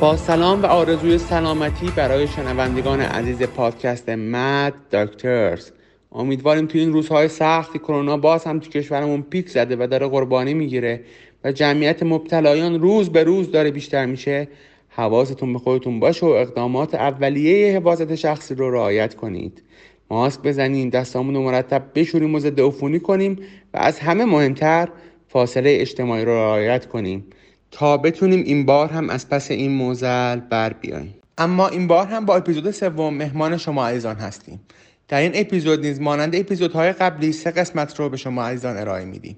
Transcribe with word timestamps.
با 0.00 0.16
سلام 0.16 0.62
و 0.62 0.66
آرزوی 0.66 1.18
سلامتی 1.18 1.90
برای 1.96 2.26
شنوندگان 2.26 3.00
عزیز 3.00 3.42
پادکست 3.42 4.08
مد 4.08 4.74
داکترز 4.90 5.70
امیدواریم 6.12 6.66
تو 6.66 6.78
این 6.78 6.92
روزهای 6.92 7.28
سختی 7.28 7.78
کرونا 7.78 8.16
باز 8.16 8.44
هم 8.44 8.58
تو 8.58 8.70
کشورمون 8.70 9.22
پیک 9.22 9.48
زده 9.48 9.76
و 9.76 9.86
داره 9.86 10.08
قربانی 10.08 10.54
می‌گیره 10.54 11.00
و 11.44 11.52
جمعیت 11.52 12.02
مبتلایان 12.02 12.80
روز 12.80 13.10
به 13.10 13.24
روز 13.24 13.50
داره 13.50 13.70
بیشتر 13.70 14.06
میشه. 14.06 14.48
حواستون 14.88 15.52
به 15.52 15.58
خودتون 15.58 16.00
باشه 16.00 16.26
و 16.26 16.28
اقدامات 16.28 16.94
اولیه 16.94 17.76
حفاظت 17.76 18.14
شخصی 18.14 18.54
رو 18.54 18.70
رعایت 18.70 19.14
کنید. 19.14 19.62
ماسک 20.10 20.42
بزنیم 20.42 20.90
دستامون 20.90 21.34
رو 21.34 21.42
مرتب 21.42 21.82
بشوریم 21.94 22.34
و 22.34 22.38
ضد 22.38 22.60
عفونی 22.60 23.00
کنیم 23.00 23.36
و 23.74 23.78
از 23.78 23.98
همه 23.98 24.24
مهمتر 24.24 24.88
فاصله 25.28 25.76
اجتماعی 25.80 26.24
رو 26.24 26.32
رعایت 26.32 26.86
کنیم. 26.86 27.26
تا 27.70 27.96
بتونیم 27.96 28.42
این 28.44 28.66
بار 28.66 28.88
هم 28.88 29.10
از 29.10 29.28
پس 29.28 29.50
این 29.50 29.70
موزل 29.70 30.40
بر 30.40 30.72
بیاییم. 30.72 31.14
اما 31.38 31.68
این 31.68 31.86
بار 31.86 32.06
هم 32.06 32.26
با 32.26 32.36
اپیزود 32.36 32.70
سوم 32.70 33.14
مهمان 33.14 33.56
شما 33.56 33.86
عزیزان 33.86 34.16
هستیم. 34.16 34.60
در 35.08 35.20
این 35.20 35.32
اپیزود 35.34 35.86
نیز 35.86 36.00
مانند 36.00 36.36
اپیزودهای 36.36 36.92
قبلی 36.92 37.32
سه 37.32 37.50
قسمت 37.50 38.00
رو 38.00 38.08
به 38.08 38.16
شما 38.16 38.44
عزیزان 38.44 38.76
ارائه 38.76 39.04
میدیم. 39.04 39.36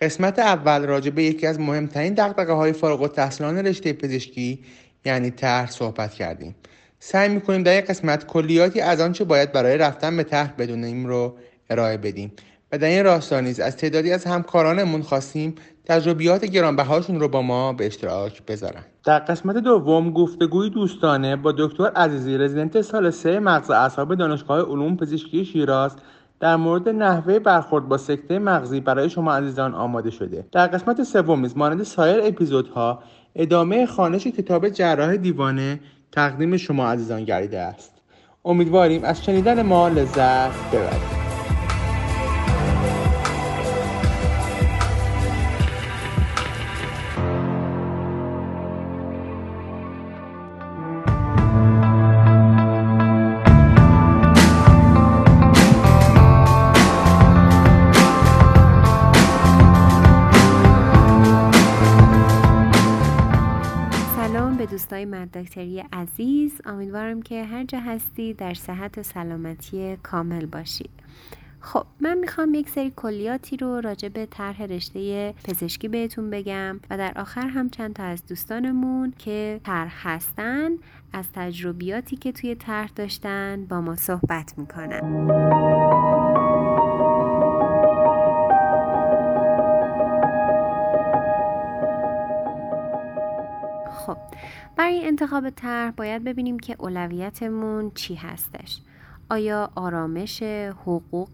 قسمت 0.00 0.38
اول 0.38 0.82
راجع 0.82 1.10
به 1.10 1.22
یکی 1.22 1.46
از 1.46 1.60
مهمترین 1.60 2.14
دقدقه 2.14 2.52
های 2.52 2.72
فارغ 2.72 3.02
التحصیلان 3.02 3.58
رشته 3.58 3.92
پزشکی 3.92 4.64
یعنی 5.04 5.30
طرح 5.30 5.70
صحبت 5.70 6.14
کردیم. 6.14 6.54
سعی 7.00 7.28
می‌کنیم 7.28 7.62
در 7.62 7.72
این 7.72 7.80
قسمت 7.80 8.26
کلیاتی 8.26 8.80
از 8.80 9.00
آنچه 9.00 9.24
باید 9.24 9.52
برای 9.52 9.78
رفتن 9.78 10.16
به 10.16 10.22
طرح 10.22 10.52
بدونیم 10.58 11.06
رو 11.06 11.36
ارائه 11.70 11.96
بدیم. 11.96 12.32
و 12.72 12.78
در 12.78 12.88
این 12.88 13.04
راستا 13.04 13.40
نیز 13.40 13.60
از 13.60 13.76
تعدادی 13.76 14.12
از 14.12 14.24
همکارانمون 14.24 15.02
خواستیم 15.02 15.54
تجربیات 15.84 16.44
گرانبهاشون 16.44 17.20
رو 17.20 17.28
با 17.28 17.42
ما 17.42 17.72
به 17.72 17.86
اشتراک 17.86 18.42
بذارن. 18.46 18.84
در 19.04 19.18
قسمت 19.18 19.56
دوم 19.56 20.10
گفتگوی 20.10 20.70
دوستانه 20.70 21.36
با 21.36 21.52
دکتر 21.58 21.86
عزیزی 21.86 22.38
رزیدنت 22.38 22.80
سال 22.80 23.10
سه 23.10 23.40
مغز 23.40 23.70
اعصاب 23.70 24.14
دانشگاه 24.14 24.60
علوم 24.60 24.96
پزشکی 24.96 25.44
شیراز 25.44 25.96
در 26.40 26.56
مورد 26.56 26.88
نحوه 26.88 27.38
برخورد 27.38 27.88
با 27.88 27.96
سکته 27.96 28.38
مغزی 28.38 28.80
برای 28.80 29.10
شما 29.10 29.34
عزیزان 29.34 29.74
آماده 29.74 30.10
شده. 30.10 30.46
در 30.52 30.66
قسمت 30.66 31.02
سوم 31.02 31.40
نیز 31.40 31.56
مانند 31.56 31.82
سایر 31.82 32.20
اپیزودها 32.24 33.02
ادامه 33.34 33.86
خانش 33.86 34.26
کتاب 34.26 34.68
جراح 34.68 35.16
دیوانه 35.16 35.80
تقدیم 36.12 36.56
شما 36.56 36.88
عزیزان 36.88 37.24
گردیده 37.24 37.58
است. 37.58 37.92
امیدواریم 38.44 39.04
از 39.04 39.24
شنیدن 39.24 39.62
ما 39.62 39.88
لذت 39.88 40.70
ببرید. 40.72 41.25
مددکتری 65.26 65.84
عزیز 65.92 66.60
امیدوارم 66.64 67.22
که 67.22 67.44
هر 67.44 67.64
جا 67.64 67.80
هستی 67.80 68.34
در 68.34 68.54
صحت 68.54 68.98
و 68.98 69.02
سلامتی 69.02 69.96
کامل 70.02 70.46
باشید 70.46 70.90
خب 71.60 71.84
من 72.00 72.18
می‌خوام 72.18 72.54
یک 72.54 72.68
سری 72.68 72.92
کلیاتی 72.96 73.56
رو 73.56 73.80
راجع 73.80 74.08
به 74.08 74.26
طرح 74.26 74.62
رشته 74.62 75.34
پزشکی 75.44 75.88
بهتون 75.88 76.30
بگم 76.30 76.80
و 76.90 76.98
در 76.98 77.12
آخر 77.16 77.48
هم 77.48 77.70
چند 77.70 77.94
تا 77.94 78.02
از 78.02 78.26
دوستانمون 78.26 79.12
که 79.18 79.60
طرح 79.64 80.08
هستن 80.08 80.70
از 81.12 81.26
تجربیاتی 81.34 82.16
که 82.16 82.32
توی 82.32 82.54
طرح 82.54 82.90
داشتن 82.96 83.66
با 83.68 83.80
ما 83.80 83.96
صحبت 83.96 84.54
می‌کنن. 84.58 85.26
خب 94.06 94.18
برای 94.76 95.06
انتخاب 95.06 95.50
طرح 95.50 95.90
باید 95.90 96.24
ببینیم 96.24 96.58
که 96.58 96.76
اولویتمون 96.78 97.90
چی 97.94 98.14
هستش. 98.14 98.80
آیا 99.30 99.70
آرامش 99.74 100.42
حقوق 100.86 101.30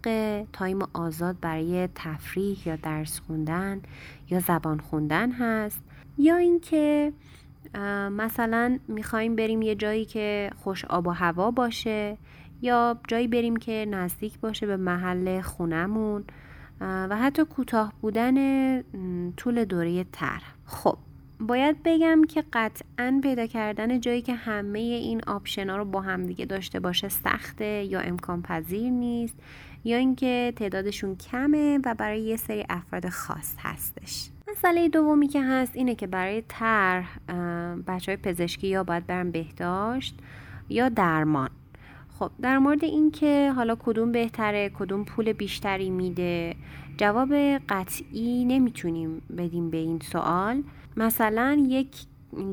تایم 0.53 0.79
آزاد 0.93 1.39
برای 1.39 1.89
تفریح 1.95 2.67
یا 2.67 2.75
درس 2.75 3.19
خوندن 3.19 3.81
یا 4.29 4.39
زبان 4.39 4.79
خوندن 4.79 5.31
هست؟ 5.31 5.81
یا 6.17 6.35
اینکه 6.35 7.13
مثلا 8.11 8.79
می‌خوایم 8.87 9.35
بریم 9.35 9.61
یه 9.61 9.75
جایی 9.75 10.05
که 10.05 10.49
خوش 10.63 10.85
آب 10.85 11.07
و 11.07 11.11
هوا 11.11 11.51
باشه 11.51 12.17
یا 12.61 12.99
جایی 13.07 13.27
بریم 13.27 13.55
که 13.55 13.87
نزدیک 13.89 14.39
باشه 14.39 14.67
به 14.67 14.77
محل 14.77 15.41
خونمون 15.41 16.23
و 16.81 17.17
حتی 17.17 17.45
کوتاه 17.45 17.93
بودن 18.01 18.35
طول 19.31 19.65
دوره 19.65 20.03
طرح. 20.03 20.55
خب 20.65 20.97
باید 21.47 21.77
بگم 21.85 22.21
که 22.23 22.43
قطعا 22.53 23.19
پیدا 23.23 23.47
کردن 23.47 23.99
جایی 23.99 24.21
که 24.21 24.33
همه 24.33 24.79
این 24.79 25.21
آپشنا 25.27 25.77
رو 25.77 25.85
با 25.85 26.01
هم 26.01 26.25
دیگه 26.25 26.45
داشته 26.45 26.79
باشه 26.79 27.09
سخته 27.09 27.83
یا 27.83 27.99
امکان 27.99 28.41
پذیر 28.41 28.89
نیست 28.89 29.35
یا 29.83 29.97
اینکه 29.97 30.53
تعدادشون 30.55 31.15
کمه 31.15 31.79
و 31.85 31.95
برای 31.97 32.21
یه 32.21 32.35
سری 32.35 32.65
افراد 32.69 33.09
خاص 33.09 33.55
هستش. 33.59 34.29
مسئله 34.47 34.89
دومی 34.89 35.27
که 35.27 35.43
هست 35.43 35.75
اینه 35.75 35.95
که 35.95 36.07
برای 36.07 36.43
طرح 36.47 37.19
بچه 37.87 38.11
های 38.11 38.17
پزشکی 38.17 38.67
یا 38.67 38.83
باید 38.83 39.07
برن 39.07 39.31
بهداشت 39.31 40.15
یا 40.69 40.89
درمان. 40.89 41.49
خب 42.19 42.31
در 42.41 42.57
مورد 42.57 42.83
اینکه 42.83 43.51
حالا 43.55 43.75
کدوم 43.75 44.11
بهتره 44.11 44.69
کدوم 44.69 45.03
پول 45.03 45.33
بیشتری 45.33 45.89
میده 45.89 46.55
جواب 46.97 47.33
قطعی 47.69 48.45
نمی‌تونیم 48.45 49.21
بدیم 49.37 49.69
به 49.69 49.77
این 49.77 49.99
سوال. 49.99 50.63
مثلا 50.97 51.65
یک 51.69 52.05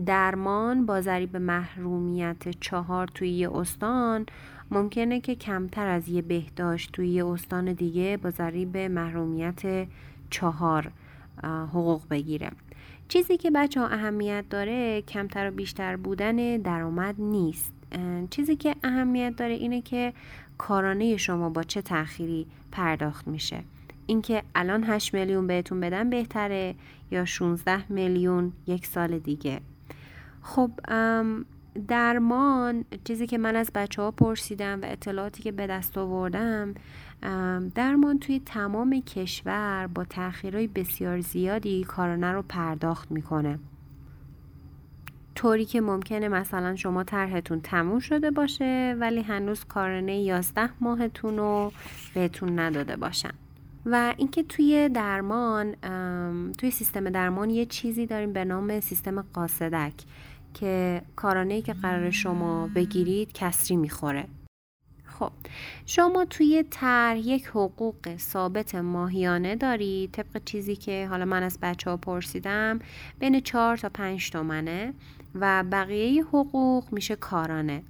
درمان 0.07 0.87
با 0.87 1.01
ضریب 1.01 1.37
محرومیت 1.37 2.61
چهار 2.61 3.07
توی 3.07 3.29
یه 3.29 3.57
استان 3.57 4.27
ممکنه 4.71 5.21
که 5.21 5.35
کمتر 5.35 5.87
از 5.87 6.09
یه 6.09 6.23
بهداشت 6.23 6.93
توی 6.93 7.09
یه 7.09 7.27
استان 7.27 7.73
دیگه 7.73 8.17
با 8.17 8.31
ضریب 8.31 8.77
محرومیت 8.77 9.89
چهار 10.31 10.93
حقوق 11.45 12.03
بگیره. 12.11 12.51
چیزی 13.09 13.37
که 13.37 13.51
بچه 13.51 13.81
ها 13.81 13.87
اهمیت 13.87 14.45
داره 14.51 15.03
کمتر 15.03 15.49
و 15.49 15.51
بیشتر 15.51 15.97
بودن 15.97 16.57
درآمد 16.57 17.15
نیست. 17.19 17.73
چیزی 18.31 18.57
که 18.57 18.77
اهمیت 18.85 19.37
داره 19.37 19.55
اینه 19.55 19.81
که 19.81 20.13
کارانه 20.59 21.17
شما 21.17 21.51
با 21.51 21.63
چه 21.63 21.83
تأخیری 21.83 22.47
پرداخت 22.73 23.29
میشه. 23.29 23.63
اینکه 24.07 24.43
الان 24.55 24.85
8 24.85 25.15
میلیون 25.15 25.47
بهتون 25.47 25.81
بدن 25.81 26.11
بهتره 26.11 26.75
یا 27.11 27.25
16 27.25 27.93
میلیون 27.93 28.53
یک 28.67 28.87
سال 28.87 29.19
دیگه. 29.19 29.61
خب 30.43 30.71
درمان 31.89 32.85
چیزی 33.05 33.27
که 33.27 33.39
من 33.39 33.57
از 33.57 33.71
بچه 33.75 34.03
ها 34.03 34.11
پرسیدم 34.11 34.81
و 34.83 34.85
اطلاعاتی 34.85 35.43
که 35.43 35.53
به 35.53 35.67
دست 35.67 35.99
آوردم 35.99 36.75
درمان 37.75 38.19
توی 38.19 38.41
تمام 38.47 39.01
کشور 39.01 39.87
با 39.87 40.05
تأخیرهای 40.05 40.67
بسیار 40.67 41.21
زیادی 41.21 41.85
کارانه 41.85 42.33
رو 42.33 42.43
پرداخت 42.43 43.11
می‌کنه. 43.11 43.59
طوری 45.35 45.65
که 45.65 45.81
ممکنه 45.81 46.29
مثلا 46.29 46.77
شما 46.77 47.05
طرحتون 47.05 47.61
تموم 47.61 47.99
شده 47.99 48.31
باشه 48.31 48.97
ولی 49.01 49.23
هنوز 49.23 49.65
کارانه 49.65 50.21
11 50.21 50.71
ماهتون 50.81 51.37
رو 51.37 51.73
بهتون 52.15 52.59
نداده 52.59 52.97
باشن. 52.97 53.33
و 53.87 54.15
اینکه 54.17 54.43
توی 54.43 54.89
درمان 54.89 55.75
توی 56.53 56.71
سیستم 56.71 57.11
درمان 57.11 57.51
یه 57.51 57.67
چیزی 57.67 58.07
داریم 58.07 58.33
به 58.33 58.45
نام 58.45 58.81
سیستم 58.81 59.23
قاصدک 59.23 59.93
که 60.55 61.03
کارانه 61.17 61.63
که 61.63 61.73
قرار 61.73 62.11
شما 62.11 62.69
بگیرید 62.75 63.33
کسری 63.33 63.77
می‌خوره. 63.77 64.25
خب 65.05 65.33
شما 65.87 66.25
توی 66.25 66.65
تر 66.71 67.17
یک 67.17 67.47
حقوق 67.47 68.17
ثابت 68.17 68.75
ماهیانه 68.75 69.57
دارید 69.57 70.13
طبق 70.13 70.45
چیزی 70.45 70.77
که 70.77 71.07
حالا 71.11 71.25
من 71.25 71.43
از 71.43 71.59
بچه 71.63 71.91
ها 71.91 71.97
پرسیدم 71.97 72.79
بین 73.19 73.41
4 73.41 73.77
تا 73.77 73.89
5 73.89 74.31
تومنه 74.31 74.95
و 75.35 75.65
بقیه 75.73 76.23
حقوق 76.25 76.93
میشه 76.93 77.17
کارانه. 77.17 77.83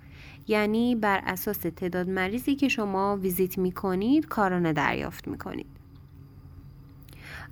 یعنی 0.49 0.95
بر 0.95 1.23
اساس 1.27 1.59
تعداد 1.59 2.09
مریضی 2.09 2.55
که 2.55 2.69
شما 2.69 3.17
ویزیت 3.17 3.59
می‌کنید 3.59 4.27
کارانه 4.27 4.73
دریافت 4.73 5.29
می‌کنید. 5.29 5.80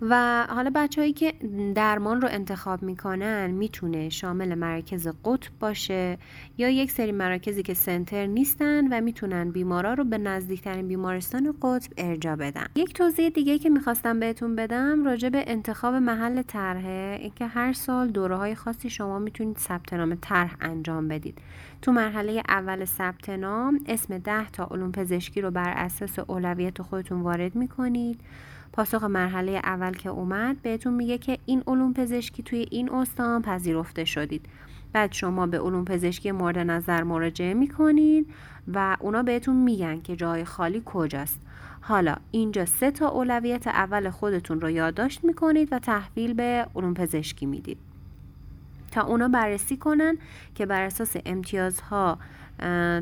و 0.00 0.46
حالا 0.50 0.72
بچههایی 0.74 1.12
که 1.12 1.34
درمان 1.74 2.20
رو 2.20 2.28
انتخاب 2.30 2.82
می‌کنن 2.82 3.46
می‌تونه 3.50 4.08
شامل 4.08 4.54
مراکز 4.54 5.08
قطب 5.24 5.50
باشه 5.60 6.18
یا 6.58 6.68
یک 6.68 6.90
سری 6.90 7.12
مراکزی 7.12 7.62
که 7.62 7.74
سنتر 7.74 8.26
نیستن 8.26 8.88
و 8.92 9.00
می‌تونن 9.00 9.50
بیمارا 9.50 9.94
رو 9.94 10.04
به 10.04 10.18
نزدیکترین 10.18 10.88
بیمارستان 10.88 11.54
قطب 11.62 11.92
ارجا 11.96 12.36
بدن. 12.36 12.66
یک 12.74 12.94
توضیح 12.94 13.28
دیگه 13.28 13.58
که 13.58 13.70
می‌خواستم 13.70 14.20
بهتون 14.20 14.56
بدم 14.56 15.04
راجع 15.04 15.28
به 15.28 15.44
انتخاب 15.46 15.94
محل 15.94 16.42
طرحه 16.42 17.18
اینکه 17.20 17.46
هر 17.46 17.72
سال 17.72 18.08
دوره 18.08 18.36
های 18.36 18.54
خاصی 18.54 18.90
شما 18.90 19.18
می‌تونید 19.18 19.58
ثبت 19.58 19.92
نام 19.92 20.14
طرح 20.20 20.56
انجام 20.60 21.08
بدید. 21.08 21.38
تو 21.82 21.92
مرحله 21.92 22.42
اول 22.48 22.84
ثبت 22.84 23.30
نام 23.30 23.80
اسم 23.86 24.18
ده 24.18 24.50
تا 24.50 24.68
علوم 24.70 24.92
پزشکی 24.92 25.40
رو 25.40 25.50
بر 25.50 25.72
اساس 25.76 26.18
اولویت 26.18 26.82
خودتون 26.82 27.20
وارد 27.20 27.54
می‌کنید. 27.54 28.20
پاسخ 28.72 29.04
مرحله 29.04 29.52
اول 29.52 29.92
که 29.92 30.08
اومد 30.08 30.62
بهتون 30.62 30.94
میگه 30.94 31.18
که 31.18 31.38
این 31.46 31.62
علوم 31.66 31.94
پزشکی 31.94 32.42
توی 32.42 32.66
این 32.70 32.92
استان 32.92 33.42
پذیرفته 33.42 34.04
شدید. 34.04 34.46
بعد 34.92 35.12
شما 35.12 35.46
به 35.46 35.60
علوم 35.60 35.84
پزشکی 35.84 36.30
مورد 36.30 36.58
نظر 36.58 37.02
مراجعه 37.02 37.54
می‌کنید 37.54 38.26
و 38.74 38.96
اونا 39.00 39.22
بهتون 39.22 39.56
میگن 39.56 40.00
که 40.00 40.16
جای 40.16 40.44
خالی 40.44 40.82
کجاست. 40.84 41.40
حالا 41.80 42.16
اینجا 42.30 42.64
سه 42.64 42.90
تا 42.90 43.08
اولویت 43.08 43.66
اول 43.66 44.10
خودتون 44.10 44.60
رو 44.60 44.70
یادداشت 44.70 45.24
می‌کنید 45.24 45.68
و 45.72 45.78
تحویل 45.78 46.34
به 46.34 46.66
علوم 46.74 46.94
پزشکی 46.94 47.46
می‌دید. 47.46 47.78
تا 48.90 49.02
اونا 49.02 49.28
بررسی 49.28 49.76
کنن 49.76 50.18
که 50.54 50.66
بر 50.66 50.82
اساس 50.82 51.16
امتیازها 51.26 52.18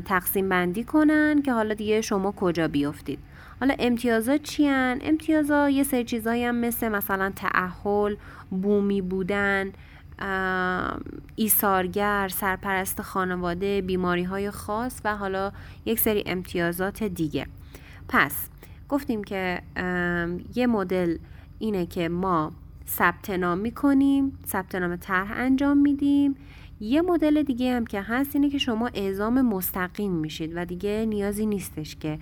تقسیم 0.05 0.49
بندی 0.49 0.83
کنن 0.83 1.41
که 1.41 1.53
حالا 1.53 1.73
دیگه 1.73 2.01
شما 2.01 2.31
کجا 2.31 2.67
بیفتید. 2.67 3.19
حالا 3.59 3.75
امتیازات 3.79 4.43
چی 4.43 4.67
هن؟ 4.67 4.99
امتیازا 5.01 5.69
یه 5.69 5.83
سری 5.83 6.03
چیزایی 6.03 6.43
هم 6.43 6.55
مثل 6.55 6.89
مثلا 6.89 7.31
تعهل 7.35 8.15
بومی 8.49 9.01
بودن 9.01 9.71
ایثارگر 11.35 12.27
سرپرست 12.27 13.01
خانواده 13.01 13.81
بیماری 13.81 14.23
های 14.23 14.51
خاص 14.51 15.01
و 15.05 15.15
حالا 15.15 15.51
یک 15.85 15.99
سری 15.99 16.23
امتیازات 16.25 17.03
دیگه 17.03 17.45
پس 18.07 18.49
گفتیم 18.89 19.23
که 19.23 19.61
یه 20.55 20.67
مدل 20.67 21.17
اینه 21.59 21.85
که 21.85 22.09
ما 22.09 22.51
ثبت 22.87 23.29
نام 23.29 23.57
می‌کنیم 23.57 24.37
ثبت 24.47 24.75
نام 24.75 24.95
طرح 24.95 25.31
انجام 25.31 25.77
میدیم 25.77 26.35
یه 26.79 27.01
مدل 27.01 27.43
دیگه 27.43 27.73
هم 27.75 27.85
که 27.85 28.01
هست 28.01 28.35
اینه 28.35 28.49
که 28.49 28.57
شما 28.57 28.89
اعزام 28.93 29.41
مستقیم 29.41 30.11
میشید 30.11 30.51
و 30.55 30.65
دیگه 30.65 31.05
نیازی 31.09 31.45
نیستش 31.45 31.95
که 31.95 32.19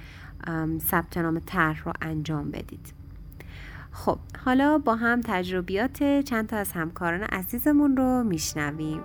ثبت 0.79 1.17
نام 1.17 1.39
طرح 1.39 1.83
رو 1.83 1.93
انجام 2.01 2.51
بدید. 2.51 2.93
خب 3.91 4.17
حالا 4.45 4.77
با 4.77 4.95
هم 4.95 5.21
تجربیات 5.21 6.03
چند 6.21 6.47
تا 6.47 6.57
از 6.57 6.71
همکاران 6.71 7.23
عزیزمون 7.23 7.97
رو 7.97 8.23
میشنویم. 8.23 9.01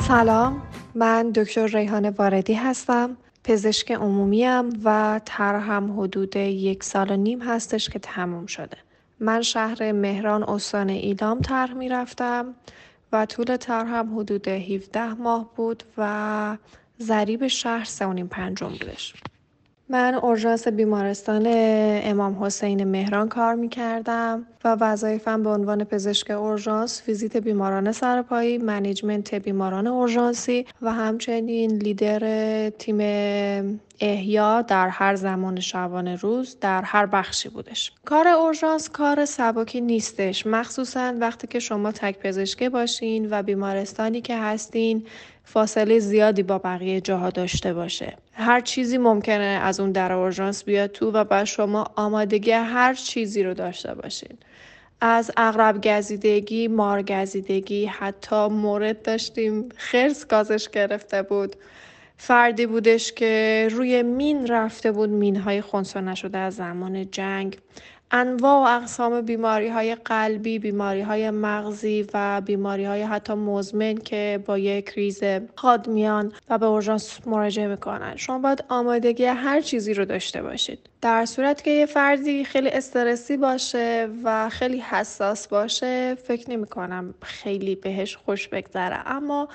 سلام 0.00 0.62
من 0.94 1.30
دکتر 1.30 1.66
ریحان 1.66 2.08
واردی 2.08 2.54
هستم. 2.54 3.16
پزشک 3.44 3.92
عمومیم 3.92 4.80
و 4.84 5.20
طرحم 5.24 6.00
حدود 6.00 6.36
یک 6.36 6.84
سال 6.84 7.10
و 7.10 7.16
نیم 7.16 7.42
هستش 7.42 7.88
که 7.88 7.98
تموم 7.98 8.46
شده. 8.46 8.76
من 9.20 9.42
شهر 9.42 9.92
مهران 9.92 10.42
استان 10.42 10.88
ایلام 10.88 11.40
طرح 11.40 11.72
می‌رفتم 11.72 12.54
و 13.12 13.26
طول 13.26 13.56
طرحم 13.56 14.18
حدود 14.18 14.48
17 14.48 15.14
ماه 15.14 15.50
بود 15.56 15.82
و 15.98 16.56
ضریب 17.00 17.46
شهر 17.46 17.84
سه 17.84 18.06
و 18.06 18.12
نیم 18.12 18.28
پنجم 18.28 18.68
بودش. 18.68 19.14
من 19.90 20.14
اورژانس 20.14 20.68
بیمارستان 20.68 21.42
امام 22.04 22.44
حسین 22.44 22.84
مهران 22.84 23.28
کار 23.28 23.54
می 23.54 23.68
کردم 23.68 24.46
و 24.64 24.76
وظایفم 24.80 25.42
به 25.42 25.50
عنوان 25.50 25.84
پزشک 25.84 26.30
اورژانس 26.30 27.02
ویزیت 27.08 27.36
بیماران 27.36 27.92
سرپایی، 27.92 28.58
management 28.58 29.34
بیماران 29.34 29.86
اورژانسی 29.86 30.66
و 30.82 30.92
همچنین 30.92 31.70
لیدر 31.70 32.70
تیم 32.70 32.98
احیا 34.00 34.62
در 34.62 34.88
هر 34.88 35.14
زمان 35.14 35.60
شبانه 35.60 36.16
روز 36.16 36.56
در 36.60 36.82
هر 36.82 37.06
بخشی 37.06 37.48
بودش. 37.48 37.92
کار 38.04 38.28
اورژانس 38.28 38.88
کار 38.90 39.24
سبکی 39.24 39.80
نیستش 39.80 40.46
مخصوصا 40.46 41.14
وقتی 41.20 41.46
که 41.46 41.58
شما 41.58 41.92
تک 41.92 42.18
پزشکه 42.18 42.68
باشین 42.68 43.28
و 43.30 43.42
بیمارستانی 43.42 44.20
که 44.20 44.36
هستین 44.36 45.06
فاصله 45.52 45.98
زیادی 45.98 46.42
با 46.42 46.58
بقیه 46.58 47.00
جاها 47.00 47.30
داشته 47.30 47.74
باشه. 47.74 48.16
هر 48.32 48.60
چیزی 48.60 48.98
ممکنه 48.98 49.60
از 49.62 49.80
اون 49.80 49.92
در 49.92 50.12
اورژانس 50.12 50.64
بیاد 50.64 50.90
تو 50.90 51.10
و 51.10 51.24
بعد 51.24 51.44
شما 51.44 51.86
آمادگی 51.96 52.50
هر 52.50 52.94
چیزی 52.94 53.42
رو 53.42 53.54
داشته 53.54 53.94
باشین. 53.94 54.38
از 55.00 55.30
اغرب 55.36 55.86
گزیدگی، 55.88 56.68
مار 56.68 57.02
گزیدگی، 57.02 57.86
حتی 57.86 58.48
مورد 58.48 59.02
داشتیم. 59.02 59.68
خرس 59.76 60.26
گازش 60.26 60.68
گرفته 60.68 61.22
بود. 61.22 61.56
فردی 62.16 62.66
بودش 62.66 63.12
که 63.12 63.68
روی 63.70 64.02
مین 64.02 64.46
رفته 64.46 64.92
بود. 64.92 65.10
مین 65.10 65.36
های 65.36 65.62
نشده 65.96 66.38
از 66.38 66.54
زمان 66.54 67.10
جنگ. 67.10 67.58
انواع 68.12 68.54
و 68.54 68.80
اقسام 68.82 69.20
بیماری 69.20 69.68
های 69.68 69.94
قلبی، 69.94 70.58
بیماری 70.58 71.00
های 71.00 71.30
مغزی 71.30 72.06
و 72.14 72.40
بیماری 72.40 72.84
های 72.84 73.02
حتی 73.02 73.34
مزمن 73.34 73.94
که 73.94 74.42
با 74.46 74.58
یک 74.58 74.88
ریز 74.88 75.20
خاد 75.56 75.88
میان 75.88 76.32
و 76.48 76.58
به 76.58 76.66
اورژانس 76.66 77.26
مراجعه 77.26 77.66
می‌کنن. 77.66 78.16
شما 78.16 78.38
باید 78.38 78.64
آمادگی 78.68 79.24
هر 79.24 79.60
چیزی 79.60 79.94
رو 79.94 80.04
داشته 80.04 80.42
باشید. 80.42 80.78
در 81.00 81.24
صورت 81.24 81.62
که 81.62 81.70
یه 81.70 81.86
فردی 81.86 82.44
خیلی 82.44 82.68
استرسی 82.68 83.36
باشه 83.36 84.08
و 84.24 84.48
خیلی 84.48 84.78
حساس 84.78 85.48
باشه 85.48 86.14
فکر 86.14 86.50
نمی 86.50 86.66
کنم 86.66 87.14
خیلی 87.22 87.74
بهش 87.74 88.16
خوش 88.16 88.48
بگذره. 88.48 89.08
اما 89.08 89.48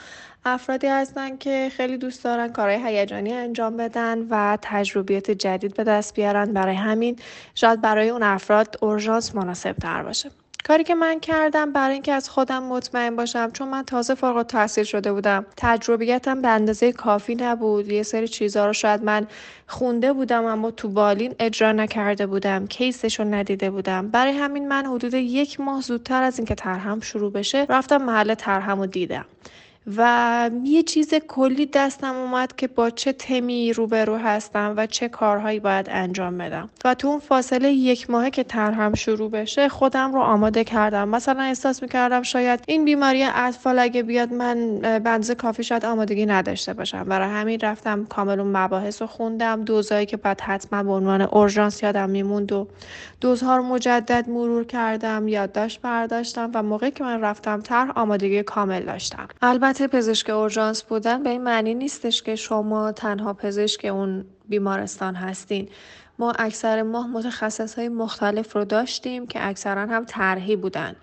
افرادی 0.48 0.88
هستن 0.88 1.38
که 1.38 1.72
خیلی 1.78 1.98
دوست 1.98 2.24
دارن 2.24 2.48
کارهای 2.48 2.98
هیجانی 2.98 3.34
انجام 3.34 3.78
بدن 3.78 4.28
و 4.30 4.58
تجربیات 4.62 5.32
جدید 5.32 5.74
به 5.74 5.84
دست 5.84 6.16
بیارن. 6.16 6.54
برای 6.54 6.76
همین 6.76 7.16
شاید 7.56 7.82
برای 7.82 8.10
اون 8.10 8.24
افراد 8.24 8.76
اورژانس 8.82 9.36
مناسب 9.36 9.74
تر 9.74 10.04
باشه. 10.04 10.32
کاری 10.68 10.84
که 10.84 10.96
من 10.96 11.20
کردم 11.20 11.72
برای 11.72 11.94
اینکه 11.94 12.14
از 12.14 12.30
خودم 12.30 12.64
مطمئن 12.64 13.16
باشم 13.16 13.52
چون 13.52 13.68
من 13.68 13.84
تازه 13.84 14.16
فارغ 14.16 14.38
التحصیل 14.38 14.84
شده 14.84 15.14
بودم 15.14 15.46
تجربیتم 15.58 16.42
به 16.42 16.48
اندازه 16.48 16.92
کافی 16.92 17.36
نبود. 17.36 17.92
یه 17.92 18.04
سری 18.04 18.28
چیزها 18.28 18.66
رو 18.66 18.74
شاید 18.74 19.04
من 19.04 19.28
خونده 19.68 20.14
بودم 20.14 20.46
اما 20.46 20.72
تو 20.72 20.90
بالین 20.90 21.36
اجرا 21.40 21.72
نکرده 21.72 22.28
بودم 22.28 22.68
کیسش 22.68 23.20
رو 23.20 23.26
ندیده 23.26 23.70
بودم. 23.70 24.08
برای 24.08 24.34
همین 24.34 24.68
من 24.68 24.86
حدود 24.86 25.14
یک 25.14 25.60
ماه 25.60 25.82
زودتر 25.82 26.24
از 26.24 26.40
اینکه 26.40 26.56
ترهم 26.56 27.00
شروع 27.00 27.32
بشه 27.32 27.66
رفتم 27.70 27.98
محل 27.98 28.34
ترهم 28.34 28.80
رو 28.80 28.86
دیدم. 28.86 29.26
و 29.98 30.50
یه 30.64 30.84
چیز 30.84 31.14
کلی 31.14 31.66
دستم 31.66 32.16
اومد 32.16 32.56
که 32.56 32.68
با 32.68 32.90
چه 32.90 33.14
تمی 33.14 33.74
روبرو 33.74 34.18
هستم 34.18 34.74
و 34.78 34.86
چه 34.86 35.08
کارهایی 35.08 35.60
باید 35.60 35.88
انجام 35.90 36.38
بدم. 36.38 36.70
و 36.86 36.94
تو 36.94 37.08
اون 37.08 37.20
فاصله 37.20 37.72
یک 37.72 38.10
ماهه 38.10 38.30
که 38.30 38.44
ترهم 38.44 38.94
شروع 38.94 39.32
بشه 39.32 39.70
خودم 39.70 40.14
رو 40.14 40.20
آماده 40.20 40.64
کردم. 40.64 41.10
مثلا 41.10 41.44
احساس 41.44 41.82
می‌کردم 41.82 42.22
شاید 42.22 42.60
این 42.68 42.86
بیماری 42.86 43.24
اطفال 43.24 43.80
اگه 43.80 44.04
بیاد 44.04 44.34
من 44.34 44.80
بنزه 44.80 45.36
کافی 45.36 45.64
شاید 45.64 45.86
آمادگی 45.86 46.26
نداشته 46.26 46.74
باشم. 46.74 47.04
برای 47.04 47.30
همین 47.30 47.60
رفتم 47.60 48.06
کامل 48.06 48.40
اون 48.40 48.58
مباحث 48.58 49.02
رو 49.02 49.08
خوندم. 49.08 49.64
دوزایی 49.64 50.06
که 50.06 50.18
بعد 50.18 50.42
حتما 50.42 50.84
به 50.84 50.92
عنوان 50.92 51.22
اورژانس 51.22 51.84
یادم 51.84 52.10
میموند 52.10 52.52
و 52.52 52.68
دوزها 53.22 53.58
رو 53.58 53.64
مجدد 53.64 54.30
مرور 54.30 54.64
کردم 54.64 55.28
یادداشت 55.28 55.82
برداشتم 55.82 56.52
و 56.54 56.64
موقعی 56.64 56.92
که 56.92 57.04
من 57.04 57.22
رفتم 57.22 57.62
طرح 57.62 57.92
آمادگی 57.96 58.44
کامل 58.44 58.84
داشتم. 58.84 59.28
البته 59.42 59.75
البته 59.76 59.98
پزشک 59.98 60.30
اورژانس 60.30 60.84
بودن 60.84 61.24
به 61.24 61.30
این 61.30 61.44
معنی 61.44 61.74
نیستش 61.74 62.24
که 62.24 62.36
شما 62.36 62.92
تنها 62.92 63.34
پزشک 63.34 63.86
اون 63.86 64.26
بیمارستان 64.50 65.16
هستین. 65.16 65.70
ما 66.20 66.32
اکثر 66.32 66.82
ماه 66.82 67.08
متخصص 67.08 67.76
های 67.76 67.90
مختلف 67.90 68.56
رو 68.56 68.66
داشتیم 68.66 69.28
که 69.28 69.48
اکثرا 69.48 69.82
هم 69.82 70.06
طرحی 70.06 70.56
بودن. 70.56 70.96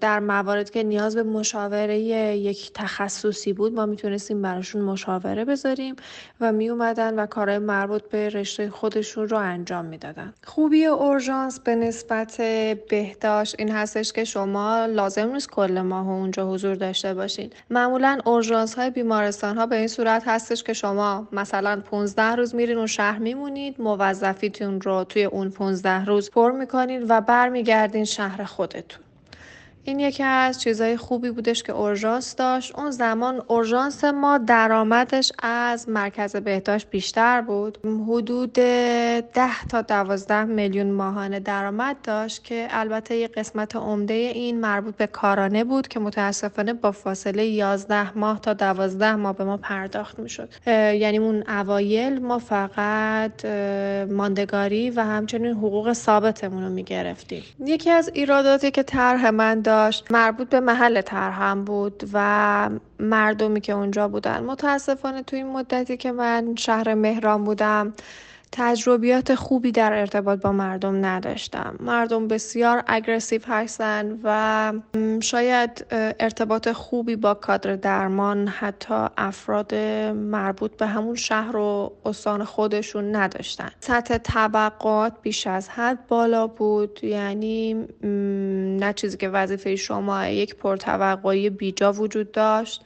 در 0.00 0.20
موارد 0.20 0.70
که 0.70 0.82
نیاز 0.82 1.16
به 1.16 1.22
مشاوره 1.22 1.98
یک 1.98 2.70
تخصصی 2.74 3.52
بود 3.52 3.74
ما 3.74 3.86
می‌تونستیم 3.86 4.42
براشون 4.42 4.82
مشاوره 4.82 5.44
بذاریم 5.44 5.96
و 6.40 6.52
می 6.52 6.68
اومدن 6.68 7.18
و 7.18 7.26
کارهای 7.26 7.58
مربوط 7.58 8.02
به 8.02 8.28
رشته 8.28 8.70
خودشون 8.70 9.28
رو 9.28 9.36
انجام 9.36 9.84
می‌دادن. 9.84 10.34
خوبی 10.44 10.86
اورژانس 10.86 11.60
به 11.60 11.74
نسبت 11.74 12.36
بهداشت 12.90 13.54
این 13.58 13.70
هستش 13.70 14.12
که 14.12 14.24
شما 14.24 14.86
لازم 14.86 15.32
نیست 15.32 15.50
کل 15.50 15.80
ماه 15.80 16.08
اونجا 16.08 16.50
حضور 16.50 16.74
داشته 16.74 17.14
باشین. 17.14 17.50
معمولا 17.70 18.18
اورژانس 18.24 18.74
های 18.74 18.90
بیمارستان 18.90 19.58
ها 19.58 19.66
به 19.66 19.76
این 19.76 19.88
صورت 19.88 20.22
هستش 20.26 20.62
که 20.62 20.72
شما 20.72 21.28
مثلا 21.32 21.82
15 21.90 22.22
روز 22.22 22.54
میرین 22.54 22.78
و 22.78 22.86
شهر 22.86 23.18
میمونید 23.18 23.80
موظف 23.80 24.19
موظفیتون 24.22 24.80
رو 24.80 25.04
توی 25.04 25.24
اون 25.24 25.50
15 25.50 26.04
روز 26.04 26.30
پر 26.30 26.50
می‌کنین 26.52 27.06
و 27.08 27.20
برمیگردین 27.20 28.04
شهر 28.04 28.44
خودتون. 28.44 29.09
این 29.84 30.00
یکی 30.00 30.22
از 30.22 30.60
چیزهای 30.60 30.96
خوبی 30.96 31.30
بودش 31.30 31.62
که 31.62 31.72
اورژانس 31.72 32.36
داشت. 32.36 32.78
اون 32.78 32.90
زمان 32.90 33.42
اورژانس 33.48 34.04
ما 34.04 34.38
درآمدش 34.38 35.32
از 35.42 35.88
مرکز 35.88 36.36
بهداشت 36.36 36.90
بیشتر 36.90 37.40
بود. 37.40 37.78
حدود 38.08 38.52
ده 38.52 39.66
تا 39.70 39.82
دوازده 39.82 40.44
میلیون 40.44 40.90
ماهانه 40.90 41.40
درآمد 41.40 41.96
داشت 42.02 42.44
که 42.44 42.68
البته 42.70 43.16
یه 43.16 43.28
قسمت 43.28 43.76
عمده 43.76 44.14
این 44.14 44.60
مربوط 44.60 44.96
به 44.96 45.06
کارانه 45.06 45.64
بود 45.64 45.88
که 45.88 46.00
متاسفانه 46.00 46.72
با 46.72 46.92
فاصله 46.92 47.44
11 47.44 48.18
ماه 48.18 48.40
تا 48.40 48.52
12 48.52 49.14
ماه 49.14 49.36
به 49.36 49.44
ما 49.44 49.56
پرداخت 49.56 50.18
می‌شد. 50.18 50.48
یعنی 50.66 51.18
اون 51.18 51.44
اوایل 51.48 52.18
ما 52.18 52.38
فقط 52.38 53.44
ماندگاری 54.10 54.90
و 54.90 55.00
همچنین 55.00 55.52
حقوق 55.52 55.92
ثابتمون 55.92 56.62
رو 56.62 56.68
می‌گرفتیم. 56.68 57.42
یکی 57.64 57.90
از 57.90 58.10
ایراداتی 58.14 58.70
که 58.70 58.82
طرح 58.82 59.30
من 59.30 59.60
داشت. 59.70 60.12
مربوط 60.12 60.48
به 60.48 60.60
محل 60.60 61.00
طرحم 61.00 61.64
بود 61.64 62.10
و 62.12 62.70
مردمی 63.00 63.60
که 63.60 63.72
اونجا 63.72 64.08
بودن. 64.08 64.44
متاسفانه 64.44 65.22
تو 65.22 65.36
این 65.36 65.46
مدتی 65.46 65.96
که 65.96 66.12
من 66.12 66.54
شهر 66.58 66.94
مهران 66.94 67.44
بودم 67.44 67.92
تجربیات 68.52 69.34
خوبی 69.34 69.72
در 69.72 69.92
ارتباط 69.92 70.40
با 70.40 70.52
مردم 70.52 71.04
نداشتم. 71.04 71.76
مردم 71.80 72.28
بسیار 72.28 72.82
اگرسیو 72.86 73.40
هستن 73.46 74.18
و 74.24 74.72
شاید 75.20 75.86
ارتباط 76.20 76.68
خوبی 76.68 77.16
با 77.16 77.34
کادر 77.34 77.76
درمان 77.76 78.48
حتی 78.48 79.06
افراد 79.16 79.74
مربوط 80.14 80.76
به 80.76 80.86
همون 80.86 81.14
شهر 81.14 81.56
و 81.56 81.92
استان 82.04 82.44
خودشون 82.44 83.16
نداشتن. 83.16 83.70
سطح 83.80 84.18
طبقات 84.18 85.12
بیش 85.22 85.46
از 85.46 85.68
حد 85.68 86.06
بالا 86.06 86.46
بود 86.46 87.04
یعنی 87.04 87.74
نه 88.80 88.92
چیزی 88.92 89.16
که 89.16 89.28
وظیفه 89.28 89.76
شما 89.76 90.26
یک 90.26 90.56
پرتوقعی 90.56 91.50
بیجا 91.50 91.92
وجود 91.92 92.32
داشت. 92.32 92.84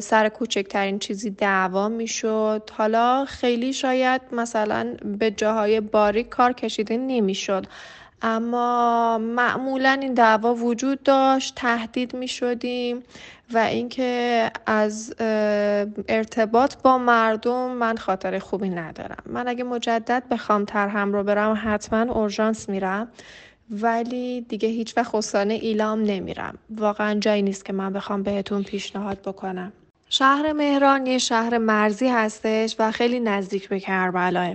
سر 0.00 0.28
کوچکترین 0.34 0.98
چیزی 0.98 1.30
دعوا 1.30 1.88
می‌شد. 1.88 2.70
حالا 2.72 3.24
خیلی 3.24 3.72
شاید 3.72 4.20
مثلا 4.32 4.96
به 5.18 5.30
جاهای 5.30 5.80
باریک 5.80 6.28
کار 6.28 6.52
کشیده 6.52 6.96
نمی‌شد. 6.96 7.66
اما 8.22 9.18
معمولا 9.18 9.98
این 10.00 10.14
دعوا 10.14 10.54
وجود 10.54 11.02
داشت 11.02 11.54
تهدید 11.54 12.14
می 12.14 12.28
شدیم 12.28 13.02
و 13.52 13.58
اینکه 13.58 14.50
از 14.66 15.14
ارتباط 16.08 16.74
با 16.82 16.98
مردم 16.98 17.70
من 17.70 17.96
خاطر 17.96 18.38
خوبی 18.38 18.68
ندارم. 18.68 19.22
من 19.26 19.48
اگه 19.48 19.64
مجدد 19.64 20.22
بخوام 20.30 20.64
ترهم 20.64 21.12
رو 21.12 21.22
برم 21.22 21.60
حتما 21.64 22.12
اورژانس 22.12 22.68
میرم. 22.68 23.08
ولی 23.70 24.40
دیگه 24.40 24.68
هیچ 24.68 24.96
وقت 24.96 25.16
خستانه 25.16 25.54
ایلام 25.54 26.02
نمیرم. 26.02 26.58
واقعا 26.70 27.14
جایی 27.20 27.42
نیست 27.42 27.64
که 27.64 27.72
من 27.72 27.92
بخوام 27.92 28.22
بهتون 28.22 28.62
پیشنهاد 28.62 29.22
بکنم. 29.22 29.72
شهر 30.08 30.52
مهران 30.52 31.06
یه 31.06 31.18
شهر 31.18 31.58
مرزی 31.58 32.08
هستش 32.08 32.76
و 32.78 32.92
خیلی 32.92 33.20
نزدیک 33.20 33.68
به 33.68 33.80
کربلاه. 33.80 34.54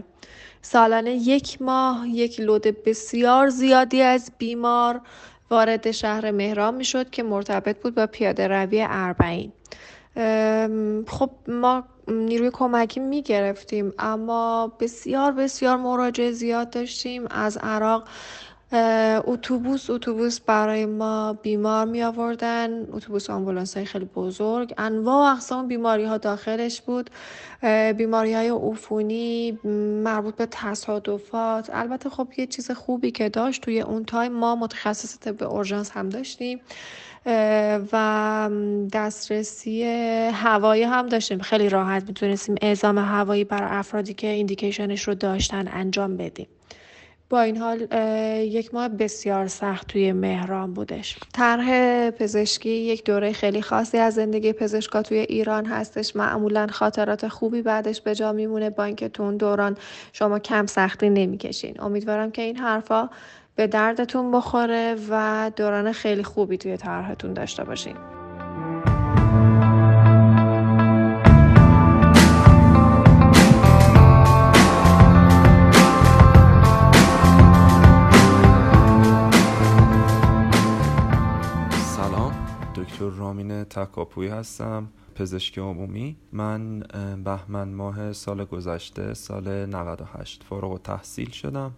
سالانه 0.62 1.12
یک 1.12 1.62
ماه 1.62 2.08
یک 2.08 2.40
لود 2.40 2.84
بسیار 2.84 3.50
زیادی 3.50 4.02
از 4.02 4.32
بیمار 4.38 5.02
وارد 5.50 5.92
شهر 5.92 6.32
مهران 6.32 6.76
می‌شد 6.76 7.10
که 7.10 7.24
مرتبط 7.24 7.82
بود 7.82 7.96
با 7.96 8.08
پیاده 8.08 8.48
روی 8.48 8.86
اربعین. 8.90 9.52
خب 11.08 11.30
ما 11.48 11.84
نیروی 12.08 12.50
کمکی 12.54 13.00
می 13.00 13.22
گرفتیم 13.22 13.94
اما 14.00 14.74
بسیار 14.80 15.32
بسیار 15.32 15.78
مراجعه 15.78 16.32
زیاد 16.32 16.70
داشتیم. 16.70 17.28
از 17.30 17.58
عراق 17.58 18.08
اتوبوس 18.74 19.90
اتوبوس 19.90 20.40
برای 20.40 20.86
ما 20.86 21.34
بیمار 21.34 21.86
می 21.86 22.04
آوردن 22.04 22.88
اتوبوس 22.92 23.30
آمبولانس 23.30 23.78
های 23.78 23.86
خیلی 23.86 24.06
بزرگ. 24.06 24.74
انواع 24.78 25.32
اقسام 25.32 25.68
بیماری 25.68 26.06
ها 26.06 26.18
داخلش 26.18 26.82
بود. 26.82 27.10
بیماری 27.98 28.34
های 28.34 28.50
عفونی 28.50 29.60
مربوط 30.04 30.36
به 30.36 30.48
تصادفات. 30.52 31.70
البته 31.74 32.10
خب 32.10 32.28
یه 32.38 32.48
چیز 32.48 32.72
خوبی 32.72 33.12
که 33.12 33.30
داشت 33.30 33.62
توی 33.62 33.82
اون 33.82 34.06
time 34.06 34.32
ما 34.32 34.56
متخصص 34.56 35.20
طب 35.20 35.44
اورژانس 35.44 35.92
هم 35.92 36.10
داشتیم. 36.10 36.62
و 37.94 38.50
دسترسی 38.94 39.84
هوایی 40.34 40.84
هم 40.84 41.08
داشتیم. 41.08 41.40
خیلی 41.40 41.70
راحت 41.70 42.04
می‌تونستیم 42.08 42.56
اعزام 42.62 42.98
هوایی 42.98 43.44
برا 43.44 43.80
افرادی 43.80 44.14
که 44.14 44.28
indication 44.28 44.95
ش 44.95 45.08
رو 45.08 45.14
داشتن 45.14 45.68
انجام 45.68 46.18
بدیم. 46.18 46.48
با 47.32 47.42
این 47.42 47.58
حال 47.58 47.88
یک 48.44 48.74
ماه 48.74 48.88
بسیار 48.88 49.48
سخت 49.48 49.88
توی 49.88 50.12
مهران 50.14 50.74
بودش. 50.74 51.18
طرح 51.34 52.10
پزشکی 52.10 52.70
یک 52.70 53.06
دوره 53.06 53.34
خیلی 53.34 53.62
خاصی 53.62 53.98
از 53.98 54.14
زندگی 54.14 54.54
پزشکا 54.54 55.02
توی 55.02 55.18
ایران 55.18 55.66
هستش. 55.66 56.16
معمولا 56.16 56.68
خاطرات 56.68 57.28
خوبی 57.28 57.62
بعدش 57.62 58.02
به 58.02 58.16
جا 58.16 58.32
میمونه 58.32 58.70
با 58.70 58.84
اینکه 58.84 59.10
تو 59.10 59.24
اون 59.24 59.38
دوران 59.38 59.78
شما 60.14 60.40
کم 60.40 60.66
سختی 60.66 61.10
نمی‌کشین. 61.10 61.82
امیدوارم 61.82 62.32
که 62.32 62.42
این 62.42 62.58
حرفا 62.58 63.10
به 63.56 63.68
دردتون 63.68 64.32
بخوره 64.32 64.96
و 65.10 65.52
دوران 65.56 65.92
خیلی 65.92 66.24
خوبی 66.24 66.58
توی 66.58 66.78
طرحتون 66.78 67.34
داشته 67.34 67.64
باشین. 67.64 67.96
رامین 83.32 83.64
تکاپوی 83.64 84.28
هستم 84.28 84.88
پزشک 85.16 85.60
عمومی. 85.60 86.18
من 86.32 86.80
بهمن 87.24 87.74
ماه 87.74 88.14
سال 88.14 88.46
گذشته 88.46 89.14
سال 89.14 89.66
98 89.66 90.44
فارغ 90.44 90.82
تحصیل 90.82 91.30
شدم 91.30 91.72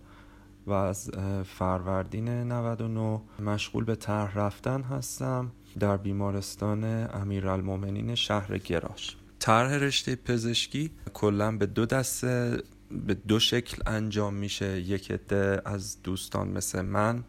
و 0.67 0.71
از 0.71 1.11
فروردین 1.45 2.29
99 2.29 3.21
مشغول 3.39 3.83
به 3.83 3.95
طرح 3.95 4.37
رفتن 4.37 4.81
هستم 4.81 5.51
در 5.79 5.97
بیمارستان 5.97 6.83
امیرالمومنین 7.13 8.15
شهر 8.15 8.57
گراش. 8.57 9.17
طرح 9.39 9.73
رشته 9.73 10.15
پزشکی 10.15 10.91
کلا 11.13 11.57
به 11.57 11.65
دو 11.65 11.85
دسته 11.85 12.63
به 13.05 13.13
دو 13.13 13.39
شکل 13.39 13.81
انجام 13.85 14.33
میشه. 14.33 14.81
یک 14.81 15.11
عده 15.11 15.61
از 15.65 16.03
دوستان 16.03 16.47
مثل 16.47 16.81
من 16.81 17.23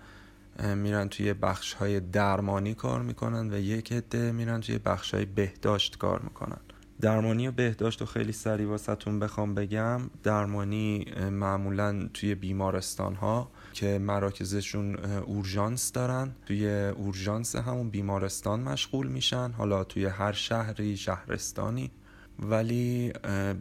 میرن 0.76 1.08
توی 1.08 1.34
بخش 1.34 1.72
های 1.72 2.00
درمانی 2.00 2.74
کار 2.74 3.02
می‌کنن 3.02 3.52
و 3.52 3.58
یک 3.58 3.92
عده 3.92 4.32
میرن 4.32 4.60
توی 4.60 4.78
بخش 4.78 5.14
های 5.14 5.24
بهداشت 5.24 5.98
کار 5.98 6.20
می‌کنن. 6.20 6.60
درمانی 7.00 7.48
و 7.48 7.52
بهداشت 7.52 8.00
رو 8.00 8.06
خیلی 8.06 8.32
سریع 8.32 8.68
واسهتون 8.68 9.18
بخوام 9.18 9.54
بگم. 9.54 10.00
درمانی 10.22 11.06
معمولا 11.30 12.08
توی 12.14 12.34
بیمارستان 12.34 13.14
ها 13.14 13.50
که 13.72 13.98
مراکزشون 13.98 14.96
اورژانس 15.04 15.92
دارن. 15.92 16.34
توی 16.46 16.68
اورژانس 16.68 17.56
همون 17.56 17.90
بیمارستان 17.90 18.60
مشغول 18.60 19.06
میشن. 19.06 19.52
حالا 19.52 19.84
توی 19.84 20.04
هر 20.04 20.32
شهری 20.32 20.96
شهرستانی. 20.96 21.90
ولی 22.38 23.12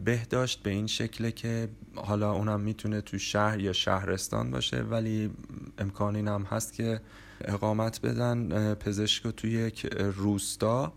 بهداشت 0.04 0.62
به 0.62 0.70
این 0.70 0.86
شکله 0.86 1.32
که 1.32 1.68
حالا 1.94 2.32
اونم 2.32 2.60
می‌تونه 2.60 3.00
تو 3.00 3.18
شهر 3.18 3.60
یا 3.60 3.72
شهرستان 3.72 4.50
باشه 4.50 4.82
ولی 4.82 5.30
امکان 5.78 6.16
این 6.16 6.28
هم 6.28 6.42
هست 6.42 6.72
که 6.72 7.00
اقامت 7.40 8.00
بدن 8.00 8.74
پزشک 8.74 9.26
توی 9.26 9.50
یک 9.50 9.86
روستا 9.96 10.92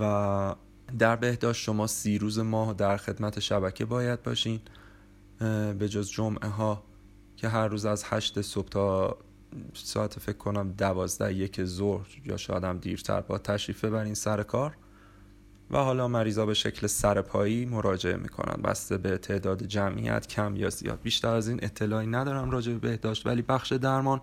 و 0.00 0.54
در 0.98 1.16
بهداشت 1.16 1.62
شما 1.62 1.86
سی 1.86 2.18
روز 2.18 2.38
ماه 2.38 2.72
در 2.72 2.96
خدمت 2.96 3.40
شبکه 3.40 3.84
باید 3.84 4.22
باشین 4.22 4.60
به 5.78 5.88
جز 5.88 6.10
جمعه 6.10 6.48
ها 6.48 6.84
که 7.36 7.48
هر 7.48 7.68
روز 7.68 7.86
از 7.86 8.04
هشت 8.06 8.40
صبح 8.40 8.68
تا 8.68 9.18
ساعت 9.74 10.18
فکر 10.18 10.36
کنم 10.36 10.72
دوازده 10.72 11.34
یک 11.34 11.64
ظهر 11.64 12.06
یا 12.24 12.36
شاید 12.36 12.64
هم 12.64 12.78
دیرتر 12.78 13.20
با 13.20 13.38
تشریف 13.38 13.84
ببرین 13.84 14.14
سر 14.14 14.42
کار. 14.42 14.76
و 15.74 15.78
حالا 15.78 16.08
مریضا 16.08 16.46
به 16.46 16.54
شکل 16.54 16.86
سرپایی 16.86 17.66
مراجعه 17.66 18.16
می‌کنن. 18.16 18.62
بسته 18.62 18.98
به 18.98 19.18
تعداد 19.18 19.62
جمعیت 19.62 20.26
کم 20.26 20.56
یا 20.56 20.70
زیاد. 20.70 21.00
بیشتر 21.02 21.34
از 21.34 21.48
این 21.48 21.60
اطلاعی 21.62 22.06
ندارم 22.06 22.50
راجع 22.50 22.72
به 22.72 22.78
بهداشت 22.78 23.26
ولی 23.26 23.42
بخش 23.42 23.72
درمان. 23.72 24.20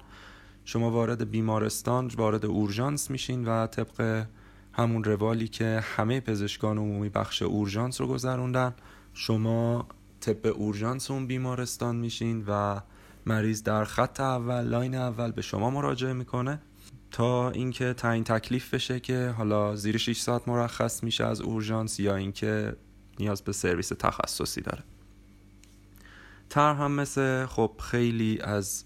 شما 0.66 0.92
وارد 0.92 1.32
بیمارستان 1.32 2.08
وارد 2.08 2.46
اورژانس 2.46 3.12
میشین 3.12 3.46
و 3.46 3.68
طبق 3.68 4.26
همون 4.74 5.04
روالی 5.04 5.48
که 5.48 5.84
همه 5.96 6.20
پزشکان 6.20 6.78
عمومی 6.78 7.10
بخش 7.10 7.42
اورژانس 7.42 8.02
رو 8.02 8.08
گذروندن 8.08 8.74
شما 9.14 9.88
طب 10.20 10.48
اورژانس 10.48 11.12
اون 11.12 11.28
بیمارستان 11.28 11.96
میشین 11.96 12.44
و 12.48 12.80
مریض 13.26 13.64
در 13.64 13.84
خط 13.84 14.20
اول 14.20 14.62
line 14.62 14.96
اول 14.96 15.32
به 15.32 15.42
شما 15.42 15.70
مراجعه 15.70 16.14
می‌کنه. 16.14 16.62
تا 17.12 17.50
اینکه 17.50 17.94
تعیین 17.94 18.24
تکلیف 18.24 18.74
بشه 18.74 19.00
که 19.00 19.34
حالا 19.38 19.76
زیر 19.76 19.98
6 19.98 20.20
ساعت 20.20 20.48
مرخص 20.48 21.04
میشه 21.04 21.26
از 21.26 21.42
اورژانس 21.42 22.00
یا 22.00 22.16
اینکه 22.16 22.76
نیاز 23.20 23.42
به 23.42 23.52
سرویس 23.52 23.90
تخصصی 23.90 24.62
داره. 24.62 24.84
تر 26.50 26.74
هم 26.74 26.92
مثل 26.92 27.46
خب 27.46 27.72
خیلی 27.80 28.40
از 28.42 28.84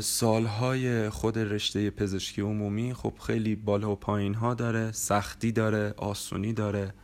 سالهای 0.00 1.10
خود 1.10 1.38
رشته 1.38 1.90
پزشکی 1.90 2.42
عمومی 2.42 2.94
خب 2.94 3.12
خیلی 3.26 3.56
بالا 3.56 3.92
و 3.92 3.96
پایین 3.96 4.34
ها 4.34 4.54
داره 4.54 4.92
سختی 4.92 5.52
داره 5.52 5.94
آسونی 5.96 6.52
داره. 6.52 6.94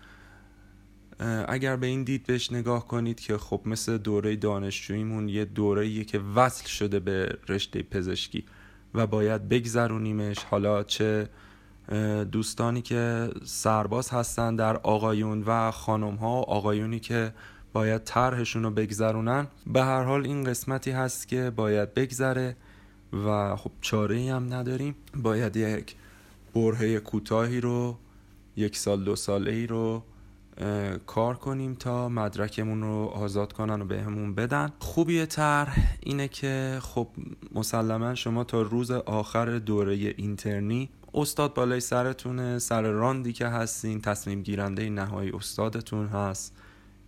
اگر 1.48 1.76
به 1.76 1.86
این 1.86 2.04
دید 2.04 2.26
بهش 2.26 2.52
نگاه 2.52 2.88
کنید 2.88 3.20
که 3.20 3.38
خب 3.38 3.60
مثل 3.64 3.98
دوره 3.98 4.36
دانشجوییمون 4.36 5.28
یه 5.28 5.44
دوره 5.44 6.04
که 6.04 6.18
وصل 6.18 6.66
شده 6.66 7.00
به 7.00 7.38
رشته 7.48 7.82
پزشکی. 7.82 8.44
و 8.94 9.06
باید 9.06 9.48
بگذرونیمش. 9.48 10.38
حالا 10.38 10.82
چه 10.82 11.28
دوستانی 12.32 12.82
که 12.82 13.30
سرباز 13.44 14.10
هستن 14.10 14.56
در 14.56 14.76
آقایون 14.76 15.42
و 15.46 15.70
خانم 15.70 16.14
ها 16.14 16.40
و 16.40 16.50
آقایونی 16.50 17.00
که 17.00 17.32
باید 17.72 18.04
طرحشون 18.04 18.62
رو 18.62 18.70
بگذرونن. 18.70 19.46
به 19.66 19.84
هر 19.84 20.02
حال 20.02 20.26
این 20.26 20.44
قسمتی 20.44 20.90
هست 20.90 21.28
که 21.28 21.50
باید 21.56 21.94
بگذره 21.94 22.56
و 23.26 23.56
خب 23.56 23.70
چاره 23.80 24.16
ای 24.16 24.28
هم 24.28 24.54
نداریم. 24.54 24.94
باید 25.16 25.56
یک 25.56 25.96
برهه 26.54 26.98
کوتاهی 26.98 27.60
رو 27.60 27.98
یک 28.56 28.76
سال 28.76 29.04
دو 29.04 29.16
ساله 29.16 29.52
ای 29.52 29.66
رو 29.66 30.02
کار 31.06 31.34
کنیم 31.34 31.74
تا 31.74 32.08
مدرکمون 32.08 32.82
رو 32.82 33.04
آزاد 33.14 33.52
کنن 33.52 33.82
و 33.82 33.84
بهمون 33.84 34.34
بدن. 34.34 34.72
خوبی 34.78 35.26
طرح 35.26 35.96
اینه 36.00 36.28
که 36.28 36.78
خب 36.82 37.08
مسلما 37.54 38.14
شما 38.14 38.44
تا 38.44 38.62
روز 38.62 38.90
آخر 38.90 39.58
دوره 39.58 39.94
اینترنی 39.94 40.88
استاد 41.14 41.54
بالای 41.54 41.80
سرتونه 41.80 42.58
سر 42.58 42.82
راندی 42.82 43.32
که 43.32 43.46
هستین 43.46 44.00
تصمیم 44.00 44.42
گیرنده 44.42 44.90
نهایی 44.90 45.30
استادتون 45.30 46.06
هست. 46.06 46.56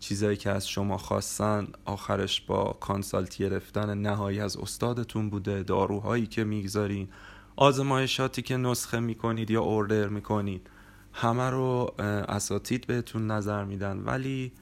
چیزایی 0.01 0.37
که 0.37 0.51
از 0.51 0.69
شما 0.69 0.99
خواستن 0.99 1.67
آخرش 1.85 2.41
با 2.41 2.77
کانسالت 2.81 3.37
گرفتن 3.37 3.99
نهایی 3.99 4.41
از 4.41 4.57
استادتون 4.57 5.31
بوده. 5.31 5.63
داروهایی 5.63 6.27
که 6.27 6.45
می‌گذارین 6.45 7.09
آزمایشاتی 7.57 8.43
که 8.43 8.57
نسخه 8.57 9.01
می‌کنید 9.01 9.51
یا 9.51 9.63
اوردر 9.63 10.09
می‌کنید. 10.09 10.71
همه 11.17 11.51
رو 11.51 11.95
اساتید 12.29 12.87
بهتون 12.87 13.31
نظر 13.31 13.65
میدن 13.65 13.99
ولی 13.99 14.53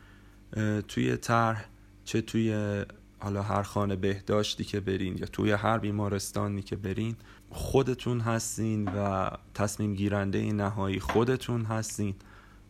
توی 0.88 1.16
طرح 1.16 1.64
چه 2.04 2.20
توی 2.20 2.84
حالا 3.18 3.42
هر 3.42 3.62
خانه 3.62 3.96
بهداشتی 3.96 4.64
که 4.64 4.80
برین 4.80 5.18
یا 5.18 5.26
توی 5.26 5.52
هر 5.52 5.78
بیمارستانی 5.78 6.62
که 6.62 6.76
برین 6.76 7.16
خودتون 7.50 8.20
هستین 8.20 8.88
و 8.88 9.30
تصمیم 9.54 9.94
گیرنده 9.94 10.52
نهایی 10.52 11.00
خودتون 11.00 11.64
هستین. 11.64 12.14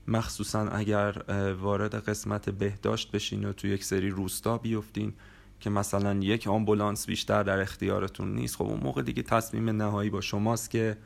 مخصوصا 0.09 0.69
اگر 0.69 1.23
وارد 1.61 1.95
قسمت 1.95 2.51
بهداشت 2.51 3.11
بشین 3.11 3.45
و 3.45 3.53
توی 3.53 3.71
یک 3.71 3.85
سری 3.85 4.11
روستا 4.11 4.59
بیفتین 4.59 5.13
که 5.61 5.71
مثلا 5.71 6.15
یک 6.15 6.47
آمبولانس 6.47 7.07
بیشتر 7.07 7.43
در 7.43 7.61
اختیارتون 7.61 8.35
نیست 8.35 8.57
خب 8.57 8.65
اون 8.65 8.81
موقع 8.81 9.03
دیگه 9.03 9.23
تصمیم 9.23 9.71
نهایی 9.71 10.11
با 10.11 10.21
شماست 10.21 10.71
که 10.71 10.97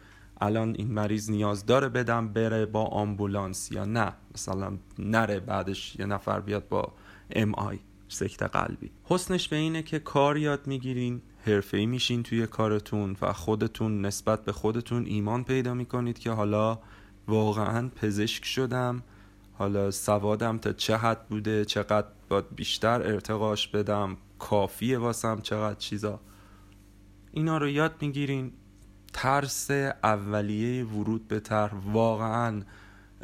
الان 0.41 0.75
این 0.79 0.93
مریض 0.93 1.31
نیاز 1.31 1.67
داره 1.67 1.89
بدم 1.89 2.29
بره 2.29 2.67
با 2.67 2.85
آمبولانس 2.85 3.73
یا 3.73 3.85
نه؟ 3.85 4.13
مثلا 4.35 4.79
نره 4.99 5.41
بعدش 5.41 5.97
یه 5.97 6.07
نفر 6.07 6.41
بیاد 6.41 6.69
با 6.69 6.93
ام 7.31 7.55
آی 7.55 7.79
سکت 8.09 8.43
قلبی. 8.43 8.91
حسنش 9.05 9.49
به 9.49 9.57
اینه 9.57 9.83
که 9.83 9.99
کار 9.99 10.37
یاد 10.37 10.67
می‌گیرین 10.67 11.23
حرفه‌ای 11.47 11.87
میشین 11.87 12.23
توی 12.23 12.47
کارتون 12.47 13.17
و 13.23 13.33
خودتون 13.33 14.07
نسبت 14.07 14.45
به 14.45 14.53
خودتون 14.53 15.07
ایمان 15.07 15.45
پیدا 15.45 15.75
می‌کنید 15.75 16.19
که 16.19 16.31
حالا 16.31 16.79
واقعا 17.29 17.89
پزشک 17.89 18.45
شدم. 18.45 19.03
حالا 19.53 19.91
سوادم 19.91 20.59
تا 20.59 20.73
چه 20.73 20.97
حد 20.97 21.29
بوده؟ 21.29 21.65
چقدر 21.65 22.07
باید 22.29 22.45
بیشتر 22.57 23.03
ارتقاش 23.03 23.69
بدم؟ 23.69 24.17
کافیه 24.39 24.99
واسم 24.99 25.41
چقدر 25.41 25.79
چیزا؟ 25.79 26.21
اینا 27.33 27.59
رو 27.59 27.69
یاد 27.69 27.95
می‌گیرین. 28.01 28.53
ترس 29.13 29.71
اولیه 30.05 30.85
ورود 30.85 31.29
به 31.29 31.41
تر 31.41 31.71
واقعا 31.93 32.63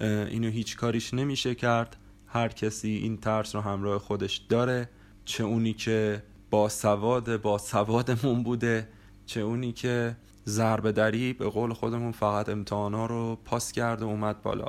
اینو 0.01 0.49
هیچ 0.49 0.77
کاریش 0.77 1.15
نمیشه 1.15 1.55
کرد. 1.55 1.97
هر 2.27 2.49
کسی 2.49 2.89
این 2.89 3.17
ترس 3.17 3.55
رو 3.55 3.61
همراه 3.61 3.99
خودش 3.99 4.37
داره. 4.37 4.89
چه 5.25 5.45
اونی 5.45 5.73
که 5.73 6.23
با 6.51 6.69
سواد 6.69 7.43
با 7.43 7.59
سوادمون 7.59 8.43
بوده 8.43 8.89
چه 9.27 9.41
اونی 9.41 9.73
که 9.73 10.17
ضربه 10.47 10.93
دری 10.93 11.33
به 11.33 11.49
قول 11.49 11.73
خودمون 11.73 12.13
فقط 12.13 12.49
امتحانا 12.49 13.07
رو 13.07 13.39
پاس 13.45 13.73
کرده 13.73 14.05
اومد 14.05 14.43
بالا. 14.43 14.69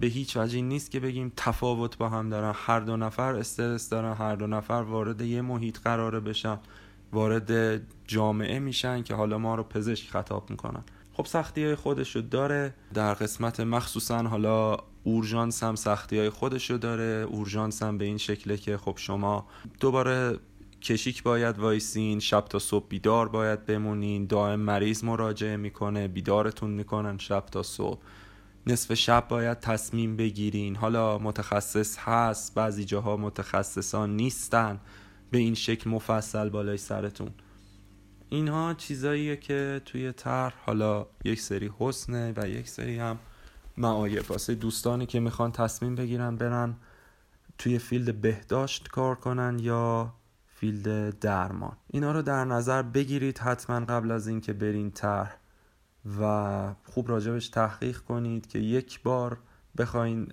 به 0.00 0.06
هیچ 0.06 0.36
وجه 0.36 0.60
نیست 0.60 0.90
که 0.90 1.00
بگیم 1.00 1.32
تفاوت 1.36 1.98
با 1.98 2.08
هم 2.08 2.30
دارن. 2.30 2.52
هر 2.56 2.80
دو 2.80 2.96
نفر 2.96 3.34
استرس 3.34 3.88
دارن 3.88 4.14
هر 4.14 4.36
دو 4.36 4.46
نفر 4.46 4.72
وارد 4.74 5.20
یه 5.20 5.42
محیط 5.42 5.78
قراره 5.78 6.20
بشن. 6.20 6.58
وارد 7.12 7.80
جامعه 8.06 8.58
میشن 8.58 9.02
که 9.02 9.14
حالا 9.14 9.38
ما 9.38 9.54
رو 9.54 9.62
پزشک 9.62 10.10
خطاب 10.10 10.50
می‌کنن. 10.50 10.84
خب 11.12 11.26
سختی 11.26 11.64
های 11.64 11.74
خودشو 11.74 12.20
داره. 12.20 12.74
در 12.94 13.14
قسمت 13.14 13.60
مخصوصا 13.60 14.22
حالا 14.22 14.76
اورژانس 15.04 15.62
هم 15.62 15.74
سختی 15.74 16.18
های 16.18 16.30
خودشو 16.30 16.76
داره. 16.76 17.26
اورژانس 17.30 17.82
هم 17.82 17.98
به 17.98 18.04
این 18.04 18.18
شکله 18.18 18.56
که 18.56 18.76
خب 18.76 18.94
شما 18.96 19.46
دوباره 19.80 20.38
کشیک 20.82 21.22
باید 21.22 21.58
وایسین 21.58 22.20
شب 22.20 22.40
تا 22.40 22.58
صبح 22.58 22.86
بیدار 22.88 23.28
باید 23.28 23.66
بمونین 23.66 24.26
دائم 24.26 24.60
مریض 24.60 25.04
مراجعه 25.04 25.56
می‌کنه 25.56 26.08
بیدارتون 26.08 26.70
می‌کنن 26.70 27.18
شب 27.18 27.46
تا 27.46 27.62
صبح. 27.62 27.98
نصف 28.66 28.94
شب 28.94 29.28
باید 29.28 29.60
تصمیم 29.60 30.16
بگیرین. 30.16 30.76
حالا 30.76 31.18
متخصص 31.18 31.98
هست 31.98 32.54
بعضی 32.54 32.84
جاها 32.84 33.16
متخصصان 33.16 34.16
نیستن. 34.16 34.80
به 35.30 35.38
این 35.38 35.54
شکل 35.54 35.90
مفصل 35.90 36.48
بالای 36.48 36.76
سرتون. 36.76 37.30
اینها 38.28 38.74
چیزاییه 38.74 39.36
که 39.36 39.80
توی 39.84 40.12
طرح 40.12 40.54
حالا 40.66 41.06
یک 41.24 41.40
سری 41.40 41.70
حسنه 41.78 42.32
و 42.36 42.48
یک 42.48 42.68
سری 42.68 42.98
هم 42.98 43.18
معایب. 43.76 44.30
واسه 44.30 44.54
دوستانی 44.54 45.06
که 45.06 45.20
می‌خوان 45.20 45.52
تصمیم 45.52 45.94
بگیرن 45.94 46.36
برن 46.36 46.76
توی 47.58 47.78
field 47.78 48.20
بهداشت 48.20 48.88
کار 48.88 49.14
کنن 49.14 49.58
یا 49.58 50.12
field 50.54 51.18
درمان. 51.18 51.76
اینا 51.86 52.12
رو 52.12 52.22
در 52.22 52.44
نظر 52.44 52.82
بگیرید 52.82 53.38
حتما 53.38 53.80
قبل 53.80 54.10
از 54.10 54.28
اینکه 54.28 54.52
برین 54.52 54.90
طرح 54.90 55.36
و 56.20 56.74
خوب 56.84 57.08
راجبش 57.08 57.48
تحقیق 57.48 57.98
کنید 57.98 58.46
که 58.46 58.58
یک 58.58 59.02
بار 59.02 59.38
بخواین 59.78 60.32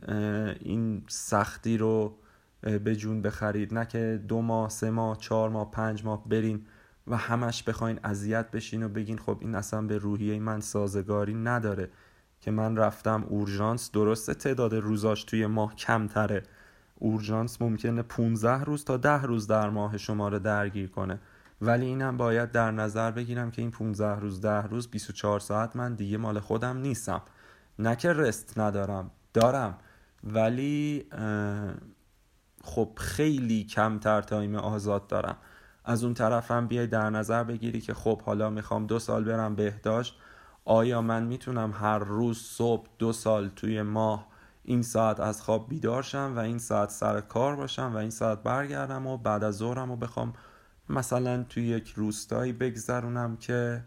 این 0.60 1.04
سختی 1.08 1.78
رو 1.78 2.18
به 2.84 2.96
جون 2.96 3.22
بخرید. 3.22 3.74
نه 3.74 3.86
که 3.86 4.22
دو 4.28 4.42
ماه 4.42 4.70
سه 4.70 4.90
ماه 4.90 5.18
چهار 5.18 5.50
ماه 5.50 5.72
پنج 5.72 6.06
ماه 6.06 6.28
برین 6.30 6.66
و 7.08 7.18
همش 7.18 7.64
بخواین 7.64 8.00
اذیت 8.04 8.52
بشین 8.52 8.84
و 8.84 8.90
بگین 8.90 9.18
خب 9.18 9.38
این 9.42 9.56
اصلا 9.56 9.82
به 9.82 9.98
روحیه 9.98 10.40
من 10.40 10.60
سازگاری 10.60 11.34
نداره 11.34 11.90
که 12.42 12.52
من 12.52 12.78
رفتم 12.78 13.24
اورژانس. 13.24 13.92
درسته 13.92 14.34
تعداد 14.34 14.74
روزاش 14.74 15.24
توی 15.24 15.48
ماه 15.48 15.76
کمتره. 15.76 16.44
اورژانس 16.96 17.62
ممکنه 17.62 18.02
15 18.02 18.64
روز 18.64 18.86
تا 18.86 18.98
10 18.98 19.22
روز 19.22 19.48
در 19.48 19.70
ماه 19.70 19.98
شما 19.98 20.30
رو 20.30 20.40
درگیر 20.40 20.90
کنه. 20.90 21.20
ولی 21.62 21.86
اینم 21.86 22.18
باید 22.18 22.52
در 22.52 22.72
نظر 22.72 23.12
بگیرم 23.12 23.52
که 23.52 23.62
این 23.62 23.72
15 23.72 24.20
روز 24.20 24.42
10 24.42 24.62
روز 24.62 24.88
24 24.88 25.40
ساعت 25.40 25.76
من 25.76 25.94
دیگه 25.94 26.18
مال 26.18 26.40
خودم 26.40 26.78
نیستم. 26.78 27.22
نه 27.80 27.96
که 27.96 28.14
rest 28.13 28.58
ندارم 28.58 29.12
دارم. 29.34 29.78
ولی 30.24 31.06
خب 32.68 32.90
خیلی 32.96 33.64
کمتر 33.64 34.22
time 34.22 34.56
آزاد 34.56 35.08
دارم. 35.08 35.38
از 35.86 36.04
اون 36.04 36.14
طرفم 36.14 36.68
بیای 36.68 36.88
در 36.88 37.10
نظر 37.10 37.44
بگیری 37.44 37.82
که 37.82 37.94
خب 37.94 38.22
حالا 38.22 38.50
می‌خوام 38.50 38.88
دو 38.88 39.00
سال 39.00 39.24
برم 39.24 39.56
بهداشت. 39.56 40.20
آیا 40.66 41.02
من 41.02 41.24
می‌تونم 41.24 41.72
هر 41.72 42.00
روز 42.00 42.38
صبح 42.38 42.88
دو 43.00 43.14
سال 43.14 43.50
توی 43.50 43.82
ماه 43.82 44.28
این 44.64 44.82
ساعت 44.82 45.20
از 45.20 45.42
خواب 45.42 45.70
بیدار 45.70 46.04
شم 46.04 46.34
و 46.36 46.40
این 46.40 46.60
ساعت 46.60 46.90
سر 46.90 47.22
کار 47.22 47.56
باشم 47.56 47.92
و 47.94 47.98
این 47.98 48.10
ساعت 48.10 48.44
برگردم 48.44 49.08
و 49.08 49.18
بعد 49.18 49.44
از 49.44 49.58
ظهرم 49.58 49.92
و 49.92 49.96
بخوام 49.96 50.34
مثلا 50.90 51.44
توی 51.44 51.68
یک 51.68 51.94
روستایی 51.96 52.54
بگذرونم 52.54 53.38
که 53.38 53.84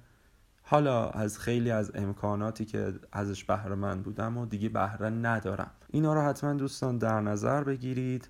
حالا 0.63 1.11
از 1.11 1.39
خیلی 1.39 1.71
از 1.71 1.93
امکاناتی 1.95 2.65
که 2.65 2.95
ازش 3.13 3.45
بهره 3.45 3.75
من 3.75 4.03
بودم 4.03 4.39
و 4.39 4.47
دیگه 4.47 4.69
بهره 4.69 5.11
ندارم. 5.11 5.71
اینا 5.89 6.15
رو 6.15 6.21
حتما 6.21 6.53
دوستان 6.53 6.99
در 6.99 7.21
نظر 7.21 7.65
بگیرید. 7.65 8.29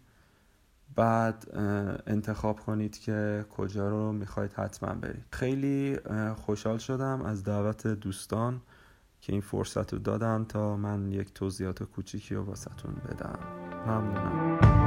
بعد 0.96 1.46
انتخاب 2.06 2.60
کنید 2.60 2.98
که 2.98 3.44
کجا 3.56 3.88
رو 3.88 4.12
می‌خواید 4.12 4.52
حتما 4.52 4.94
برید. 4.94 5.24
خیلی 5.30 5.98
خوشحال 6.36 6.78
شدم 6.78 7.22
از 7.22 7.44
دعوت 7.44 7.86
دوستان 7.86 8.60
که 9.20 9.32
این 9.32 9.42
فرصت 9.42 9.92
رو 9.92 9.98
دادن 9.98 10.44
تا 10.44 10.76
من 10.76 11.08
یک 11.08 11.34
توضیحات 11.34 11.82
کوچیکی 11.82 12.34
رو 12.34 12.44
واسهتون 12.44 12.94
بدم. 12.94 13.38
ممنونم. 13.86 14.79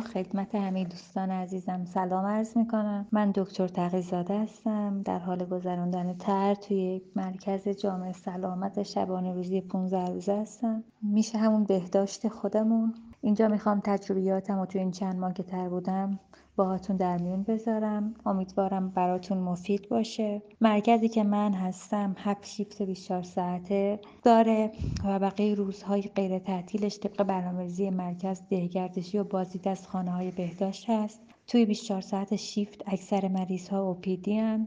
خدمت 0.00 0.54
همه 0.54 0.84
دوستان 0.84 1.30
عزیز 1.30 1.50
عزیزم. 1.50 1.84
سلام 1.84 2.24
عرض 2.24 2.56
می‌کنم. 2.56 3.06
من 3.12 3.32
دکتر 3.34 3.68
تقیزاده 3.68 4.38
هستم. 4.38 5.02
در 5.02 5.18
حال 5.18 5.44
گذراندن 5.44 6.14
تر 6.14 6.54
توی 6.54 7.02
مرکز 7.16 7.68
جامعه 7.68 8.12
سلامت 8.12 8.82
شبانه 8.82 9.32
روزی 9.32 9.60
15 9.60 10.06
روزه 10.06 10.40
هستم. 10.40 10.84
میشه 11.02 11.38
همون 11.38 11.64
بهداشت 11.64 12.28
خودمون. 12.28 12.94
اینجا 13.20 13.48
می‌خوام 13.48 13.80
تجربیاتم 13.84 14.58
و 14.58 14.66
تو 14.66 14.78
این 14.78 14.90
چند 14.90 15.16
ماه 15.16 15.32
که 15.32 15.42
تر 15.42 15.68
بودم 15.68 16.18
باهاتون 16.56 16.96
در 16.96 17.18
میون 17.18 17.42
بذارم. 17.42 18.14
امیدوارم 18.26 18.90
براتون 18.90 19.38
مفید 19.38 19.88
باشه. 19.88 20.42
مرکزی 20.60 21.08
که 21.08 21.24
من 21.24 21.52
هستم 21.52 22.14
هفت 22.18 22.46
شیفت 22.46 22.82
24 22.82 23.22
ساعته 23.22 24.00
داره 24.22 24.72
و 25.04 25.18
بقیه 25.18 25.54
روزهای 25.54 26.02
غیر 26.02 26.38
تعطیلش 26.38 26.98
طبق 26.98 27.22
برنامه‌ریزی 27.22 27.90
مرکز 27.90 28.40
دهگردشی 28.50 29.18
و 29.18 29.24
بازدید 29.24 29.68
از 29.68 29.88
خانه 29.88 30.10
های 30.10 30.30
بهداشت 30.30 30.90
هست. 30.90 31.20
توی 31.46 31.64
24 31.64 32.00
ساعت 32.00 32.36
شیفت 32.36 32.82
اکثر 32.86 33.28
مریض 33.28 33.68
ها 33.68 33.82
اوپیدی. 33.82 34.66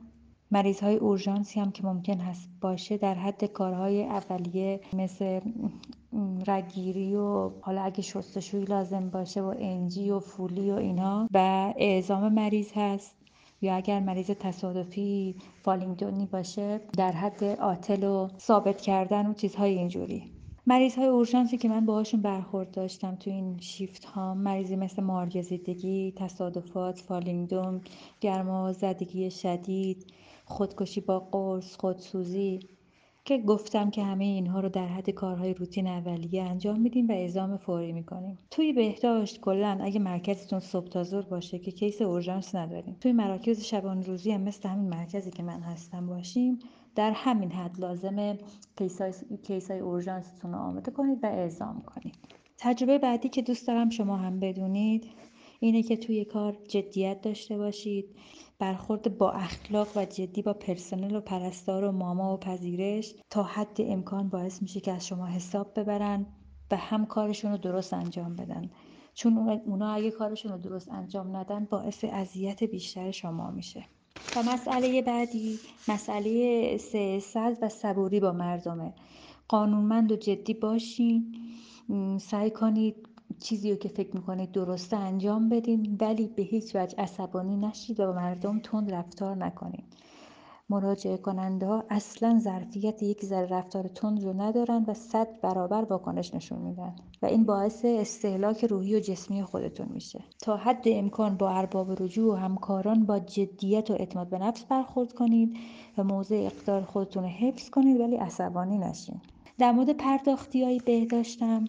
مریض 0.53 0.79
های 0.79 0.95
اورژانسی 0.95 1.59
هم 1.59 1.71
که 1.71 1.85
ممکن 1.85 2.19
هست 2.19 2.49
باشه 2.61 2.97
در 2.97 3.15
حد 3.15 3.45
کارهای 3.45 4.03
اولیه 4.03 4.79
مثل 4.93 5.39
رگگیری 6.47 7.15
و 7.15 7.51
حالا 7.61 7.81
اگه 7.81 8.01
شستشویی 8.01 8.65
لازم 8.65 9.09
باشه 9.09 9.41
و 9.41 9.53
انجی 9.59 10.11
و 10.11 10.19
فولی 10.19 10.71
و 10.71 10.75
اینها 10.75 11.27
و 11.33 11.37
اعزام 11.77 12.33
مریض 12.33 12.71
هست 12.75 13.15
یا 13.61 13.75
اگر 13.75 13.99
مریض 13.99 14.31
تصادفی 14.31 15.35
فالینگدونی 15.63 16.25
باشه 16.25 16.81
در 16.97 17.11
حد 17.11 17.43
آتل 17.43 18.03
و 18.03 18.27
ثابت 18.39 18.81
کردن 18.81 19.27
و 19.27 19.33
چیزهای 19.33 19.77
اینجوری. 19.77 20.31
مریض 20.67 20.95
های 20.95 21.07
اورژانسی 21.07 21.57
که 21.57 21.69
من 21.69 21.85
باهاشون 21.85 22.21
برخورد 22.21 22.71
داشتم 22.71 23.15
تو 23.15 23.29
این 23.29 23.59
شیفت 23.59 24.05
ها 24.05 24.33
مریضی 24.33 24.75
مثل 24.75 25.03
مارگزیدگی، 25.03 26.13
تصادفات، 26.17 26.99
فالینگدون، 26.99 27.81
گرما 28.21 28.71
زدگی 28.71 29.31
شدید، 29.31 30.05
خودکشی 30.53 31.01
با 31.01 31.19
قرص، 31.19 31.75
خودسوزی 31.75 32.59
که 33.25 33.37
گفتم 33.37 33.89
که 33.89 34.03
همه 34.03 34.23
اینها 34.23 34.59
رو 34.59 34.69
در 34.69 34.87
حد 34.87 35.09
کارهای 35.09 35.53
روتین 35.53 35.87
اولیه 35.87 36.43
انجام 36.43 36.79
میدیم 36.79 37.07
و 37.07 37.11
اعزام 37.11 37.57
فوری 37.57 37.91
می‌کنیم. 37.91 38.37
توی 38.51 38.73
بهداشت 38.73 39.39
کلا 39.39 39.79
اگه 39.81 39.99
مرکزتون 39.99 40.59
صبح 40.59 40.87
تا 40.87 41.03
ظهر 41.03 41.21
باشه 41.21 41.59
که 41.59 41.71
case 41.71 42.01
اورژانس 42.01 42.55
نداریم. 42.55 42.97
توی 43.01 43.11
مراکز 43.11 43.63
شبان 43.63 44.03
روزی 44.03 44.31
هم 44.31 44.41
مثل 44.41 44.69
همین 44.69 44.89
مرکزی 44.89 45.31
که 45.31 45.43
من 45.43 45.59
هستم 45.59 46.07
باشیم 46.07 46.59
در 46.95 47.11
همین 47.11 47.51
حد 47.51 47.79
لازمه 47.79 48.39
case 49.43 49.71
های 49.71 49.79
اورژانستون 49.79 50.53
رو 50.53 50.59
آماده 50.59 50.91
کنید 50.91 51.19
و 51.23 51.25
اعزام 51.25 51.83
کنید. 51.85 52.15
تجربه 52.57 52.97
بعدی 52.97 53.29
که 53.29 53.41
دوست 53.41 53.67
دارم 53.67 53.89
شما 53.89 54.17
هم 54.17 54.39
بدونید 54.39 55.05
اینه 55.59 55.83
که 55.83 55.97
توی 55.97 56.25
کار 56.25 56.57
جدیت 56.67 57.21
داشته 57.21 57.57
باشید. 57.57 58.05
برخورد 58.63 59.17
با 59.17 59.31
اخلاق 59.31 59.87
و 59.95 60.05
جدی 60.05 60.41
با 60.41 60.53
پرسنل 60.53 61.15
و 61.15 61.21
پرستار 61.21 61.83
و 61.83 61.91
ماما 61.91 62.33
و 62.33 62.37
پذیرش 62.37 63.13
تا 63.29 63.43
حد 63.43 63.77
امکان 63.79 64.29
باعث 64.29 64.61
میشه 64.61 64.79
که 64.79 64.91
از 64.91 65.07
شما 65.07 65.27
حساب 65.27 65.79
ببرن 65.79 66.25
و 66.71 66.77
هم 66.77 67.05
کارشون 67.05 67.51
رو 67.51 67.57
درست 67.57 67.93
انجام 67.93 68.35
بدن. 68.35 68.69
چون 69.13 69.37
اونا 69.65 69.93
اگه 69.93 70.11
کارشون 70.11 70.51
رو 70.51 70.57
درست 70.57 70.91
انجام 70.91 71.35
ندن 71.35 71.65
باعث 71.65 72.03
اذیت 72.03 72.63
بیشتر 72.63 73.11
شما 73.11 73.51
میشه. 73.51 73.85
و 74.35 74.43
مسئله 74.43 75.01
بعدی 75.01 75.59
مسئله 75.87 76.77
سیاست 76.77 77.63
و 77.63 77.69
صبوری 77.69 78.19
با 78.19 78.31
مردمه. 78.31 78.93
قانونمند 79.47 80.11
و 80.11 80.15
جدی 80.15 80.53
باشین. 80.53 81.35
سعی 82.19 82.51
کنید 82.51 83.07
چیزی 83.43 83.71
رو 83.71 83.77
که 83.77 83.89
فکر 83.89 84.15
می‌کنید 84.15 84.51
درسته 84.51 84.97
انجام 84.97 85.49
بدین 85.49 85.97
ولی 86.01 86.27
به 86.27 86.43
هیچ 86.43 86.75
وجه 86.75 86.97
عصبانی 86.97 87.57
نشید 87.57 87.99
و 87.99 88.05
با 88.05 88.13
مردم 88.13 88.59
تند 88.59 88.93
رفتار 88.93 89.35
نکنید. 89.35 89.83
مراجعه 90.69 91.17
کننده 91.17 91.65
ها 91.65 91.83
اصلا 91.89 92.39
ظرفیت 92.39 93.03
یک 93.03 93.25
ذره 93.25 93.47
رفتار 93.47 93.87
تند 93.87 94.23
رو 94.23 94.41
ندارن 94.41 94.85
و 94.87 94.93
صد 94.93 95.27
برابر 95.41 95.83
واکنش 95.83 96.33
نشون 96.33 96.59
میدن 96.59 96.95
و 97.21 97.25
این 97.25 97.43
باعث 97.43 97.85
استهلاک 97.85 98.65
روحی 98.65 98.95
و 98.95 98.99
جسمی 98.99 99.43
خودتون 99.43 99.87
میشه. 99.93 100.23
تا 100.41 100.57
حد 100.57 100.83
امکان 100.85 101.37
با 101.37 101.49
ارباب 101.49 102.03
رجوع 102.03 102.33
و 102.33 102.35
همکاران 102.35 103.05
با 103.05 103.19
جدیت 103.19 103.91
و 103.91 103.93
اعتماد 103.93 104.29
به 104.29 104.37
نفس 104.37 104.63
برخورد 104.63 105.13
کنید 105.13 105.57
و 105.97 106.03
موضع 106.03 106.35
اقدار 106.35 106.81
خودتون 106.81 107.23
رو 107.23 107.29
حفظ 107.29 107.69
کنید 107.69 107.99
ولی 107.99 108.15
عصبانی 108.15 108.77
نشین. 108.77 109.21
در 109.59 109.71
مورد 109.71 109.89
پرداختی 109.97 110.63
های 110.63 110.79
بهداشتم 110.85 111.65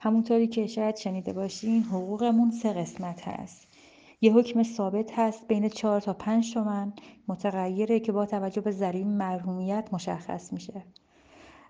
همونطوری 0.00 0.46
که 0.46 0.66
شاید 0.66 0.96
شنیده 0.96 1.32
باشین 1.32 1.82
حقوقمون 1.82 2.50
سه 2.50 2.72
قسمت 2.72 3.28
هست. 3.28 3.66
یه 4.20 4.32
حکم 4.32 4.62
ثابت 4.62 5.18
هست 5.18 5.48
بین 5.48 5.68
چهار 5.68 6.00
تا 6.00 6.12
پنج 6.12 6.54
تومن 6.54 6.92
متغیره 7.28 8.00
که 8.00 8.12
با 8.12 8.26
توجه 8.26 8.60
به 8.60 8.70
ضریب 8.70 9.06
مرحومیت 9.06 9.88
مشخص 9.92 10.52
میشه. 10.52 10.82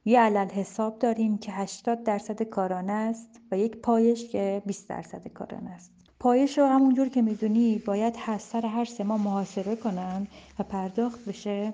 یه 0.04 0.20
علل 0.20 0.48
حساب 0.48 0.98
داریم 0.98 1.38
که 1.38 1.52
80 1.52 2.02
درصد 2.02 2.42
کارانه 2.42 2.92
است 2.92 3.40
و 3.50 3.58
یک 3.58 3.76
پایش 3.76 4.28
که 4.28 4.62
20 4.66 4.88
درصد 4.88 5.28
کارانه 5.28 5.70
است. 5.70 5.92
پایش 6.20 6.58
رو 6.58 6.66
همونجور 6.66 7.08
که 7.08 7.22
می‌دونی 7.22 7.78
باید 7.78 8.14
سر 8.38 8.66
هر 8.66 8.84
سه 8.84 9.04
ماه 9.04 9.22
محاسبه 9.22 9.76
کنن 9.76 10.26
و 10.58 10.62
پرداخت 10.62 11.24
بشه. 11.24 11.72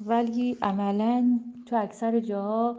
ولی 0.00 0.56
عملا 0.62 1.40
تو 1.66 1.76
اکثر 1.76 2.20
جاها 2.20 2.76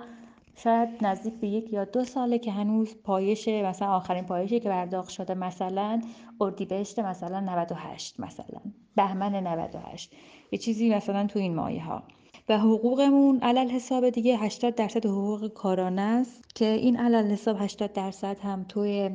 شاید 0.56 0.90
نزدیک 1.02 1.34
به 1.34 1.48
یک 1.48 1.74
یا 1.74 1.86
دو 1.86 2.04
ساله 2.04 2.40
که 2.40 2.52
هنوز 2.52 2.96
پایش 3.04 3.48
مثلا 3.48 3.88
آخرین 3.88 4.26
پایشی 4.26 4.60
که 4.60 4.70
پرداخت 4.70 5.10
شده 5.10 5.34
مثلا 5.34 6.02
اردیبهشت 6.42 7.00
مثلا 7.00 7.40
98 7.40 8.20
مثلا 8.20 8.62
بهمن 8.96 9.36
98 9.48 10.16
یه 10.52 10.60
چیزی 10.60 10.90
مثلا 10.90 11.28
تو 11.28 11.40
این 11.40 11.56
مایه 11.56 11.84
ها 11.84 12.04
و 12.50 12.60
حقوقمون 12.60 13.40
علل 13.40 13.70
حساب 13.70 14.10
دیگه 14.10 14.38
80 14.38 14.76
درصد 14.76 15.06
حقوق 15.06 15.48
کارانه 15.48 16.02
است 16.02 16.56
که 16.56 16.66
این 16.66 16.98
علل 16.98 17.32
حساب 17.32 17.58
80 17.60 17.94
درصد 17.94 18.40
هم 18.40 18.66
توی 18.70 19.10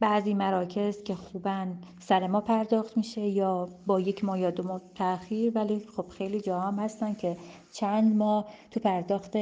بعضی 0.00 0.34
مراکز 0.34 1.02
که 1.02 1.14
خوبن 1.14 1.78
سر 2.00 2.26
ما 2.26 2.40
پرداخت 2.40 2.96
میشه 2.96 3.20
یا 3.20 3.68
با 3.86 4.00
یک 4.00 4.24
ماه 4.24 4.40
یا 4.40 4.50
دو 4.50 4.62
ماه 4.62 4.80
تاخیر. 4.94 5.52
ولی 5.54 5.80
خب 5.96 6.08
خیلی 6.08 6.40
جاها 6.40 6.68
هم 6.68 6.78
هستن 6.78 7.14
که 7.14 7.36
چند 7.72 8.16
ماه 8.16 8.48
تو 8.70 8.80
پرداخت 8.80 9.36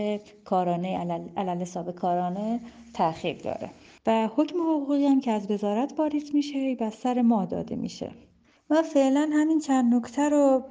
کارانه 0.45 0.99
علل 1.37 1.61
حساب 1.61 1.91
کارانه 1.91 2.61
تاخیر 2.95 3.37
داره. 3.37 3.71
و 4.07 4.29
حکم 4.37 4.61
حقوقی 4.61 5.07
هم 5.07 5.21
که 5.21 5.31
از 5.31 5.51
وزارت 5.51 5.93
واریز 5.99 6.35
میشه 6.35 6.77
و 6.81 6.91
سر 6.91 7.23
ما 7.23 7.45
داده 7.45 7.77
میشه. 7.77 8.11
و 8.71 8.83
فعلا 8.83 9.31
همین 9.33 9.61
چند 9.61 9.95
نکته 9.95 10.29
رو 10.29 10.63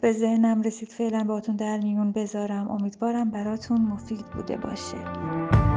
به 0.00 0.12
ذهنم 0.12 0.62
رسید. 0.62 0.88
فعلا 0.88 1.24
باتون 1.24 1.56
در 1.56 1.80
میون 1.80 2.12
بذارم. 2.12 2.70
امیدوارم 2.70 3.30
براتون 3.30 3.80
مفید 3.80 4.26
بوده 4.26 4.56
باشه. 4.56 5.73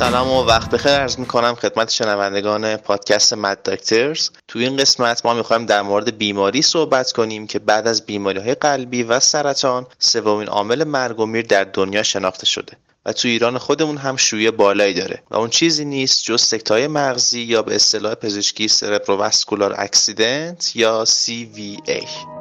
سلام 0.00 0.28
و 0.28 0.42
وقت 0.42 0.70
بخیر. 0.70 0.92
عرض 0.92 1.18
می‌کنم 1.18 1.54
خدمت 1.54 1.90
شنوندگان 1.90 2.76
پادکست 2.76 3.32
مد 3.32 3.62
داکترز 3.62 4.30
تو 4.48 4.58
این 4.58 4.76
قسمت 4.76 5.26
ما 5.26 5.34
می‌خوایم 5.34 5.66
در 5.66 5.82
مورد 5.82 6.18
بیماری 6.18 6.62
صحبت 6.62 7.12
کنیم 7.12 7.46
که 7.46 7.58
بعد 7.58 7.88
از 7.88 8.06
بیماری 8.06 8.38
های 8.38 8.54
قلبی 8.54 9.02
و 9.02 9.20
سرطان 9.20 9.86
سومین 9.98 10.48
عامل 10.48 10.84
مرگ 10.84 11.20
و 11.20 11.26
میر 11.26 11.46
در 11.46 11.64
دنیا 11.64 12.02
شناخته 12.02 12.46
شده 12.46 12.72
و 13.06 13.12
تو 13.12 13.28
ایران 13.28 13.58
خودمون 13.58 13.96
هم 13.96 14.16
شویه 14.16 14.50
بالایی 14.50 14.94
داره 14.94 15.22
و 15.30 15.36
اون 15.36 15.50
چیزی 15.50 15.84
نیست 15.84 16.24
جز 16.24 16.42
سکتای 16.42 16.86
مغزی 16.86 17.40
یا 17.40 17.62
به 17.62 17.74
اصطلاح 17.74 18.14
پزشکی 18.14 18.68
سربروواسکولار 18.68 19.74
اکسیدنت 19.78 20.76
یا 20.76 21.04
CVA 21.04 22.39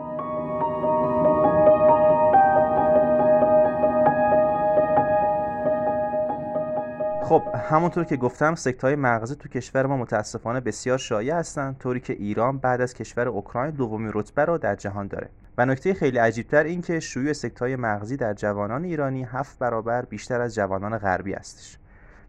خب 7.29 7.43
همونطور 7.69 8.03
که 8.03 8.17
گفتم 8.17 8.55
سکت 8.55 8.83
های 8.83 8.95
مغزی 8.95 9.35
تو 9.35 9.49
کشور 9.49 9.85
ما 9.85 9.97
متاسفانه 9.97 10.59
بسیار 10.59 10.97
شایع 10.97 11.35
هستند 11.35 11.77
طوری 11.77 11.99
که 11.99 12.13
ایران 12.13 12.57
بعد 12.57 12.81
از 12.81 12.93
کشور 12.93 13.27
اوکراین 13.27 13.71
دومین 13.71 14.11
رتبه 14.13 14.45
رو 14.45 14.57
در 14.57 14.75
جهان 14.75 15.07
داره. 15.07 15.29
و 15.57 15.65
نکته 15.65 15.93
خیلی 15.93 16.17
عجیبتر 16.17 16.63
این 16.63 16.81
که 16.81 16.99
شیوع 16.99 17.33
سکت 17.33 17.59
های 17.59 17.75
مغزی 17.75 18.17
در 18.17 18.33
جوانان 18.33 18.83
ایرانی 18.83 19.23
هفت 19.23 19.59
برابر 19.59 20.05
بیشتر 20.05 20.41
از 20.41 20.55
جوانان 20.55 20.97
غربی 20.97 21.33
هستش. 21.33 21.78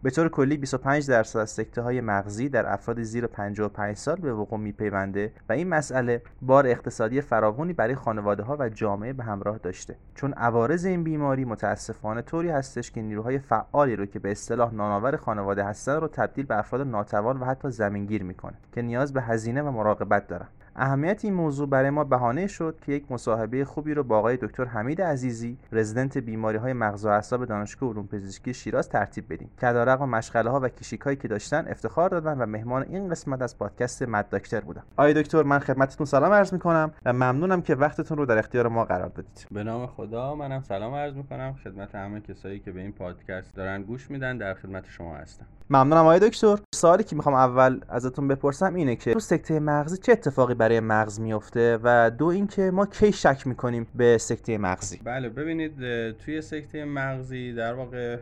به 0.02 0.10
طور 0.10 0.28
کلی 0.28 0.56
25 0.56 1.08
درصد 1.08 1.38
از 1.38 1.50
سکته 1.50 1.82
های 1.82 2.00
مغزی 2.00 2.48
در 2.48 2.72
افراد 2.72 3.02
زیر 3.02 3.26
55 3.26 3.96
سال 3.96 4.16
به 4.16 4.34
وقوع 4.34 4.58
میپیونده 4.58 5.32
و 5.48 5.52
این 5.52 5.68
مسئله 5.68 6.22
بار 6.42 6.66
اقتصادی 6.66 7.20
فراوانی 7.20 7.72
برای 7.72 7.94
خانواده 7.94 8.42
ها 8.42 8.56
و 8.60 8.68
جامعه 8.68 9.12
به 9.12 9.24
همراه 9.24 9.58
داشته. 9.58 9.96
چون 10.14 10.32
عوارض 10.32 10.84
این 10.84 11.04
بیماری 11.04 11.44
متاسفانه 11.44 12.22
طوری 12.22 12.48
هستش 12.48 12.90
که 12.90 13.02
نیروهای 13.02 13.38
فعالی 13.38 13.96
رو 13.96 14.06
که 14.06 14.18
به 14.18 14.30
اصطلاح 14.30 14.74
نانآور 14.74 15.16
خانواده 15.16 15.64
هستن 15.64 15.96
رو 15.96 16.08
تبدیل 16.08 16.46
به 16.46 16.58
افراد 16.58 16.86
ناتوان 16.86 17.40
و 17.40 17.44
حتی 17.44 17.70
زمینگیر 17.70 18.22
می‌کنه 18.22 18.54
که 18.72 18.82
نیاز 18.82 19.12
به 19.12 19.22
هزینه 19.22 19.62
و 19.62 19.70
مراقبت 19.70 20.26
دارن. 20.28 20.48
اهمیت 20.82 21.24
این 21.24 21.34
موضوع 21.34 21.68
برای 21.68 21.90
ما 21.90 22.04
بهانه 22.04 22.46
شد 22.46 22.78
که 22.86 22.92
یک 22.92 23.12
مصاحبه 23.12 23.64
خوبی 23.64 23.94
رو 23.94 24.04
با 24.04 24.18
آقای 24.18 24.36
دکتر 24.36 24.64
حمید 24.64 25.02
عزیزی 25.02 25.58
رزیدنت 25.72 26.18
بیماری 26.18 26.58
های 26.58 26.72
مغز 26.72 27.06
و 27.06 27.08
اعصاب 27.08 27.44
دانشگاه 27.44 27.90
علوم 27.90 28.06
پزشکی 28.06 28.54
شیراز 28.54 28.88
ترتیب 28.88 29.32
بدیم 29.32 29.50
در 29.58 29.72
رغم 29.72 30.08
مشغله 30.08 30.50
ها 30.50 30.60
و 30.60 30.68
کشیک 30.68 31.00
هایی 31.00 31.16
که 31.16 31.28
داشتن 31.28 31.68
افتخار 31.68 32.10
دادن 32.10 32.38
و 32.38 32.46
مهمان 32.46 32.82
این 32.82 33.08
قسمت 33.08 33.42
از 33.42 33.58
پادکست 33.58 34.02
مد 34.02 34.30
دکتر 34.30 34.60
بودن. 34.60 34.82
آقای 34.96 35.14
دکتر 35.14 35.42
من 35.42 35.58
خدمتتون 35.58 36.06
سلام 36.06 36.32
عرض 36.32 36.52
می‌کنم 36.52 36.92
و 37.04 37.12
ممنونم 37.12 37.62
که 37.62 37.74
وقتتون 37.74 38.18
رو 38.18 38.26
در 38.26 38.38
اختیار 38.38 38.68
ما 38.68 38.84
قرار 38.84 39.08
دادید. 39.08 39.46
به 39.50 39.64
نام 39.64 39.86
خدا 39.86 40.34
منم 40.34 40.60
سلام 40.60 40.94
عرض 40.94 41.14
می‌کنم. 41.14 41.54
خدمت 41.64 41.94
همه 41.94 42.20
کسایی 42.20 42.58
که 42.58 42.72
به 42.72 42.80
این 42.80 42.92
پادکست 42.92 43.56
دارن 43.56 43.82
گوش 43.82 44.10
میدن 44.10 44.38
در 44.38 44.54
خدمت 44.54 44.84
شما 44.86 45.16
هستم. 45.16 45.46
ممنونم 45.72 46.00
آقای 46.00 46.18
دکتر. 46.18 46.58
سوالی 46.74 47.04
که 47.04 47.16
می‌خوام 47.16 47.34
اول 47.34 47.80
ازتون 47.88 48.28
بپرسم 48.28 48.74
اینه 48.74 48.96
که 48.96 49.12
تو 49.12 49.20
سکته 49.20 49.60
مغزی 49.60 49.96
چه 49.96 50.12
اتفاقی 50.12 50.54
برای 50.54 50.80
مغز 50.80 51.20
میفته 51.20 51.78
و 51.82 52.10
دو 52.10 52.26
اینکه 52.26 52.70
ما 52.70 52.86
کی 52.86 53.12
شک 53.12 53.46
می‌کنیم 53.46 53.86
به 53.94 54.18
سکته 54.18 54.58
مغزی؟ 54.58 55.00
بله 55.04 55.28
ببینید 55.28 55.72
توی 56.12 56.40
سکته 56.42 56.84
مغزی 56.84 57.52
در 57.52 57.74
واقع 57.74 58.16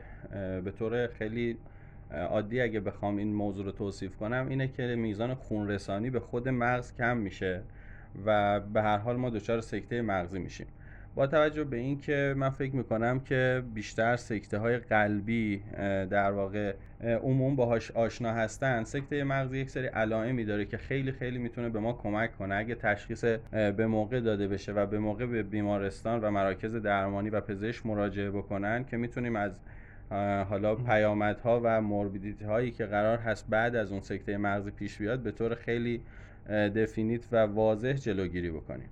به 0.65 0.73
طور 0.79 1.07
خیلی 1.07 1.57
عادی 2.31 2.61
اگه 2.61 2.81
بخوام 2.81 3.17
این 3.17 3.35
موضوع 3.35 3.65
رو 3.65 3.73
توصیف 3.73 4.17
کنم 4.17 4.47
اینه 4.49 4.69
که 4.69 4.83
میزان 4.83 5.35
خون 5.35 5.69
رسانی 5.69 6.11
به 6.11 6.21
خود 6.21 6.49
مغز 6.49 6.95
کم 6.97 7.17
میشه 7.17 7.63
و 8.27 8.61
به 8.61 8.83
هر 8.83 8.99
حال 8.99 9.17
ما 9.17 9.31
دچار 9.31 9.61
سکته 9.61 10.03
مغزی 10.03 10.39
میشیم. 10.39 10.67
با 11.19 11.27
توجه 11.27 11.65
به 11.65 11.77
اینکه 11.77 12.35
من 12.37 12.51
فکر 12.51 12.77
می‌کنم 12.77 13.21
که 13.21 13.63
بیشتر 13.75 14.17
سکته 14.17 14.59
های 14.59 14.79
قلبی 14.79 15.63
در 16.11 16.31
واقع 16.31 16.75
عموم 17.03 17.57
باهاش 17.57 17.91
آشنا 17.91 18.33
هستن 18.33 18.85
سکته 18.85 19.25
مغزی 19.25 19.59
یک 19.59 19.71
سری 19.71 19.87
علائمی 19.87 20.45
داره 20.45 20.65
که 20.65 20.77
خیلی 20.77 21.13
خیلی 21.13 21.39
می‌تونه 21.39 21.69
به 21.69 21.81
ما 21.81 21.93
کمک 21.93 22.37
کنه. 22.39 22.55
اگه 22.55 22.75
تشخیص 22.75 23.25
به 23.51 23.87
موقع 23.87 24.21
داده 24.21 24.49
بشه 24.49 24.73
و 24.73 24.87
به 24.87 24.99
موقع 24.99 25.27
به 25.27 25.43
بیمارستان 25.43 26.21
و 26.21 26.31
مراکز 26.31 26.75
درمانی 26.75 27.31
و 27.31 27.41
پزشک 27.41 27.87
مراجعه 27.87 28.31
بکنن 28.31 28.85
که 28.85 28.97
می‌تونیم 28.97 29.37
از 29.37 29.53
حالا 30.49 30.75
پیامدها 30.75 31.61
و 31.65 31.81
موربیدیتی 31.81 32.45
هایی 32.45 32.71
که 32.71 32.87
قرار 32.87 33.19
هست 33.19 33.47
بعد 33.49 33.77
از 33.77 33.93
اون 33.93 34.01
سکته 34.01 34.37
مغزی 34.37 34.71
پیش 34.71 34.99
بیاد 34.99 35.21
به 35.21 35.33
طور 35.33 35.55
خیلی 35.55 36.03
دفینیت 36.49 37.29
و 37.33 37.37
واضح 37.37 37.93
جلوگیری 37.93 38.51
بکنیم. 38.51 38.89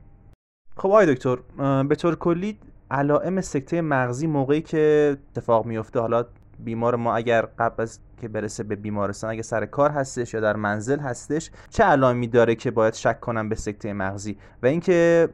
خب 0.76 0.86
آقای 0.88 1.14
دکتر 1.14 1.36
به 1.82 1.94
طور 1.94 2.14
کلی 2.16 2.58
علائم 2.90 3.40
سکته 3.40 3.80
مغزی 3.80 4.26
موقعی 4.26 4.62
که 4.62 5.16
اتفاق 5.30 5.66
میفته 5.66 6.00
حالا 6.00 6.24
بیمار 6.58 6.96
ما 6.96 7.16
اگر 7.16 7.42
قبل 7.58 7.82
از 7.82 8.00
که 8.16 8.28
برسه 8.28 8.62
به 8.62 8.76
بیمارستان. 8.76 9.30
اگه 9.30 9.42
سر 9.42 9.66
کار 9.66 9.90
هستش 9.90 10.34
یا 10.34 10.40
در 10.40 10.56
منزل 10.56 10.98
هستش 10.98 11.50
چه 11.70 11.84
علائمی 11.84 12.26
داره 12.26 12.54
که 12.54 12.70
باید 12.70 12.94
شک 12.94 13.20
کنم 13.20 13.48
به 13.48 13.54
سکته 13.54 13.92
مغزی؟ 13.92 14.36
و 14.62 14.66
اینکه 14.66 15.28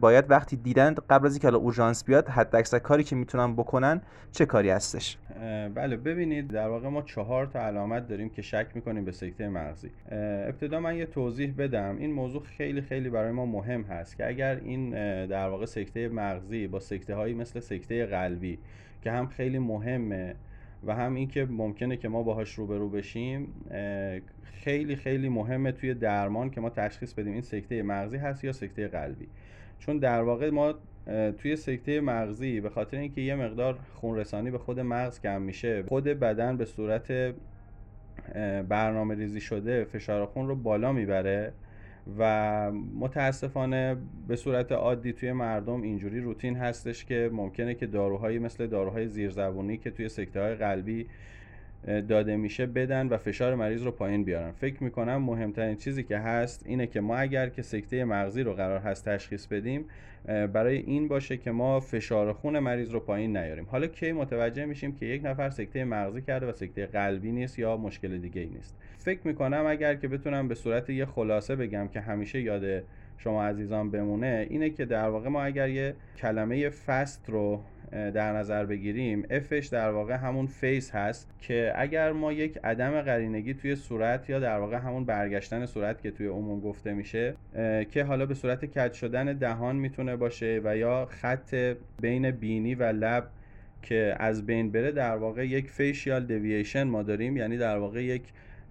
باید 0.00 0.30
وقتی 0.30 0.56
دیدن 0.56 0.94
قبل 1.10 1.26
از 1.26 1.32
اینکه 1.32 1.56
اورژانس 1.56 2.04
بیاد 2.04 2.28
حد 2.28 2.56
اکثر 2.56 2.78
کاری 2.78 3.04
که 3.04 3.16
می‌تونن 3.16 3.52
بکنن 3.52 4.00
چه 4.32 4.46
کاری 4.46 4.70
هستش؟ 4.70 5.18
بله 5.74 5.96
ببینید 5.96 6.48
در 6.48 6.68
واقع 6.68 6.88
ما 6.88 7.02
چهار 7.02 7.46
تا 7.46 7.60
علامت 7.60 8.08
داریم 8.08 8.28
که 8.28 8.42
شک 8.42 8.66
می‌کنیم 8.74 9.04
به 9.04 9.12
سکته 9.12 9.48
مغزی. 9.48 9.90
ابتدا 10.48 10.80
من 10.80 10.96
یه 10.96 11.06
توضیح 11.06 11.54
بدم. 11.58 11.96
این 11.98 12.12
موضوع 12.12 12.42
خیلی 12.42 12.80
خیلی 12.80 13.10
برای 13.10 13.32
ما 13.32 13.46
مهم 13.46 13.82
هست 13.82 14.16
که 14.16 14.28
اگر 14.28 14.60
این 14.64 14.90
در 15.26 15.48
واقع 15.48 15.66
سکته 15.66 16.08
مغزی 16.08 16.66
با 16.66 16.80
سکته 16.80 17.14
هایی 17.14 17.34
مثل 17.34 17.60
سکته 17.60 18.06
قلبی 18.06 18.58
که 19.02 19.10
هم 19.10 19.26
خیلی 19.26 19.58
مهمه 19.58 20.34
و 20.86 20.94
هم 20.94 21.14
اینکه 21.14 21.44
ممکنه 21.44 21.96
که 21.96 22.08
ما 22.08 22.22
باهاش 22.22 22.54
روبرو 22.54 22.88
بشیم 22.88 23.48
خیلی 24.42 24.96
خیلی 24.96 25.28
مهمه 25.28 25.72
توی 25.72 25.94
درمان 25.94 26.50
که 26.50 26.60
ما 26.60 26.70
تشخیص 26.70 27.14
بدیم 27.14 27.32
این 27.32 27.42
سکته 27.42 27.82
مغزی 27.82 28.16
هست 28.16 28.44
یا 28.44 28.52
سکته 28.52 28.88
قلبی. 28.88 29.28
چون 29.78 29.98
در 29.98 30.22
واقع 30.22 30.50
ما 30.50 30.74
توی 31.38 31.56
سکته 31.56 32.00
مغزی 32.00 32.60
به 32.60 32.70
خاطر 32.70 32.96
اینکه 32.96 33.20
یه 33.20 33.34
مقدار 33.34 33.78
خون 33.94 34.16
رسانی 34.16 34.50
به 34.50 34.58
خود 34.58 34.80
مغز 34.80 35.20
کم 35.20 35.42
میشه 35.42 35.82
خود 35.82 36.04
بدن 36.04 36.56
به 36.56 36.64
صورت 36.64 37.34
برنامه 38.68 39.14
ریزی 39.14 39.40
شده 39.40 39.84
فشار 39.84 40.26
خون 40.26 40.48
رو 40.48 40.56
بالا 40.56 40.92
می‌بره. 40.92 41.52
و 42.18 42.70
متاسفانه 42.72 43.96
به 44.28 44.36
صورت 44.36 44.72
عادی 44.72 45.12
توی 45.12 45.32
مردم 45.32 45.82
اینجوری 45.82 46.20
روتین 46.20 46.56
هستش 46.56 47.04
که 47.04 47.30
ممکنه 47.32 47.74
که 47.74 47.86
داروهایی 47.86 48.38
مثل 48.38 48.66
داروهای 48.66 49.08
زیرزبونی 49.08 49.76
که 49.76 49.90
توی 49.90 50.08
سکته 50.08 50.40
های 50.40 50.54
قلبی 50.54 51.06
داده 51.86 52.36
میشه 52.36 52.66
بدن 52.66 53.06
و 53.06 53.16
فشار 53.16 53.54
مریض 53.54 53.82
رو 53.82 53.90
پایین 53.90 54.24
بیارن. 54.24 54.52
فکر 54.52 54.84
می‌کنم 54.84 55.16
مهمترین 55.16 55.76
چیزی 55.76 56.02
که 56.02 56.18
هست 56.18 56.62
اینه 56.66 56.86
که 56.86 57.00
ما 57.00 57.16
اگر 57.16 57.48
که 57.48 57.62
سکته 57.62 58.04
مغزی 58.04 58.42
رو 58.42 58.52
قرار 58.52 58.78
هست 58.78 59.08
تشخیص 59.08 59.46
بدیم 59.46 59.84
برای 60.26 60.76
این 60.76 61.08
باشه 61.08 61.36
که 61.36 61.50
ما 61.50 61.80
فشار 61.80 62.32
خون 62.32 62.58
مریض 62.58 62.90
رو 62.90 63.00
پایین 63.00 63.36
نیاریم. 63.36 63.66
حالا 63.70 63.86
کی 63.86 64.12
متوجه 64.12 64.64
میشیم 64.64 64.94
که 64.94 65.06
یک 65.06 65.24
نفر 65.24 65.50
سکته 65.50 65.84
مغزی 65.84 66.22
کرده 66.22 66.46
و 66.46 66.52
سکته 66.52 66.86
قلبی 66.86 67.32
نیست 67.32 67.58
یا 67.58 67.76
مشکل 67.76 68.18
دیگه 68.18 68.40
ای 68.40 68.48
نیست. 68.48 68.76
فکر 68.98 69.20
می‌کنم 69.24 69.64
اگر 69.66 69.94
که 69.94 70.08
بتونم 70.08 70.48
به 70.48 70.54
صورت 70.54 70.90
یه 70.90 71.06
خلاصه 71.06 71.56
بگم 71.56 71.88
که 71.88 72.00
همیشه 72.00 72.40
یاد 72.40 72.82
شما 73.18 73.44
عزیزان 73.44 73.90
بمونه 73.90 74.46
اینه 74.50 74.70
که 74.70 74.84
در 74.84 75.08
واقع 75.08 75.28
ما 75.28 75.42
اگر 75.42 75.68
یه 75.68 75.94
کلمه 76.16 76.68
فست 76.68 77.30
رو 77.30 77.60
در 77.92 78.32
نظر 78.32 78.64
بگیریم 78.64 79.26
F 79.30 79.42
ش 79.42 79.66
در 79.66 79.90
واقع 79.90 80.14
همون 80.14 80.46
face 80.46 80.90
هست 80.90 81.28
که 81.40 81.72
اگر 81.76 82.12
ما 82.12 82.32
یک 82.32 82.58
عدم 82.64 83.00
قرینگی 83.00 83.54
توی 83.54 83.76
صورت 83.76 84.30
یا 84.30 84.40
در 84.40 84.58
واقع 84.58 84.76
همون 84.76 85.04
برگشتن 85.04 85.66
صورت 85.66 86.02
که 86.02 86.10
توی 86.10 86.26
عموم 86.26 86.60
گفته 86.60 86.92
میشه 86.92 87.34
که 87.90 88.04
حالا 88.04 88.26
به 88.26 88.34
صورت 88.34 88.64
کج 88.64 88.92
شدن 88.92 89.32
دهان 89.32 89.76
می‌تونه 89.76 90.16
باشه 90.16 90.60
و 90.64 90.76
یا 90.76 91.06
خط 91.10 91.74
بین 92.00 92.30
بینی 92.30 92.74
و 92.74 92.82
لب 92.82 93.28
که 93.82 94.14
از 94.18 94.46
بین 94.46 94.72
بره 94.72 94.92
در 94.92 95.16
واقع 95.16 95.46
یک 95.46 95.70
facial 95.70 96.26
deviation 96.26 96.82
ما 96.82 97.02
داریم 97.02 97.36
یعنی 97.36 97.58
در 97.58 97.78
واقع 97.78 98.04
یک 98.04 98.22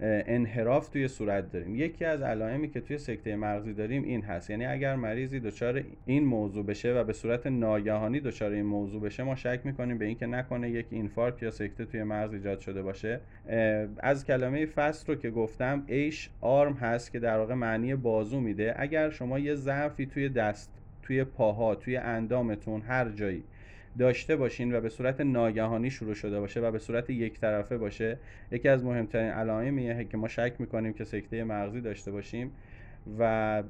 انحراف 0.01 0.89
توی 0.89 1.07
صورت 1.07 1.51
داریم. 1.51 1.75
یکی 1.75 2.05
از 2.05 2.21
علائمی 2.21 2.69
که 2.69 2.81
توی 2.81 2.97
سکته 2.97 3.35
مغزی 3.35 3.73
داریم 3.73 4.03
این 4.03 4.21
هست. 4.21 4.49
یعنی 4.49 4.65
اگر 4.65 4.95
مریضی 4.95 5.39
دچار 5.39 5.83
این 6.05 6.25
موضوع 6.25 6.65
بشه 6.65 6.93
و 6.93 7.03
به 7.03 7.13
صورت 7.13 7.47
ناگهانی 7.47 8.19
دچار 8.19 8.51
این 8.51 8.65
موضوع 8.65 9.01
بشه 9.01 9.23
ما 9.23 9.35
شک 9.35 9.59
می‌کنیم 9.63 9.97
به 9.97 10.05
اینکه 10.05 10.25
نکنه 10.25 10.69
یک 10.69 10.85
infarct 10.89 11.43
یا 11.43 11.51
سکته 11.51 11.85
توی 11.85 12.03
مغز 12.03 12.33
ایجاد 12.33 12.59
شده 12.59 12.81
باشه. 12.81 13.19
از 13.99 14.25
کلمه 14.25 14.65
فست 14.65 15.09
رو 15.09 15.15
که 15.15 15.29
گفتم 15.29 15.83
ایش 15.87 16.29
آرم 16.41 16.73
هست 16.73 17.11
که 17.11 17.19
در 17.19 17.37
واقع 17.37 17.53
معنی 17.53 17.95
بازو 17.95 18.39
میده. 18.39 18.73
اگر 18.77 19.09
شما 19.09 19.39
یه 19.39 19.55
ضعفی 19.55 20.05
توی 20.05 20.29
دست 20.29 20.71
توی 21.03 21.23
پاها 21.23 21.75
توی 21.75 21.97
اندامتون 21.97 22.81
هر 22.81 23.09
جایی 23.09 23.43
داشته 23.97 24.35
باشین 24.35 24.75
و 24.75 24.81
به 24.81 24.89
صورت 24.89 25.21
ناگهانی 25.21 25.91
شروع 25.91 26.13
شده 26.13 26.39
باشه 26.39 26.59
و 26.59 26.71
به 26.71 26.79
صورت 26.79 27.09
یک 27.09 27.39
طرفه 27.39 27.77
باشه 27.77 28.17
یکی 28.51 28.69
از 28.69 28.83
مهمترین 28.83 29.31
علائمیه 29.31 30.03
که 30.03 30.17
ما 30.17 30.27
شک 30.27 30.53
می‌کنیم 30.59 30.93
که 30.93 31.03
سکته 31.03 31.43
مغزی 31.43 31.81
داشته 31.81 32.11
باشیم 32.11 32.51
و 33.19 33.63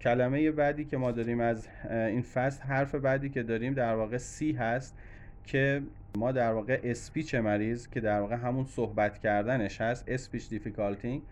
کلمه 0.00 0.50
بعدی 0.50 0.84
که 0.84 0.96
ما 0.96 1.12
داریم 1.12 1.40
از 1.40 1.68
این 1.90 2.22
فصل 2.22 2.62
حرف 2.62 2.94
بعدی 2.94 3.28
که 3.28 3.42
داریم 3.42 3.74
در 3.74 3.94
واقع 3.94 4.16
سی 4.16 4.52
هست 4.52 4.98
که 5.44 5.82
ما 6.18 6.32
در 6.32 6.52
واقع 6.52 6.80
اسپیچ 6.84 7.34
مریض 7.34 7.88
که 7.88 8.00
در 8.00 8.20
واقع 8.20 8.36
همون 8.36 8.64
صحبت 8.64 9.18
کردنش 9.18 9.80
هست 9.80 10.04
اسپیچ 10.08 10.48
دیفیکالتی 10.48 11.22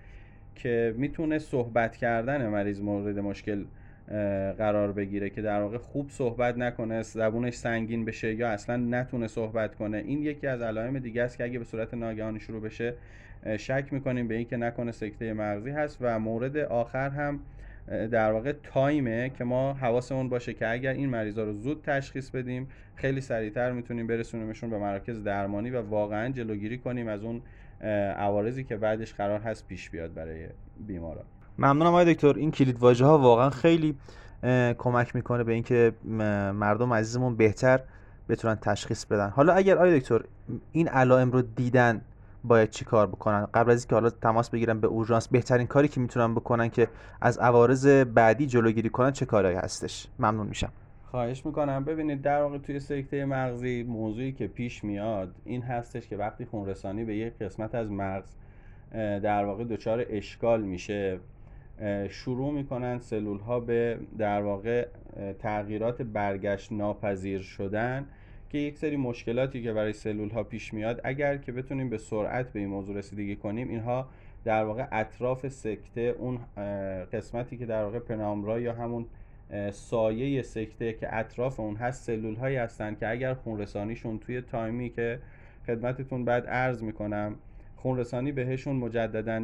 که 0.54 0.94
می‌تونه 0.96 1.38
صحبت 1.38 1.96
کردن 1.96 2.48
مریض 2.48 2.80
مورد 2.80 3.18
مشکل 3.18 3.64
قرار 4.58 4.92
بگیره 4.92 5.30
که 5.30 5.42
در 5.42 5.60
واقع 5.60 5.78
خوب 5.78 6.10
صحبت 6.10 6.58
نکنه 6.58 7.02
زبونش 7.02 7.54
سنگین 7.54 8.04
بشه 8.04 8.34
یا 8.34 8.48
اصلا 8.48 8.76
نتونه 8.76 9.26
صحبت 9.26 9.74
کنه. 9.74 9.98
این 9.98 10.22
یکی 10.22 10.46
از 10.46 10.62
علائم 10.62 10.98
دیگه 10.98 11.22
است 11.22 11.38
که 11.38 11.44
اگه 11.44 11.58
به 11.58 11.64
صورت 11.64 11.94
ناگهانی 11.94 12.40
شروع 12.40 12.60
بشه 12.60 12.94
شک 13.56 13.88
می‌کنیم 13.90 14.28
به 14.28 14.34
اینکه 14.34 14.56
نکنه 14.56 14.92
سکته 14.92 15.32
مغزی 15.32 15.70
هست 15.70 15.98
و 16.00 16.18
مورد 16.18 16.56
آخر 16.56 17.10
هم 17.10 17.40
در 17.86 18.32
واقع 18.32 18.52
تایمه 18.62 19.30
که 19.30 19.44
ما 19.44 19.72
حواسمون 19.72 20.28
باشه 20.28 20.54
که 20.54 20.70
اگر 20.70 20.92
این 20.92 21.08
مریضا 21.08 21.44
رو 21.44 21.52
زود 21.52 21.82
تشخیص 21.82 22.30
بدیم 22.30 22.68
خیلی 22.94 23.20
سریعتر 23.20 23.72
می‌تونیم 23.72 24.06
برسونیمشون 24.06 24.70
به 24.70 24.78
مراکز 24.78 25.24
درمانی 25.24 25.70
و 25.70 25.82
واقعا 25.82 26.32
جلوگیری 26.32 26.78
کنیم 26.78 27.08
از 27.08 27.24
اون 27.24 27.42
عوارضی 28.16 28.64
که 28.64 28.76
بعدش 28.76 29.14
قرار 29.14 29.40
هست 29.40 29.66
پیش 29.66 29.90
بیاد 29.90 30.14
برای 30.14 30.46
بیماران 30.86 31.24
ممنونم 31.58 31.86
آقای 31.86 32.14
دکتر. 32.14 32.34
این 32.36 32.50
کلید 32.50 32.78
واژه 32.78 33.04
ها 33.04 33.18
واقعا 33.18 33.50
خیلی 33.50 33.96
کمک 34.78 35.16
می‌کنه 35.16 35.44
به 35.44 35.52
اینکه 35.52 35.92
مردم 36.54 36.92
عزیزمون 36.92 37.36
بهتر 37.36 37.80
بتونن 38.28 38.54
تشخیص 38.54 39.04
بدن. 39.04 39.28
حالا 39.30 39.52
اگر 39.52 39.76
آقای 39.76 40.00
دکتر 40.00 40.24
این 40.72 40.88
علائم 40.88 41.30
رو 41.30 41.42
دیدن 41.42 42.00
باید 42.44 42.70
چی 42.70 42.84
کار 42.84 43.06
بکنن؟ 43.06 43.46
قبل 43.54 43.70
از 43.70 43.82
اینکه 43.82 43.94
حالا 43.94 44.10
تماس 44.10 44.50
بگیرن 44.50 44.80
به 44.80 44.86
اورژانس 44.86 45.28
بهترین 45.28 45.66
کاری 45.66 45.88
که 45.88 46.00
می‌تونن 46.00 46.34
بکنن 46.34 46.68
که 46.68 46.88
از 47.20 47.38
عوارض 47.38 47.86
بعدی 47.86 48.46
جلوگیری 48.46 48.88
کنن 48.88 49.10
چه 49.10 49.26
کارهایی 49.26 49.56
هستش؟ 49.56 50.08
ممنون 50.18 50.46
میشم. 50.46 50.72
خواهش 51.10 51.46
می‌کنم. 51.46 51.84
ببینید 51.84 52.22
در 52.22 52.42
واقع 52.42 52.58
توی 52.58 52.80
سکته 52.80 53.24
مغزی 53.24 53.82
موضوعی 53.82 54.32
که 54.32 54.46
پیش 54.46 54.84
میاد 54.84 55.34
این 55.44 55.62
هستش 55.62 56.08
که 56.08 56.16
وقتی 56.16 56.44
خونرسانی 56.44 57.04
به 57.04 57.16
یک 57.16 57.38
قسمت 57.38 57.74
از 57.74 57.90
مغز 57.90 58.36
در 59.22 59.44
واقع 59.44 59.64
دچار 59.64 60.04
اشکال 60.10 60.62
میشه 60.62 61.18
شروع 62.10 62.52
می‌کنن 62.52 62.98
سلول 62.98 63.38
ها 63.38 63.60
به 63.60 63.98
در 64.18 64.42
واقع 64.42 64.86
تغییرات 65.38 66.02
برگشت 66.02 66.72
ناپذیر 66.72 67.42
شدن 67.42 68.06
که 68.50 68.58
یک 68.58 68.78
سری 68.78 68.96
مشکلاتی 68.96 69.62
که 69.62 69.72
برای 69.72 69.92
سلول 69.92 70.30
ها 70.30 70.42
پیش 70.42 70.74
میاد 70.74 71.00
اگر 71.04 71.36
که 71.36 71.52
بتونیم 71.52 71.90
به 71.90 71.98
سرعت 71.98 72.52
به 72.52 72.60
این 72.60 72.68
موضوع 72.68 72.96
رسیدگی 72.96 73.36
کنیم 73.36 73.68
اینها 73.68 74.08
در 74.44 74.64
واقع 74.64 74.86
اطراف 74.92 75.48
سکته 75.48 76.00
اون 76.18 76.38
قسمتی 77.12 77.56
که 77.56 77.66
در 77.66 77.84
واقع 77.84 77.98
پنامرا 77.98 78.60
یا 78.60 78.72
همون 78.72 79.06
سایه 79.70 80.42
سکته 80.42 80.92
که 80.92 81.16
اطراف 81.16 81.60
اون 81.60 81.76
هست 81.76 82.04
سلول 82.04 82.34
هایی 82.34 82.56
هستن 82.56 82.94
که 82.94 83.08
اگر 83.08 83.34
خونرسانیشون 83.34 84.18
توی 84.18 84.40
تایمی 84.40 84.90
که 84.90 85.18
خدمتتون 85.66 86.24
بعد 86.24 86.46
عرض 86.46 86.82
می‌کنم 86.82 87.34
خونرسانی 87.76 88.32
بهشون 88.32 88.76
مجددا 88.76 89.42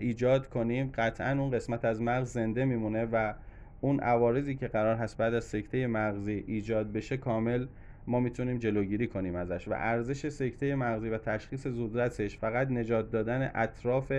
ایجاد 0.00 0.48
کنیم 0.48 0.92
قطعا 0.94 1.40
اون 1.40 1.50
قسمت 1.50 1.84
از 1.84 2.02
مغز 2.02 2.32
زنده 2.32 2.64
میمونه 2.64 3.04
و 3.04 3.32
اون 3.80 4.00
عوارضی 4.00 4.54
که 4.54 4.68
قرار 4.68 4.96
هست 4.96 5.16
بعد 5.16 5.34
از 5.34 5.44
سکته 5.44 5.86
مغزی 5.86 6.44
ایجاد 6.46 6.92
بشه 6.92 7.16
کامل 7.16 7.66
ما 8.06 8.20
می‌تونیم 8.20 8.58
جلوگیری 8.58 9.06
کنیم 9.06 9.36
ازش 9.36 9.68
و 9.68 9.72
ارزش 9.76 10.28
سکته 10.28 10.74
مغزی 10.74 11.08
و 11.08 11.18
تشخیص 11.18 11.66
زودرسش 11.66 12.38
فقط 12.38 12.70
نجات 12.70 13.10
دادن 13.10 13.50
اطراف 13.54 14.12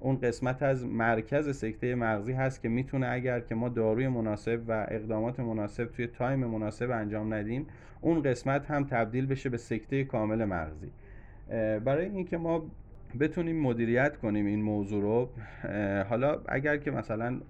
اون 0.00 0.20
قسمت 0.20 0.62
از 0.62 0.86
مرکز 0.86 1.56
سکته 1.56 1.94
مغزی 1.94 2.32
هست 2.32 2.62
که 2.62 2.68
می‌تونه 2.68 3.08
اگر 3.10 3.40
که 3.40 3.54
ما 3.54 3.68
داروی 3.68 4.08
مناسب 4.08 4.60
و 4.68 4.86
اقدامات 4.88 5.40
مناسب 5.40 5.84
توی 5.84 6.06
تایم 6.06 6.38
مناسب 6.38 6.90
انجام 6.90 7.34
ندیم 7.34 7.66
اون 8.00 8.22
قسمت 8.22 8.70
هم 8.70 8.84
تبدیل 8.84 9.26
بشه 9.26 9.48
به 9.48 9.56
سکته 9.56 10.04
کامل 10.04 10.44
مغزی. 10.44 10.90
برای 11.84 12.04
اینکه 12.04 12.36
ما 12.36 12.62
بتونیم 13.20 13.60
مدیریت 13.60 14.16
کنیم 14.16 14.46
این 14.46 14.62
موضوع 14.62 15.02
رو 15.02 15.28
حالا 16.08 16.40
اگر 16.48 16.76
که 16.76 16.90
مثلا 16.90 17.40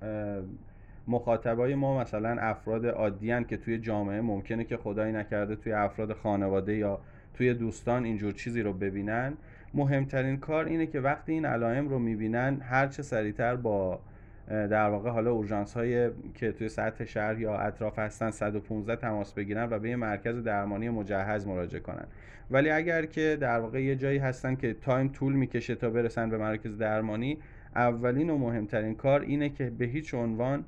مخاطبای 1.09 1.75
ما 1.75 2.01
مثلا 2.01 2.37
افراد 2.41 2.87
عادی 2.87 3.45
که 3.45 3.57
توی 3.57 3.79
جامعه 3.79 4.21
ممکنه 4.21 4.65
که 4.65 4.77
خدایی 4.77 5.13
نکرده 5.13 5.57
توی 5.57 5.73
افراد 5.73 6.13
خانواده 6.13 6.77
یا 6.77 7.01
توی 7.35 7.55
دوستان 7.55 8.05
اینجور 8.05 8.33
چیزی 8.33 8.63
رو 8.63 8.73
ببینن 8.73 9.33
مهمترین 9.75 10.37
کار 10.37 10.65
اینه 10.65 10.87
که 10.87 11.01
وقتی 11.01 11.33
این 11.33 11.45
علائم 11.45 11.89
رو 11.89 11.99
می‌بینن 11.99 12.61
هر 12.61 12.87
چه 12.87 13.03
سریعتر 13.03 13.57
با 13.57 14.01
در 14.49 14.89
واقع 14.89 15.11
حالا 15.11 15.33
اورژانس 15.33 15.75
های 15.75 16.11
که 16.35 16.53
توی 16.53 16.69
سطح 16.69 17.05
شهر 17.05 17.39
یا 17.39 17.57
اطراف 17.57 17.99
هستن 17.99 18.31
115 18.31 18.97
تماس 18.97 19.33
بگیرن 19.33 19.69
و 19.71 19.79
به 19.79 19.91
یه 19.91 19.97
مرکز 19.97 20.45
درمانی 20.45 20.91
مجهز 20.91 21.47
مراجعه 21.47 21.81
کنن. 21.81 22.05
ولی 22.51 22.71
اگر 22.71 23.07
که 23.07 23.37
در 23.41 23.59
واقع 23.59 23.83
یه 23.83 23.97
جایی 23.97 24.19
هستن 24.19 24.55
که 24.55 24.75
تایم 24.75 25.09
طول 25.09 25.33
می‌کشه 25.33 25.75
تا 25.75 25.91
برسن 25.91 26.31
به 26.31 26.39
مرکز 26.39 26.79
درمانی 26.79 27.39
اولین 27.77 28.31
و 28.31 28.39
مهمترین 28.39 28.95
کار 28.95 29.21
اینه 29.21 29.49
که 29.49 29.71
به 29.71 29.85
هیچ 29.85 30.15
عنوان 30.15 30.65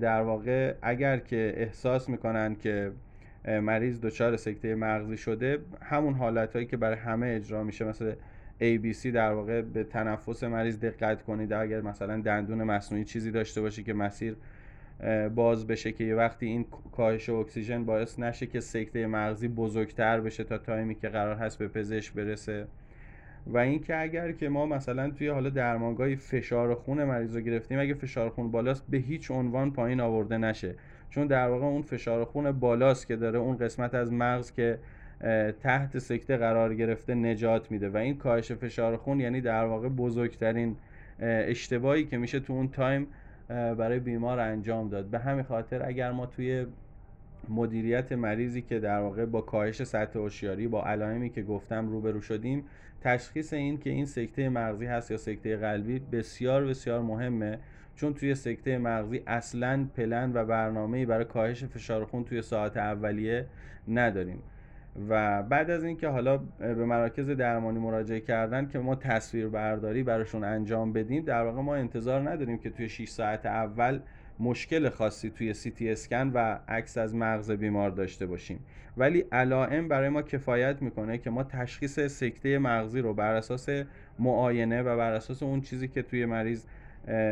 در 0.00 0.20
واقع 0.20 0.74
اگر 0.82 1.18
که 1.18 1.54
احساس 1.56 2.08
می‌کنن 2.08 2.54
که 2.54 2.92
مریض 3.44 4.00
دچار 4.00 4.36
سکته 4.36 4.74
مغزی 4.74 5.16
شده 5.16 5.58
همون 5.82 6.14
حالت 6.14 6.52
هایی 6.52 6.66
که 6.66 6.76
برای 6.76 6.96
همه 6.96 7.26
اجرا 7.26 7.62
میشه 7.62 7.84
مثل 7.84 8.12
ABC 8.60 9.06
در 9.06 9.32
واقع 9.32 9.62
به 9.62 9.84
تنفس 9.84 10.44
مریض 10.44 10.80
دقت 10.80 11.22
کنید. 11.22 11.52
اگر 11.52 11.80
مثلا 11.80 12.20
دندون 12.20 12.62
مصنوعی 12.62 13.04
چیزی 13.04 13.30
داشته 13.30 13.60
باشه 13.60 13.82
که 13.82 13.94
مسیر 13.94 14.36
باز 15.34 15.66
بشه 15.66 15.92
که 15.92 16.04
یه 16.04 16.14
وقتی 16.14 16.46
این 16.46 16.66
کاهش 16.92 17.28
اکسیژن 17.28 17.84
باعث 17.84 18.18
نشه 18.18 18.46
که 18.46 18.60
سکته 18.60 19.06
مغزی 19.06 19.48
بزرگتر 19.48 20.20
بشه 20.20 20.44
تا 20.44 20.58
تایمی 20.58 20.94
که 20.94 21.08
قرار 21.08 21.36
هست 21.36 21.58
به 21.58 21.68
پزشک 21.68 22.12
برسه. 22.12 22.66
و 23.46 23.58
اینکه 23.58 24.00
اگر 24.00 24.32
که 24.32 24.48
ما 24.48 24.66
مثلا 24.66 25.10
توی 25.10 25.28
حالا 25.28 25.50
درمانگاهی 25.50 26.16
فشار 26.16 26.74
خون 26.74 27.04
مریض 27.04 27.36
رو 27.36 27.42
گرفتیم 27.42 27.78
اگه 27.78 27.94
فشار 27.94 28.30
خون 28.30 28.50
بالاست 28.50 28.84
به 28.88 28.98
هیچ 28.98 29.30
عنوان 29.30 29.72
پایین 29.72 30.00
آورده 30.00 30.38
نشه. 30.38 30.74
چون 31.10 31.26
در 31.26 31.48
واقع 31.48 31.64
اون 31.64 31.82
فشار 31.82 32.24
خون 32.24 32.52
بالاست 32.52 33.06
که 33.06 33.16
داره 33.16 33.38
اون 33.38 33.56
قسمت 33.56 33.94
از 33.94 34.12
مغز 34.12 34.52
که 34.52 34.78
تحت 35.62 35.98
سکته 35.98 36.36
قرار 36.36 36.74
گرفته 36.74 37.14
نجات 37.14 37.70
میده 37.70 37.88
و 37.88 37.96
این 37.96 38.16
کاهش 38.16 38.52
فشار 38.52 38.96
خون 38.96 39.20
یعنی 39.20 39.40
در 39.40 39.64
واقع 39.64 39.88
بزرگترین 39.88 40.76
اشتباهی 41.20 42.04
که 42.04 42.18
میشه 42.18 42.40
تو 42.40 42.52
اون 42.52 42.68
تایم 42.68 43.06
برای 43.48 43.98
بیمار 43.98 44.38
انجام 44.38 44.88
داد. 44.88 45.06
به 45.06 45.18
همین 45.18 45.42
خاطر 45.42 45.86
اگر 45.86 46.12
ما 46.12 46.26
توی 46.26 46.66
مدیریت 47.48 48.12
مریضی 48.12 48.62
که 48.62 48.78
در 48.80 48.98
واقع 48.98 49.24
با 49.24 49.40
کاهش 49.40 49.82
سطح 49.82 50.18
هوشیاری 50.18 50.68
با 50.68 50.84
علائمی 50.84 51.30
که 51.30 51.42
گفتم 51.42 51.88
روبرو 51.88 52.20
شدیم 52.20 52.64
تشخیص 53.00 53.52
این 53.52 53.78
که 53.78 53.90
این 53.90 54.06
سکته 54.06 54.48
مغزی 54.48 54.86
هست 54.86 55.10
یا 55.10 55.16
سکته 55.16 55.56
قلبی 55.56 55.98
بسیار 55.98 56.64
بسیار 56.64 57.02
مهمه. 57.02 57.58
چون 57.96 58.14
توی 58.14 58.34
سکته 58.34 58.78
مغزی 58.78 59.22
اصلا 59.26 59.86
پلن 59.96 60.32
و 60.34 60.44
برنامه‌ای 60.44 61.06
برای 61.06 61.24
کاهش 61.24 61.64
فشار 61.64 62.04
خون 62.04 62.24
توی 62.24 62.42
ساعت 62.42 62.76
اولیه 62.76 63.46
نداریم. 63.88 64.38
و 65.08 65.42
بعد 65.42 65.70
از 65.70 65.84
اینکه 65.84 66.08
حالا 66.08 66.36
به 66.58 66.84
مراکز 66.84 67.30
درمانی 67.30 67.78
مراجعه 67.78 68.20
کردن 68.20 68.68
که 68.68 68.78
ما 68.78 68.94
تصویر 68.94 69.48
برداری 69.48 70.02
براشون 70.02 70.44
انجام 70.44 70.92
بدیم 70.92 71.24
در 71.24 71.42
واقع 71.42 71.60
ما 71.60 71.74
انتظار 71.74 72.30
نداریم 72.30 72.58
که 72.58 72.70
توی 72.70 72.88
6 72.88 73.08
ساعت 73.08 73.46
اول 73.46 74.00
مشکل 74.38 74.88
خاصی 74.88 75.30
توی 75.30 75.54
سی 75.54 75.70
تی 75.70 75.90
اسکن 75.90 76.30
و 76.34 76.58
عکس 76.68 76.98
از 76.98 77.14
مغز 77.14 77.50
بیمار 77.50 77.90
داشته 77.90 78.26
باشیم. 78.26 78.58
ولی 78.96 79.24
علائم 79.32 79.88
برای 79.88 80.08
ما 80.08 80.22
کفایت 80.22 80.82
می‌کنه 80.82 81.18
که 81.18 81.30
ما 81.30 81.44
تشخیص 81.44 82.00
سکته 82.00 82.58
مغزی 82.58 83.00
رو 83.00 83.14
بر 83.14 83.34
اساس 83.34 83.68
معاینه 84.18 84.82
و 84.82 84.96
بر 84.96 85.12
اساس 85.12 85.42
اون 85.42 85.60
چیزی 85.60 85.88
که 85.88 86.02
توی 86.02 86.26
مریض 86.26 86.64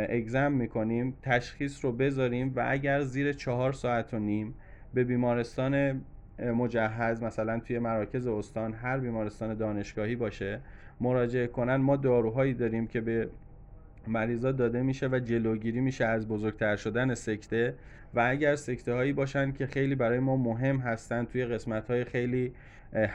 اگزم 0.08 0.52
می‌کنیم 0.52 1.16
تشخیص 1.22 1.84
رو 1.84 1.92
بذاریم 1.92 2.52
و 2.56 2.64
اگر 2.68 3.00
زیر 3.00 3.32
چهار 3.32 3.72
ساعت 3.72 4.14
و 4.14 4.18
نیم 4.18 4.54
به 4.94 5.04
بیمارستان 5.04 6.00
مجهز 6.42 7.22
مثلا 7.22 7.60
توی 7.60 7.78
مراکز 7.78 8.26
استان 8.26 8.74
هر 8.74 8.98
بیمارستان 8.98 9.54
دانشگاهی 9.54 10.16
باشه 10.16 10.60
مراجعه 11.00 11.46
کنن 11.46 11.76
ما 11.76 11.96
داروهایی 11.96 12.54
داریم 12.54 12.86
که 12.86 13.00
به 13.00 13.28
مریضا 14.06 14.52
داده 14.52 14.82
میشه 14.82 15.08
و 15.08 15.18
جلوگیری 15.18 15.80
میشه 15.80 16.04
از 16.04 16.28
بزرگتر 16.28 16.76
شدن 16.76 17.14
سکته. 17.14 17.74
و 18.14 18.26
اگر 18.28 18.56
سکته 18.56 18.92
هایی 18.94 19.12
باشن 19.12 19.52
که 19.52 19.66
خیلی 19.66 19.94
برای 19.94 20.18
ما 20.18 20.36
مهم 20.36 20.76
هستن 20.76 21.24
توی 21.24 21.44
قسمت 21.44 21.90
های 21.90 22.04
خیلی 22.04 22.52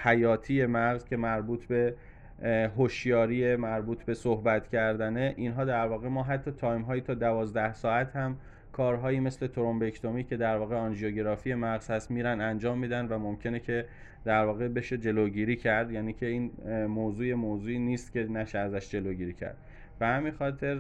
حیاتی 0.04 0.66
مغز 0.66 1.06
که 1.06 1.18
مربوط 1.18 1.66
به 1.66 1.96
هوشیاری 2.78 3.56
مربوط 3.56 4.04
به 4.04 4.14
صحبت 4.14 4.68
کردنه 4.68 5.34
اینها 5.38 5.66
در 5.66 5.88
واقع 5.88 6.08
ما 6.08 6.24
حتی 6.24 6.52
تایم 6.52 6.82
هایی 6.82 7.02
تا 7.02 7.14
دوازده 7.14 7.74
ساعت 7.74 8.16
هم 8.16 8.38
کارهایی 8.78 9.20
مثل 9.20 9.48
ترومبکتومی 9.48 10.24
که 10.24 10.38
در 10.38 10.58
واقع 10.58 10.76
آنژیوگرافی 10.76 11.54
مغز 11.54 11.90
هست 11.92 12.12
میرن 12.12 12.42
انجام 12.42 12.78
میدن 12.78 13.08
و 13.08 13.18
ممکنه 13.20 13.60
که 13.60 13.86
در 14.26 14.46
واقع 14.46 14.68
بشه 14.68 14.98
جلوگیری 14.98 15.56
کرد. 15.56 15.92
یعنی 15.92 16.14
که 16.14 16.26
این 16.26 16.52
موضوع 16.86 17.34
موضوعی 17.34 17.80
نیست 17.80 18.14
که 18.14 18.24
نشه 18.24 18.60
ازش 18.60 18.90
جلوگیری 18.90 19.34
کرد. 19.34 19.58
به 20.00 20.06
همین 20.08 20.32
خاطر 20.32 20.76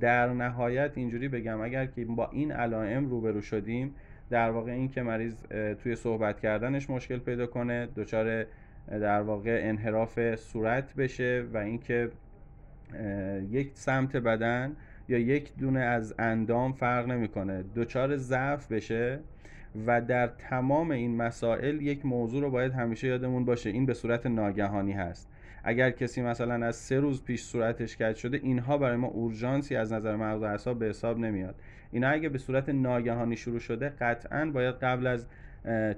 در 0.00 0.32
نهایت 0.32 0.92
اینجوری 0.94 1.28
بگم 1.28 1.60
اگر 1.60 1.86
که 1.86 2.04
با 2.04 2.28
این 2.32 2.52
علائم 2.52 3.10
روبرو 3.10 3.40
شدیم 3.40 3.94
در 4.30 4.50
واقع 4.50 4.72
این 4.72 4.88
که 4.88 5.02
مریض 5.02 5.34
توی 5.82 5.96
صحبت 5.96 6.40
کردنش 6.40 6.90
مشکل 6.90 7.18
پیدا 7.18 7.46
کنه 7.46 7.88
دچار 7.96 8.44
در 8.90 9.22
واقع 9.22 9.60
انحراف 9.64 10.34
صورت 10.34 10.94
بشه 10.94 11.44
و 11.52 11.56
اینکه 11.58 12.10
یک 13.50 13.70
سمت 13.74 14.16
بدن 14.16 14.76
یا 15.12 15.18
یک 15.18 15.56
دونه 15.56 15.80
از 15.80 16.14
اندام 16.18 16.72
فرق 16.72 17.06
نمی‌کنه. 17.06 17.64
دچار 17.76 18.16
ضعف 18.16 18.72
بشه 18.72 19.20
و 19.86 20.00
در 20.00 20.26
تمام 20.26 20.90
این 20.90 21.16
مسائل 21.16 21.82
یک 21.82 22.06
موضوع 22.06 22.42
رو 22.42 22.50
باید 22.50 22.72
همیشه 22.72 23.08
یادمون 23.08 23.44
باشه. 23.44 23.70
این 23.70 23.86
به 23.86 23.94
صورت 23.94 24.26
ناگهانی 24.26 24.92
هست. 24.92 25.28
اگر 25.64 25.90
کسی 25.90 26.22
مثلا 26.22 26.66
از 26.66 26.76
سه 26.76 27.00
روز 27.00 27.24
پیش 27.24 27.42
صورتش 27.42 27.96
کج 27.96 28.16
شده 28.16 28.36
اینها 28.42 28.78
برای 28.78 28.96
ما 28.96 29.06
اورژانسی 29.06 29.76
از 29.76 29.92
نظر 29.92 30.16
مغز 30.16 30.42
اعصاب 30.42 30.78
به 30.78 30.86
حساب 30.86 31.18
نمیاد. 31.18 31.54
اینا 31.92 32.08
اگه 32.08 32.28
به 32.28 32.38
صورت 32.38 32.68
ناگهانی 32.68 33.36
شروع 33.36 33.58
شده 33.58 33.88
قطعا 33.88 34.50
باید 34.50 34.74
قبل 34.74 35.06
از 35.06 35.26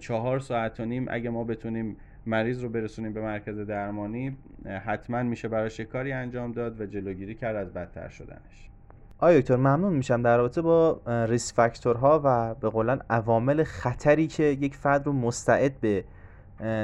چهار 0.00 0.38
ساعت 0.38 0.80
و 0.80 0.84
نیم 0.84 1.06
اگه 1.10 1.30
ما 1.30 1.44
بتونیم 1.44 1.96
مریض 2.26 2.62
رو 2.62 2.68
برسونیم 2.68 3.12
به 3.12 3.20
مرکز 3.20 3.58
درمانی 3.58 4.36
حتما 4.84 5.22
میشه 5.22 5.48
براش 5.48 5.80
کاری 5.80 6.12
انجام 6.12 6.52
داد 6.52 6.80
و 6.80 6.86
جلوگیری 6.86 7.34
کرد 7.34 7.56
از 7.56 7.72
بدتر 7.72 8.08
شدنش. 8.08 8.73
آیا 9.18 9.40
دکتر 9.40 9.56
ممنون 9.56 9.92
میشم 9.92 10.22
در 10.22 10.36
رابطه 10.36 10.62
با 10.62 11.00
ریس 11.28 11.52
فاکتورها 11.52 12.20
و 12.24 12.54
به 12.54 12.68
قولن 12.68 13.00
عوامل 13.10 13.64
خطری 13.64 14.26
که 14.26 14.42
یک 14.42 14.74
فرد 14.76 15.06
رو 15.06 15.12
مستعد 15.12 15.80
به 15.80 16.04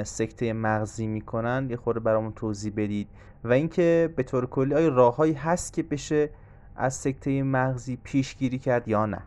سکته 0.05 0.53
مغزی 0.53 1.07
می‌کنن 1.07 1.67
یه 1.71 1.77
خورده 1.77 2.01
برامون 2.01 2.33
توضیح 2.33 2.73
بدید. 2.77 3.09
و 3.45 3.53
اینکه 3.53 4.13
به 4.17 4.23
طور 4.23 4.47
کلی 4.47 4.75
آیا 4.75 4.89
راههایی 4.89 5.33
هست 5.33 5.73
که 5.73 5.83
بشه 5.83 6.31
از 6.77 6.95
سکته 6.95 7.43
مغزی 7.43 7.99
پیشگیری 8.05 8.59
کرد 8.59 8.89
یا 8.89 9.07
نه؟ 9.07 9.23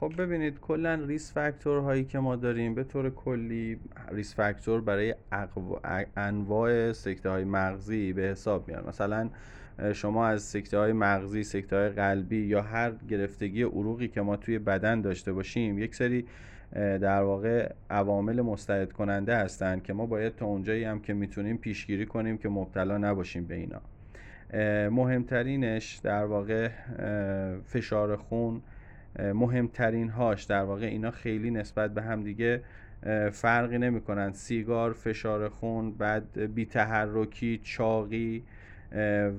خب 0.00 0.12
ببینید 0.18 0.60
کلا 0.60 0.94
ریس 0.94 1.32
فاکتور 1.32 1.80
هایی 1.80 2.04
که 2.04 2.18
ما 2.18 2.36
داریم 2.36 2.74
به 2.74 2.84
طور 2.84 3.10
کلی 3.10 3.80
ریس 4.12 4.34
فاکتور 4.34 4.80
برای 4.80 5.14
انواع 6.16 6.92
سکته 6.92 7.30
های 7.30 7.44
مغزی 7.44 8.12
به 8.12 8.22
حساب 8.22 8.68
میاد 8.68 8.88
مثلا 8.88 9.30
شما 9.92 10.26
از 10.26 10.42
سکته 10.42 10.78
های 10.78 10.92
مغزی 10.92 11.42
سکته 11.42 11.76
های 11.76 11.88
قلبی 11.88 12.46
یا 12.46 12.62
هر 12.62 12.92
گرفتگی 13.08 13.62
عروقی 13.62 14.08
که 14.08 14.20
ما 14.20 14.36
توی 14.36 14.58
بدن 14.58 15.00
داشته 15.00 15.32
باشیم 15.32 15.78
یک 15.78 15.94
سری 15.94 16.24
در 16.72 17.22
واقع 17.22 17.72
عوامل 17.90 18.40
مستعد 18.40 18.92
کننده 18.92 19.36
هستند 19.36 19.82
که 19.82 19.92
ما 19.92 20.06
باید 20.06 20.36
تا 20.36 20.46
اونجایی 20.46 20.84
هم 20.84 21.00
که 21.00 21.14
می‌تونیم 21.14 21.56
پیشگیری 21.56 22.06
کنیم 22.06 22.38
که 22.38 22.48
مبتلا 22.48 22.98
نباشیم 22.98 23.44
به 23.44 23.54
اینا. 23.54 23.80
مهمترینش 24.90 26.00
در 26.02 26.24
واقع 26.24 26.68
فشار 27.64 28.16
خون 28.16 28.62
مهمترین 29.18 30.08
هاش 30.08 30.44
در 30.44 30.62
واقع 30.62 30.86
اینا 30.86 31.10
خیلی 31.10 31.50
نسبت 31.50 31.94
به 31.94 32.02
هم 32.02 32.22
دیگه 32.22 32.62
فرقی 33.32 33.78
نمی 33.78 34.00
کنند 34.00 34.34
سیگار 34.34 34.92
فشار 34.92 35.48
خون 35.48 35.92
بعد 35.92 36.54
بیتحرکی 36.54 37.60
چاقی 37.62 38.44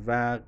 و 0.08 0.39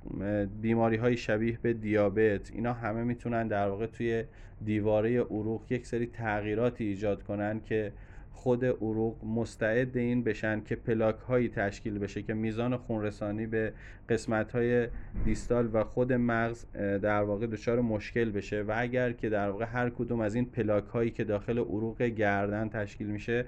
بیماری 0.62 0.98
های 0.98 1.18
شبیه 1.18 1.58
به 1.62 1.74
دیابت. 1.74 2.52
اینا 2.52 2.74
همه 2.74 3.04
می‌تونن 3.04 3.48
در 3.48 3.68
واقع 3.68 3.86
توی 3.86 4.24
دیواره 4.66 5.20
عروق 5.20 5.62
یک 5.70 5.86
سری 5.86 6.06
تغییراتی 6.08 6.84
ایجاد 6.84 7.24
کنن 7.24 7.62
که 7.62 7.92
خود 8.34 8.66
عروق 8.66 9.26
مستعد 9.26 9.98
این 9.98 10.24
بشن 10.24 10.62
که 10.62 10.76
پلاک 10.76 11.16
هایی 11.16 11.50
تشکیل 11.50 12.00
بشه 12.00 12.22
که 12.22 12.34
میزان 12.34 12.78
خونرسانی 12.78 13.48
به 13.48 13.74
قسمت 14.10 14.52
های 14.52 14.88
دیستال 15.26 15.70
و 15.74 15.84
خود 15.84 16.14
مغز 16.14 16.66
در 17.02 17.22
واقع 17.22 17.48
دچار 17.48 17.82
مشکل 17.82 18.32
بشه. 18.32 18.62
و 18.62 18.74
اگر 18.78 19.12
که 19.12 19.30
در 19.30 19.50
واقع 19.50 19.66
هر 19.66 19.90
کدوم 19.90 20.20
از 20.20 20.36
این 20.36 20.46
پلاک 20.46 20.86
هایی 20.86 21.12
که 21.12 21.24
داخل 21.24 21.58
عروق 21.58 22.02
گردن 22.02 22.70
تشکیل 22.70 23.08
میشه 23.08 23.46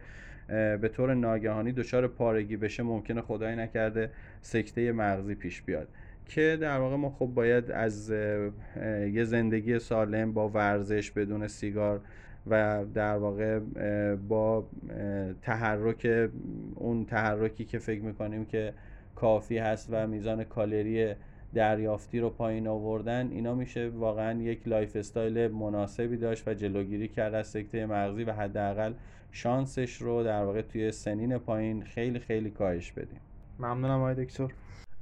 به 0.51 0.89
طور 0.93 1.13
ناگهانی 1.13 1.71
دچار 1.71 2.07
پارگی 2.07 2.57
بشه 2.57 2.83
ممکنه 2.83 3.21
خدای 3.21 3.55
نکرده 3.55 4.09
سکته 4.41 4.91
مغزی 4.91 5.35
پیش 5.35 5.61
بیاد. 5.61 5.87
که 6.25 6.57
در 6.61 6.77
واقع 6.77 6.95
ما 6.95 7.09
خب 7.09 7.25
باید 7.25 7.71
از 7.71 8.09
یه 9.13 9.23
زندگی 9.23 9.79
سالم 9.79 10.33
با 10.33 10.49
ورزش 10.49 11.11
بدون 11.11 11.47
سیگار 11.47 12.01
و 12.47 12.85
در 12.93 13.17
واقع 13.17 13.59
با 14.15 14.67
تحرک 15.41 16.29
اون 16.75 17.05
تحرکی 17.05 17.65
که 17.65 17.79
فکر 17.79 18.01
می‌کنیم 18.01 18.45
که 18.45 18.73
کافی 19.15 19.57
هست 19.57 19.87
و 19.91 20.07
میزان 20.07 20.43
کالری 20.43 21.13
دریافتی 21.53 22.19
رو 22.19 22.29
پایین 22.29 22.67
آوردن 22.67 23.29
اینا 23.31 23.55
میشه 23.55 23.89
واقعا 23.89 24.41
یک 24.41 24.67
lifestyle 24.67 25.47
مناسبی 25.47 26.17
داشت 26.17 26.47
و 26.47 26.53
جلوگیری 26.53 27.07
کرد 27.07 27.33
از 27.33 27.47
سکته 27.47 27.85
مغزی 27.85 28.23
و 28.23 28.31
حداقل 28.31 28.93
شانسش 29.31 30.01
رو 30.01 30.23
در 30.23 30.43
واقع 30.43 30.61
توی 30.61 30.91
سنین 30.91 31.37
پایین 31.37 31.83
خیلی 31.83 32.19
خیلی 32.19 32.49
کاهش 32.49 32.91
بدیم. 32.91 33.19
ممنونم 33.59 33.99
آقای 33.99 34.25
دکتر. 34.25 34.47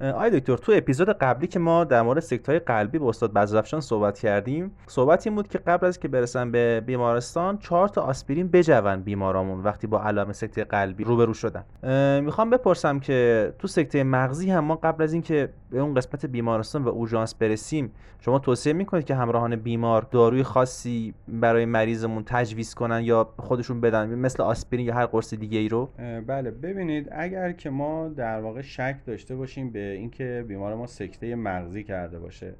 آی 0.00 0.40
دکتر 0.40 0.56
تو 0.56 0.72
اپیزود 0.76 1.08
قبلی 1.08 1.46
که 1.46 1.58
ما 1.58 1.84
در 1.84 2.02
مورد 2.02 2.20
سکتای 2.20 2.58
قلبی 2.58 2.98
با 2.98 3.08
استاد 3.08 3.32
بذرافشان 3.32 3.80
صحبت 3.80 4.18
کردیم 4.18 4.72
صحبت 4.86 5.26
این 5.26 5.36
بود 5.36 5.48
که 5.48 5.58
قبل 5.58 5.86
از 5.86 5.98
که 5.98 6.08
برسن 6.08 6.50
به 6.50 6.80
بیمارستان 6.86 7.58
چهار 7.58 7.88
تا 7.88 8.02
آسپرین 8.02 8.48
بجون 8.48 8.96
بیمارامون 9.02 9.60
وقتی 9.60 9.86
با 9.86 10.02
علائم 10.02 10.32
سکته 10.32 10.64
قلبی 10.64 11.04
روبرو 11.04 11.34
شدن. 11.34 11.64
می‌خوام 12.24 12.50
بپرسم 12.50 13.00
که 13.00 13.52
تو 13.58 13.68
سکته 13.68 14.04
مغزی 14.04 14.50
هم 14.50 14.64
ما 14.64 14.76
قبل 14.76 15.02
از 15.02 15.12
اینکه 15.12 15.48
به 15.70 15.80
اون 15.80 15.94
قسمت 15.94 16.26
بیمارستان 16.26 16.84
و 16.84 16.88
اورژانس 16.88 17.34
برسیم 17.34 17.92
شما 18.20 18.38
توصیه 18.38 18.72
می‌کنید 18.72 19.04
که 19.04 19.14
همراهان 19.14 19.56
بیمار 19.56 20.06
داروی 20.10 20.42
خاصی 20.42 21.14
برای 21.28 21.64
مریضمون 21.64 22.22
تجویز 22.26 22.74
کنن 22.74 23.00
یا 23.04 23.28
خودشون 23.36 23.80
بدن؟ 23.80 24.14
مثل 24.14 24.42
آسپرین 24.42 24.86
یا 24.86 24.94
هر 24.94 25.06
قرص 25.06 25.34
دیگه 25.34 25.58
ای 25.58 25.68
رو 25.68 25.90
بله. 26.26 26.50
ببینید 26.50 27.08
اگر 27.12 27.52
که 27.52 27.70
ما 27.70 28.08
در 28.08 28.40
واقع 28.40 28.60
شک 28.60 28.96
داشته 29.06 29.36
باشیم 29.36 29.70
به 29.70 29.92
اینکه 29.92 30.44
بیمار 30.48 30.74
ما 30.74 30.86
سکته 30.86 31.34
مغزی 31.34 31.84
کرده 31.84 32.18
باشه 32.18 32.54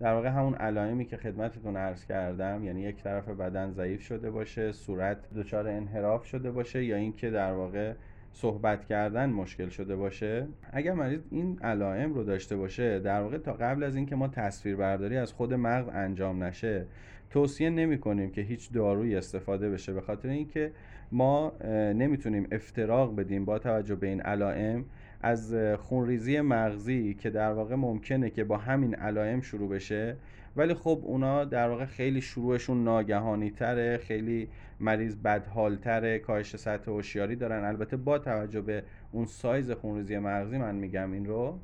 در 0.00 0.14
واقع 0.14 0.28
همون 0.28 0.54
علائمی 0.54 1.04
که 1.04 1.16
خدمتتون 1.16 1.76
عرض 1.76 2.04
کردم 2.04 2.64
یعنی 2.64 2.82
یک 2.82 3.02
طرف 3.02 3.28
بدن 3.28 3.70
ضعیف 3.70 4.02
شده 4.02 4.30
باشه 4.30 4.72
صورت 4.72 5.18
دچار 5.36 5.68
انحراف 5.68 6.24
شده 6.24 6.50
باشه 6.50 6.84
یا 6.84 6.96
اینکه 6.96 7.30
در 7.30 7.52
واقع 7.52 7.92
صحبت 8.32 8.84
کردن 8.84 9.30
مشکل 9.30 9.68
شده 9.68 9.96
باشه. 9.96 10.46
اگر 10.72 10.92
مریض 10.92 11.20
این 11.30 11.58
علائم 11.62 12.14
رو 12.14 12.24
داشته 12.24 12.56
باشه 12.56 12.98
در 12.98 13.20
واقع 13.20 13.38
تا 13.38 13.52
قبل 13.52 13.82
از 13.82 13.96
اینکه 13.96 14.16
ما 14.16 14.28
تصویر 14.28 14.76
برداری 14.76 15.16
از 15.16 15.32
خود 15.32 15.54
مغز 15.54 15.88
انجام 15.88 16.44
نشه 16.44 16.86
توصیه 17.30 17.70
نمی 17.70 17.98
کنیم 17.98 18.30
که 18.30 18.40
هیچ 18.40 18.72
دارویی 18.72 19.16
استفاده 19.16 19.70
بشه. 19.70 19.92
به 19.92 20.00
خاطر 20.00 20.28
اینکه 20.28 20.72
ما 21.12 21.52
نمی‌تونیم 21.94 22.48
افتراق 22.52 23.16
بدیم 23.16 23.44
با 23.44 23.58
توجه 23.58 23.94
به 23.94 24.06
این 24.06 24.20
علائم. 24.20 24.84
از 25.22 25.54
خونریزی 25.78 26.40
مغزی 26.40 27.14
که 27.14 27.30
در 27.30 27.52
واقع 27.52 27.74
ممکنه 27.74 28.30
که 28.30 28.44
با 28.44 28.56
همین 28.56 28.94
علائم 28.94 29.40
شروع 29.40 29.68
بشه 29.68 30.16
ولی 30.56 30.74
خب 30.74 31.00
اونا 31.02 31.44
در 31.44 31.68
واقع 31.68 31.84
خیلی 31.84 32.20
شروعشون 32.20 32.84
ناگهانی 32.84 33.50
تره 33.50 33.96
خیلی 33.96 34.48
مریض 34.82 35.16
بدحالتره 35.16 36.18
کاهش 36.18 36.56
سطح 36.56 36.90
هوشیاری 36.90 37.36
دارن. 37.36 37.64
البته 37.64 37.96
با 37.96 38.18
توجه 38.18 38.60
به 38.60 38.82
اون 39.12 39.26
سایز 39.26 39.70
خونریزی 39.70 40.18
مغزی 40.18 40.58
من 40.58 40.74
میگم 40.74 41.12
این 41.12 41.26
رو 41.26 41.58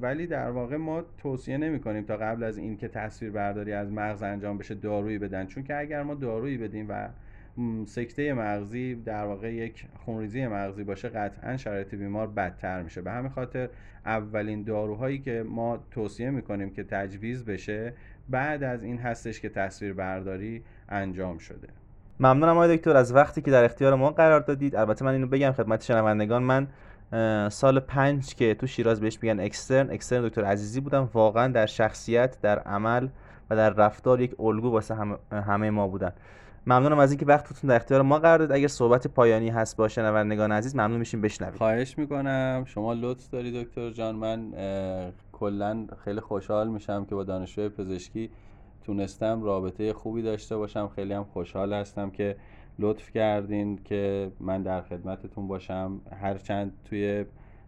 ولی 0.00 0.26
در 0.26 0.50
واقع 0.50 0.76
ما 0.76 1.04
توصیه 1.18 1.58
نمی 1.58 1.80
کنیم 1.80 2.04
تا 2.04 2.16
قبل 2.16 2.42
از 2.42 2.58
این 2.58 2.76
که 2.76 2.88
تصویر 2.88 3.30
برداری 3.30 3.72
از 3.72 3.92
مغز 3.92 4.22
انجام 4.22 4.58
بشه 4.58 4.74
دارویی 4.74 5.18
بدن. 5.18 5.46
چون 5.46 5.62
که 5.62 5.76
اگر 5.76 6.02
ما 6.02 6.14
دارویی 6.14 6.58
بدیم 6.58 6.86
و 6.88 7.08
سکته 7.86 8.32
مغزی 8.32 8.94
در 8.94 9.24
واقع 9.24 9.54
یک 9.54 9.86
خونریزی 10.04 10.46
مغزی 10.46 10.84
باشه 10.84 11.08
قطعا 11.08 11.56
شرایط 11.56 11.94
بیمار 11.94 12.26
بدتر 12.26 12.82
میشه. 12.82 13.00
به 13.00 13.10
همین 13.10 13.30
خاطر 13.30 13.68
اولین 14.06 14.62
داروهایی 14.62 15.18
که 15.18 15.44
ما 15.48 15.84
توصیه 15.90 16.30
می‌کنیم 16.30 16.70
که 16.70 16.84
تجویز 16.84 17.44
بشه 17.44 17.92
بعد 18.28 18.62
از 18.62 18.82
این 18.82 18.98
هستش 18.98 19.40
که 19.40 19.48
تصویر 19.48 19.92
برداری 19.92 20.62
انجام 20.88 21.38
شده. 21.38 21.68
ممنونم 22.20 22.56
آقای 22.56 22.76
دکتر 22.76 22.96
از 22.96 23.14
وقتی 23.14 23.42
که 23.42 23.50
در 23.50 23.64
اختیار 23.64 23.94
ما 23.94 24.10
قرار 24.10 24.40
دادید. 24.40 24.76
البته 24.76 25.04
من 25.04 25.12
اینو 25.12 25.26
بگم 25.26 25.52
خدمت 25.52 25.84
شنوندگان 25.84 26.42
من 26.42 26.68
سال 27.48 27.80
پنج 27.80 28.34
که 28.34 28.54
تو 28.54 28.66
شیراز 28.66 29.00
بهش 29.00 29.18
میگن 29.22 29.40
extern 29.40 29.90
extern 29.90 30.28
دکتر 30.28 30.44
عزیزی 30.44 30.80
بودم. 30.80 31.10
واقعا 31.14 31.52
در 31.52 31.66
شخصیت 31.66 32.40
در 32.40 32.58
عمل 32.58 33.08
و 33.50 33.56
در 33.56 33.70
رفتار 33.70 34.20
یک 34.20 34.40
الگو 34.40 34.70
واسه 34.70 34.94
همه, 35.32 35.70
ما 35.70 35.88
بودن. 35.88 36.12
ممنونم 36.66 36.98
از 36.98 37.10
اینکه 37.10 37.26
وقتتون 37.26 37.70
در 37.70 37.76
اختیار 37.76 38.02
ما 38.02 38.18
قرار 38.18 38.38
داد 38.38 38.52
اگر 38.52 38.68
صحبت 38.68 39.06
پایانی 39.06 39.48
هست 39.48 39.76
با 39.76 39.88
شنوندگان 39.88 40.52
عزیز 40.52 40.76
ممنون 40.76 40.98
میشیم 40.98 41.20
بشنویم. 41.20 41.54
خواهش 41.54 41.98
می‌کنم. 41.98 42.64
شما 42.66 42.92
لطف 42.92 43.30
داری 43.30 43.64
دکتر 43.64 43.90
جان. 43.90 44.16
من 44.16 44.52
کلا 45.32 45.86
خیلی 46.04 46.20
خوشحال 46.20 46.68
میشم 46.68 47.04
که 47.04 47.14
با 47.14 47.24
دانشجوی 47.24 47.68
پزشکی 47.68 48.30
تونستم 48.84 49.42
رابطه 49.42 49.92
خوبی 49.92 50.22
داشته 50.22 50.56
باشم. 50.56 50.88
خیلی 50.88 51.12
هم 51.12 51.24
خوشحال 51.24 51.72
هستم 51.72 52.10
که 52.10 52.36
لطف 52.78 53.10
کردین 53.10 53.78
که 53.84 54.30
من 54.40 54.62
در 54.62 54.82
خدمتتون 54.82 55.48
باشم. 55.48 56.00
هرچند 56.20 56.72
توی 56.84 57.24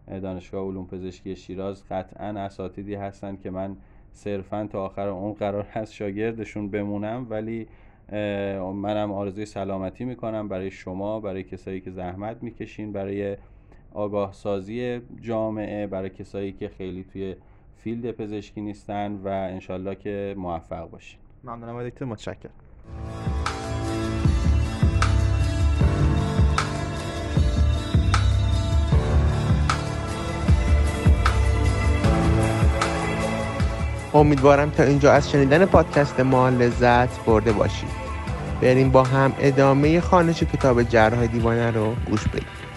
دانشگاه 0.07 0.65
علوم 0.67 0.87
پزشکی 0.87 1.35
شیراز 1.35 1.83
قطعا 1.89 2.27
اساتیدی 2.27 2.95
هستن 2.95 3.35
که 3.35 3.49
من 3.49 3.77
صرفا 4.11 4.67
تا 4.71 4.85
آخر 4.85 5.07
اون 5.07 5.33
قرار 5.33 5.63
هست 5.63 5.93
شاگردشون 5.93 6.69
بمونم. 6.69 7.27
ولی 7.29 7.67
منم 8.73 9.11
آرزوی 9.11 9.45
سلامتی 9.45 10.05
می‌کنم 10.05 10.47
برای 10.47 10.71
شما 10.71 11.19
برای 11.19 11.43
کسایی 11.43 11.81
که 11.81 11.91
زحمت 11.91 12.43
می‌کشین 12.43 12.91
برای 12.91 13.37
آگاه 13.93 14.33
سازی 14.33 15.01
جامعه 15.21 15.87
برای 15.87 16.09
کسایی 16.09 16.51
که 16.51 16.67
خیلی 16.67 17.03
توی 17.03 17.35
فیلد 17.83 18.11
پزشکی 18.11 18.61
نیستن 18.61 19.19
و 19.23 19.27
انشالله 19.27 19.95
که 19.95 20.35
موفق 20.37 20.89
باشین. 20.89 21.19
ممنونم 21.43 21.89
دکتر 21.89 22.05
متشکرم. 22.05 22.51
امیدوارم 34.13 34.69
تا 34.69 34.83
اینجا 34.83 35.11
از 35.11 35.31
شنیدن 35.31 35.65
پادکست 35.65 36.19
ما 36.19 36.49
لذت 36.49 37.25
برده 37.25 37.51
باشید. 37.51 37.89
بریم 38.61 38.91
با 38.91 39.03
هم 39.03 39.33
ادامه 39.39 39.99
خانش 39.99 40.43
کتاب 40.43 40.83
جرح 40.83 41.25
دیوانه 41.25 41.71
رو 41.71 41.95
گوش 42.09 42.27
بدیم. 42.27 42.68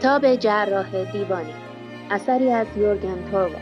کتاب 0.00 0.34
جراح 0.34 1.12
دیوانی 1.12 1.54
اثری 2.10 2.50
از 2.50 2.66
یورگن 2.76 3.30
توروا 3.30 3.58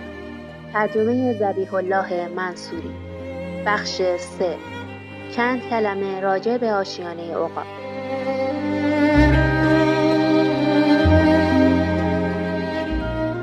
ترجمه 0.73 1.33
زبیح 1.33 1.75
الله 1.75 2.29
منصوری. 2.29 2.91
بخش 3.67 4.03
سه. 4.19 4.57
چند 5.37 5.61
کلمه 5.71 6.21
راجع 6.21 6.57
به 6.57 6.73
آشیانه 6.73 7.23
اوقات 7.23 7.67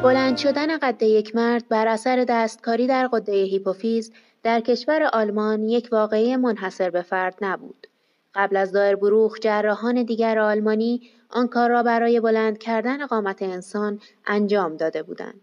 بلند 0.03 0.37
شدن 0.37 0.77
قد 0.77 1.03
یک 1.03 1.35
مرد 1.35 1.67
بر 1.69 1.87
اثر 1.87 2.25
دستکاری 2.29 2.87
در 2.87 3.07
قده 3.07 3.43
هیپوفیز 3.43 4.11
در 4.43 4.59
کشور 4.59 5.03
آلمان 5.13 5.69
یک 5.69 5.89
واقعه 5.91 6.37
منحصر 6.37 6.89
به 6.89 7.01
فرد 7.01 7.35
نبود. 7.41 7.87
قبل 8.35 8.57
از 8.57 8.71
دایر 8.71 8.95
بروخ 8.95 9.39
جراحان 9.39 10.03
دیگر 10.03 10.39
آلمانی 10.39 11.01
آن 11.29 11.47
کار 11.47 11.69
را 11.69 11.83
برای 11.83 12.19
بلند 12.19 12.57
کردن 12.57 13.05
قامت 13.05 13.41
انسان 13.41 13.99
انجام 14.25 14.77
داده 14.77 15.03
بودند. 15.03 15.41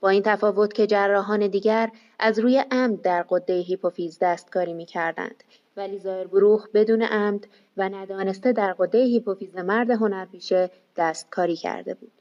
با 0.00 0.08
این 0.08 0.22
تفاوت 0.22 0.72
که 0.72 0.86
جراحان 0.86 1.46
دیگر 1.46 1.90
از 2.18 2.38
روی 2.38 2.64
عمد 2.70 3.02
در 3.02 3.24
قده 3.30 3.54
هیپوفیز 3.54 4.18
دستکاری 4.20 4.72
می 4.72 4.86
کردند 4.86 5.44
ولی 5.76 5.98
زایر 5.98 6.26
بروخ 6.26 6.68
بدون 6.74 7.02
عمد 7.02 7.46
و 7.76 7.88
ندانسته 7.88 8.52
در 8.52 8.72
قده 8.72 8.98
هیپوفیز 8.98 9.56
مرد 9.56 9.90
هنرپیشه 9.90 10.70
دستکاری 10.96 11.56
کرده 11.56 11.94
بود. 11.94 12.12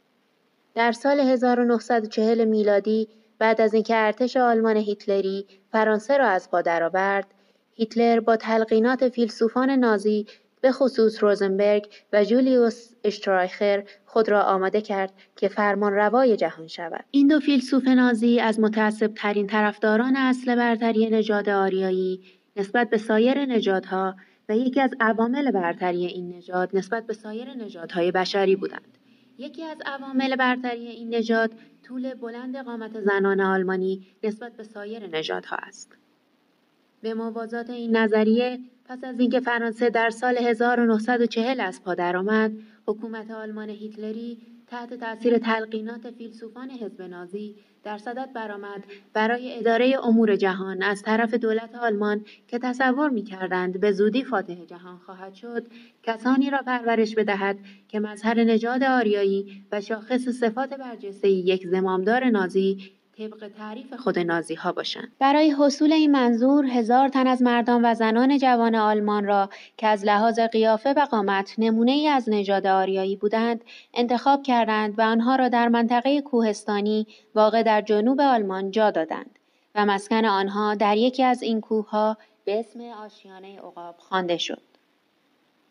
در 0.76 0.92
سال 0.92 1.20
1940 1.20 2.46
میلادی 2.46 3.08
بعد 3.40 3.62
از 3.62 3.74
اینکه 3.74 3.96
ارتش 3.96 4.38
آلمان 4.38 4.78
هیتلری 4.78 5.46
فرانسه 5.72 6.18
را 6.18 6.28
از 6.28 6.52
پا 6.52 6.62
درآورد، 6.62 7.28
هیتلر 7.74 8.20
با 8.20 8.36
تلقینات 8.36 9.10
فیلسوفان 9.10 9.70
نازی 9.70 10.28
به 10.64 10.72
خصوص 10.72 11.24
روزنبرگ 11.24 11.88
و 12.14 12.24
جولیوس 12.24 12.94
اشترایخر 13.04 13.84
خود 14.06 14.30
را 14.30 14.42
آماده 14.44 14.82
کرد 14.82 15.14
که 15.36 15.48
فرمان 15.48 15.94
روای 15.94 16.38
جهان 16.38 16.68
شود. 16.68 17.06
این 17.12 17.28
دو 17.28 17.40
فیلسوف 17.40 17.88
نازی 17.88 18.40
از 18.40 18.60
متعصب 18.60 19.14
ترین 19.14 19.48
طرفداران 19.48 20.16
اصل 20.18 20.56
برتری 20.56 21.10
نژاد 21.10 21.50
آریایی 21.50 22.22
نسبت 22.56 22.90
به 22.90 22.98
سایر 22.98 23.46
نژادها 23.46 24.16
و 24.50 24.58
یکی 24.58 24.82
از 24.82 24.92
عوامل 25.00 25.52
برتری 25.52 26.06
این 26.06 26.38
نژاد 26.38 26.70
نسبت 26.74 27.08
به 27.08 27.14
سایر 27.14 27.54
نژادهای 27.54 28.12
بشری 28.12 28.56
بودند. 28.56 28.98
یکی 29.38 29.64
از 29.64 29.78
عوامل 29.86 30.36
برتری 30.36 30.88
این 30.88 31.16
نژاد 31.16 31.52
طول 31.84 32.14
بلند 32.14 32.58
قامت 32.58 33.02
زنان 33.02 33.42
آلمانی 33.42 34.08
نسبت 34.24 34.58
به 34.58 34.64
سایر 34.64 35.08
نژادها 35.08 35.56
است. 35.56 36.03
به 37.04 37.14
موازات 37.14 37.70
این 37.70 37.98
نظریه 37.98 38.60
پس 38.86 39.04
از 39.04 39.20
اینکه 39.20 39.40
فرانسه 39.40 39.90
در 39.90 40.10
سال 40.10 40.38
1940 40.38 41.62
از 41.62 41.84
پا 41.84 41.96
درآمد، 41.96 42.52
حکومت 42.88 43.32
آلمان 43.32 43.70
هیتلری 43.70 44.38
تحت 44.68 44.94
تاثیر 44.94 45.38
تلقینات 45.38 46.12
فیلسوفان 46.12 46.70
حزب 46.70 47.02
نازی 47.02 47.56
در 47.84 47.98
صدد 47.98 48.34
برآمد 48.34 48.84
برای 49.14 49.60
اداره 49.60 49.96
امور 50.04 50.36
جهان 50.36 50.84
از 50.84 51.02
طرف 51.02 51.34
دولت 51.34 51.76
آلمان 51.76 52.26
که 52.48 52.60
تصور 52.60 53.10
می‌کردند 53.10 53.80
به 53.80 53.92
زودی 53.92 54.24
فاتح 54.24 54.66
جهان 54.66 54.98
خواهد 54.98 55.34
شد 55.34 55.68
کسانی 56.04 56.50
را 56.50 56.62
پرورش 56.66 57.16
بدهد 57.16 57.60
که 57.88 58.00
مظهر 58.00 58.44
نژاد 58.44 58.84
آریایی 58.84 59.66
و 59.72 59.82
شاخص 59.82 60.30
صفات 60.30 60.74
برجسته 60.74 61.30
یک 61.30 61.68
زمامدار 61.68 62.30
نازی 62.30 62.92
طبق 63.18 63.48
تعریف 63.58 63.94
خود 63.94 64.20
نازی 64.20 64.56
ها 64.56 64.72
باشند. 64.72 65.12
برای 65.20 65.52
حصول 65.52 65.94
این 65.94 66.12
منظور 66.12 66.66
هزار 66.66 67.10
تن 67.10 67.28
از 67.28 67.42
مردان 67.42 67.86
و 67.86 67.94
زنان 67.94 68.38
جوان 68.38 68.76
آلمان 68.76 69.26
را 69.26 69.50
که 69.78 69.88
از 69.88 70.06
لحاظ 70.06 70.40
قیافه 70.40 70.94
و 70.94 71.06
قامت 71.12 71.56
نمونه 71.58 71.92
ای 71.92 72.08
از 72.08 72.30
نژاد 72.30 72.68
آریایی 72.68 73.16
بودند 73.16 73.64
انتخاب 73.94 74.44
کردند 74.44 75.00
و 75.00 75.02
آنها 75.02 75.36
را 75.36 75.50
در 75.50 75.68
منطقه 75.68 76.22
کوهستانی 76.22 77.08
واقع 77.36 77.64
در 77.64 77.82
جنوب 77.82 78.22
آلمان 78.22 78.72
جا 78.72 78.92
دادند 78.92 79.40
و 79.76 79.86
مسکن 79.86 80.26
آنها 80.26 80.76
در 80.76 80.98
یکی 80.98 81.24
از 81.24 81.42
این 81.42 81.62
کوهها 81.62 82.18
به 82.46 82.60
اسم 82.60 82.82
آشیانه 82.82 83.58
عقاب 83.60 83.96
خوانده 83.98 84.38
شد. 84.38 84.73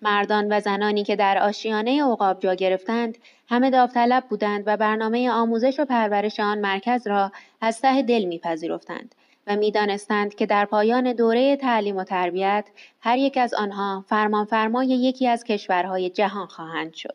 مردان 0.03 0.53
و 0.53 0.61
زنانی 0.61 1.05
که 1.05 1.17
در 1.17 1.39
آشیانه 1.39 2.05
عقاب 2.05 2.41
جا 2.41 2.55
گرفتند 2.55 3.19
همه 3.49 3.71
داوطلب 3.71 4.25
بودند 4.31 4.63
و 4.67 4.77
برنامه 4.77 5.31
آموزش 5.31 5.81
و 5.81 5.85
پرورش 5.85 6.41
آن 6.41 6.59
مرکز 6.59 7.07
را 7.07 7.33
از 7.61 7.81
ته 7.81 8.03
دل 8.03 8.25
میپذیرفتند 8.25 9.15
و 9.47 9.57
می‌دانستند 9.57 10.35
که 10.35 10.47
در 10.47 10.65
پایان 10.65 11.13
دوره 11.13 11.57
تعلیم 11.57 11.97
و 11.97 12.05
تربیت 12.05 12.65
هر 13.01 13.19
یک 13.19 13.37
از 13.37 13.55
آنها 13.55 14.05
فرمانفرمای 14.09 14.87
یکی 14.89 15.29
از 15.29 15.45
کشورهای 15.45 16.11
جهان 16.11 16.47
خواهند 16.47 16.95
شد. 16.95 17.15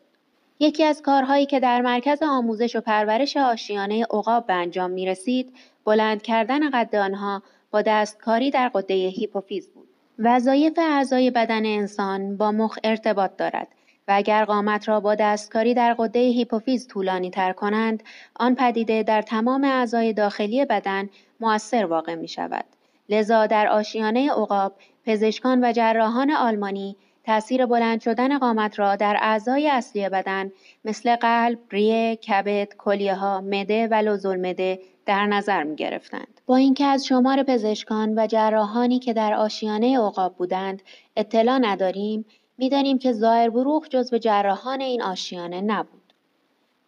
یکی 0.60 0.84
از 0.84 1.02
کارهایی 1.02 1.46
که 1.46 1.60
در 1.60 1.80
مرکز 1.80 2.22
آموزش 2.22 2.76
و 2.76 2.80
پرورش 2.80 3.36
آشیانه 3.36 4.04
عقاب 4.04 4.46
به 4.46 4.52
انجام 4.52 4.90
می 4.90 5.06
رسید، 5.06 5.52
بلند 5.84 6.22
کردن 6.22 6.70
قد 6.70 6.96
آنها 6.96 7.42
با 7.70 7.82
دستکاری 7.82 8.50
در 8.50 8.68
قده 8.68 8.94
هیپوفیز 8.94 9.68
بود. 9.68 9.87
وظایف 10.18 10.78
اعضای 10.78 11.30
بدن 11.30 11.66
انسان 11.66 12.36
با 12.36 12.52
مخ 12.52 12.78
ارتباط 12.84 13.30
دارد 13.36 13.68
و 14.08 14.12
اگر 14.14 14.44
قامت 14.44 14.88
را 14.88 15.00
با 15.00 15.14
دستکاری 15.14 15.74
در 15.74 15.94
قده 15.98 16.18
هیپوفیز 16.18 16.86
طولانی 16.86 17.30
تر 17.30 17.52
کنند 17.52 18.02
آن 18.36 18.54
پدیده 18.54 19.02
در 19.02 19.22
تمام 19.22 19.64
اعضای 19.64 20.12
داخلی 20.12 20.64
بدن 20.64 21.08
مؤثر 21.40 21.86
واقع 21.86 22.14
می 22.14 22.28
شود. 22.28 22.64
لذا 23.08 23.46
در 23.46 23.68
آشیانه 23.68 24.30
عقاب 24.30 24.72
پزشکان 25.06 25.64
و 25.64 25.72
جراحان 25.72 26.30
آلمانی 26.30 26.96
تأثیر 27.28 27.66
بلند 27.66 28.00
شدن 28.00 28.38
قامت 28.38 28.78
را 28.78 28.96
در 28.96 29.16
اعضای 29.20 29.70
اصلی 29.70 30.08
بدن 30.08 30.52
مثل 30.84 31.16
قلب، 31.16 31.58
ریه، 31.70 32.16
کبد، 32.16 32.68
کلیه 32.78 33.14
ها، 33.14 33.40
مده 33.40 33.88
و 33.90 33.94
لوزالمعده 33.94 34.78
در 35.06 35.26
نظر 35.26 35.62
می 35.62 35.76
گرفتند. 35.76 36.40
با 36.46 36.56
اینکه 36.56 36.84
از 36.84 37.06
شمار 37.06 37.42
پزشکان 37.42 38.18
و 38.18 38.26
جراحانی 38.26 38.98
که 38.98 39.12
در 39.12 39.34
آشیانه 39.34 39.98
عقاب 39.98 40.36
بودند 40.36 40.82
اطلاع 41.16 41.58
نداریم 41.58 42.24
می‌دانیم 42.58 42.98
که 42.98 43.12
زایر 43.12 43.50
بروخ 43.50 43.88
جزو 43.88 44.18
جراحان 44.18 44.80
این 44.80 45.02
آشیانه 45.02 45.60
نبود. 45.60 46.12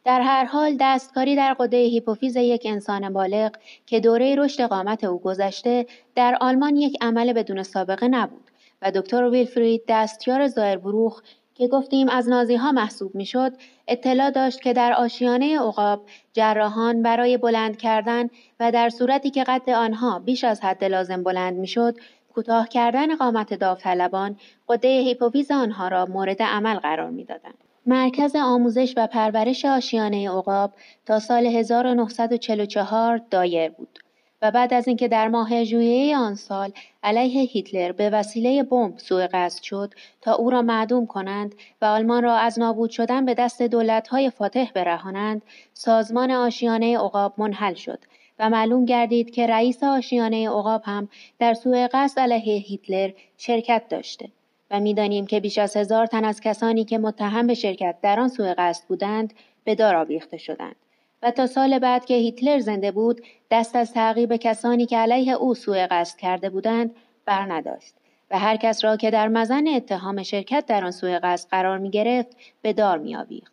در 0.05 0.21
هر 0.21 0.45
حال 0.45 0.77
دستکاری 0.81 1.37
در 1.37 1.55
قده 1.55 1.77
هیپوفیز 1.77 2.37
یک 2.37 2.63
انسان 2.65 3.13
بالغ 3.13 3.53
که 3.87 4.01
دوره 4.01 4.35
رشد 4.35 4.63
قامت 4.63 5.05
او 5.05 5.19
گذشته 5.19 5.87
در 6.15 6.39
آلمان 6.41 6.77
یک 6.77 6.97
عمل 7.01 7.33
بدون 7.33 7.63
سابقه 7.63 8.09
نبود 8.09 8.50
و 8.83 8.91
دکتر 8.91 9.25
ویلفرید 9.25 9.83
دستیار 9.89 10.47
زایر 10.47 10.79
بروخ 10.79 11.23
که 11.55 11.69
گفتیم 11.69 12.09
از 12.09 12.29
نازی 12.29 12.57
ها 12.57 12.73
محسوب 12.73 13.15
می‌شد 13.15 13.53
اطلاع 13.89 14.31
داشت 14.31 14.61
که 14.61 14.73
در 14.73 14.93
آشیانه 14.93 15.59
عقاب 15.59 16.03
جراحان 16.33 17.03
برای 17.03 17.37
بلند 17.37 17.77
کردن 17.77 18.29
و 18.61 18.73
در 18.73 18.89
صورتی 18.89 19.31
که 19.31 19.45
قد 19.45 19.71
آنها 19.71 20.19
بیش 20.19 20.45
از 20.45 20.61
حد 20.61 20.85
لازم 20.85 21.23
بلند 21.23 21.57
می‌شد 21.57 21.95
کوتاه 22.35 22.69
کردن 22.69 23.17
قامت 23.17 23.55
داوطلبان 23.55 24.37
قده 24.69 24.89
هیپوفیز 24.89 25.51
آنها 25.51 25.89
را 25.89 26.07
مورد 26.07 26.43
عمل 26.43 26.75
قرار 26.75 27.11
می‌دادند. 27.11 27.55
مرکز 27.87 28.37
آموزش 28.37 28.95
و 28.97 29.07
پرورش 29.07 29.65
آشیانه 29.65 30.31
عقاب 30.31 30.73
تا 31.07 31.19
سال 31.19 31.47
1944 31.47 33.21
دایر 33.31 33.71
بود. 33.71 33.99
و 34.43 34.51
بعد 34.51 34.75
از 34.75 34.89
اینکه 34.89 35.09
در 35.09 35.29
ماه 35.29 35.65
ژوئیه 35.65 36.17
آن 36.17 36.35
سال 36.35 36.73
علیه 37.03 37.43
هیتلر 37.43 37.93
به 37.93 38.11
وسیله 38.11 38.63
بمب 38.63 38.99
سوء 38.99 39.29
قصد 39.33 39.63
شد 39.63 39.95
تا 40.21 40.33
او 40.33 40.51
را 40.51 40.63
معدوم 40.63 41.07
کنند 41.07 41.55
و 41.83 41.85
آلمان 41.85 42.23
را 42.23 42.37
از 42.37 42.59
نابود 42.59 42.91
شدن 42.91 43.25
به 43.25 43.35
دست 43.35 43.63
دولت‌های 43.63 44.31
فاتح 44.31 44.71
برهانند 44.75 45.43
سازمان 45.75 46.31
آشیانه 46.31 46.99
عقاب 46.99 47.35
منحل 47.39 47.75
شد 47.75 47.99
و 48.39 48.51
معلوم 48.51 48.85
گردید 48.85 49.31
که 49.31 49.47
رئیس 49.47 49.85
آشیانه 49.85 50.49
عقاب 50.49 50.83
هم 50.85 51.09
در 51.39 51.55
سوء 51.55 51.89
قصد 51.93 52.21
علیه 52.21 52.59
هیتلر 52.59 53.11
شرکت 53.37 53.83
داشته 53.89 54.29
و 54.71 54.81
می‌دانیم 54.81 55.27
که 55.27 55.41
بیش 55.41 55.59
از 55.59 55.77
هزار 55.77 56.07
تن 56.07 56.25
از 56.25 56.41
کسانی 56.41 56.85
که 56.85 56.99
متهم 56.99 57.47
به 57.47 57.55
شرکت 57.55 57.97
در 58.03 58.21
آن 58.21 58.29
سوء 58.29 58.55
قصد 58.59 58.85
بودند 58.89 59.35
به 59.65 59.75
دار 59.75 59.97
آویخته 59.97 60.37
شدند. 60.37 60.77
و 61.23 61.31
تا 61.31 61.47
سال 61.47 61.79
بعد 61.79 62.05
که 62.05 62.15
هیتلر 62.15 62.59
زنده 62.59 62.91
بود 62.91 63.21
دست 63.51 63.77
از 63.77 63.93
تعقیب 63.93 64.37
کسانی 64.37 64.87
که 64.87 64.99
علیه 64.99 65.33
او 65.33 65.55
سوء 65.55 65.87
قصد 65.91 66.19
کرده 66.19 66.51
بودند 66.51 66.95
بر 67.27 67.53
نداشت 67.53 67.95
و 68.31 68.39
هر 68.39 68.57
کس 68.57 68.85
را 68.85 68.97
که 68.97 69.11
در 69.11 69.29
مزن 69.29 69.69
اتهام 69.69 70.23
شرکت 70.23 70.67
در 70.67 70.85
آن 70.85 70.91
سوء 70.91 71.19
قصد 71.23 71.51
قرار 71.51 71.79
می 71.79 71.91
گرفت 71.91 72.37
به 72.63 72.73
دار 72.73 72.99
می 72.99 73.17
آویخت. 73.17 73.53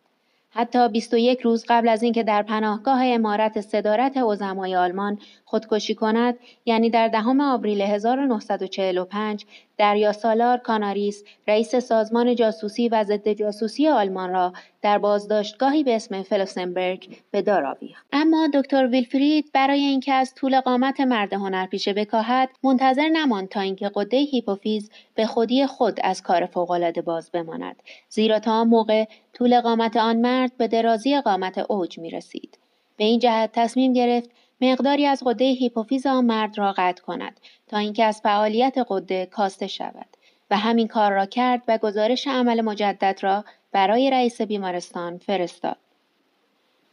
حتی 0.50 0.88
21 0.88 1.40
روز 1.40 1.64
قبل 1.68 1.88
از 1.88 2.02
اینکه 2.02 2.22
در 2.22 2.42
پناهگاه 2.42 3.04
امارت 3.04 3.60
صدارت 3.60 4.16
عظمای 4.16 4.76
آلمان 4.76 5.18
خودکشی 5.44 5.94
کند 5.94 6.38
یعنی 6.66 6.90
در 6.90 7.08
دهم 7.08 7.40
آوریل 7.40 7.80
1945 7.80 9.46
دریا 9.78 10.12
سالار 10.12 10.58
کاناریس 10.58 11.24
رئیس 11.48 11.76
سازمان 11.76 12.34
جاسوسی 12.34 12.88
و 12.88 13.04
ضد 13.04 13.28
جاسوسی 13.28 13.88
آلمان 13.88 14.30
را 14.30 14.52
در 14.82 14.98
بازداشتگاهی 14.98 15.84
به 15.84 15.96
اسم 15.96 16.22
فلوسنبرگ 16.22 17.16
به 17.30 17.42
دار 17.42 17.66
آویخت 17.66 18.06
اما 18.12 18.48
دکتر 18.54 18.86
ویلفرید 18.86 19.50
برای 19.54 19.80
اینکه 19.80 20.12
از 20.12 20.34
طول 20.34 20.60
قامت 20.60 21.00
مرد 21.00 21.32
هنرپیشه 21.32 21.92
بکاهد 21.92 22.48
منتظر 22.62 23.08
نماند 23.08 23.48
تا 23.48 23.60
اینکه 23.60 23.90
غده 23.94 24.16
هیپوفیز 24.16 24.90
به 25.14 25.26
خودی 25.26 25.66
خود 25.66 26.00
از 26.04 26.22
کار 26.22 26.46
فوقالعاده 26.46 27.02
باز 27.02 27.30
بماند 27.30 27.82
زیرا 28.08 28.38
تا 28.38 28.52
آن 28.52 28.68
موقع 28.68 29.04
طول 29.32 29.60
قامت 29.60 29.96
آن 29.96 30.16
مرد 30.16 30.56
به 30.56 30.68
درازی 30.68 31.20
قامت 31.20 31.58
عوج 31.58 31.98
می 31.98 32.10
رسید. 32.10 32.58
به 32.96 33.04
این 33.04 33.18
جهت 33.18 33.50
تصمیم 33.52 33.92
گرفت 33.92 34.30
مقداری 34.60 35.06
از 35.06 35.22
غده 35.26 35.44
هیپوفیز 35.44 36.06
آن 36.06 36.24
مرد 36.24 36.58
را 36.58 36.74
قطع 36.76 37.02
کند 37.02 37.40
تا 37.68 37.78
اینکه 37.78 38.04
از 38.04 38.20
فعالیت 38.20 38.74
غده 38.88 39.26
کاسته 39.26 39.66
شود 39.66 40.06
و 40.50 40.56
همین 40.56 40.88
کار 40.88 41.12
را 41.12 41.26
کرد 41.26 41.62
و 41.68 41.78
گزارش 41.78 42.26
عمل 42.26 42.60
مجدد 42.60 43.18
را 43.22 43.44
برای 43.72 44.10
رئیس 44.10 44.42
بیمارستان 44.42 45.18
فرستاد. 45.18 45.76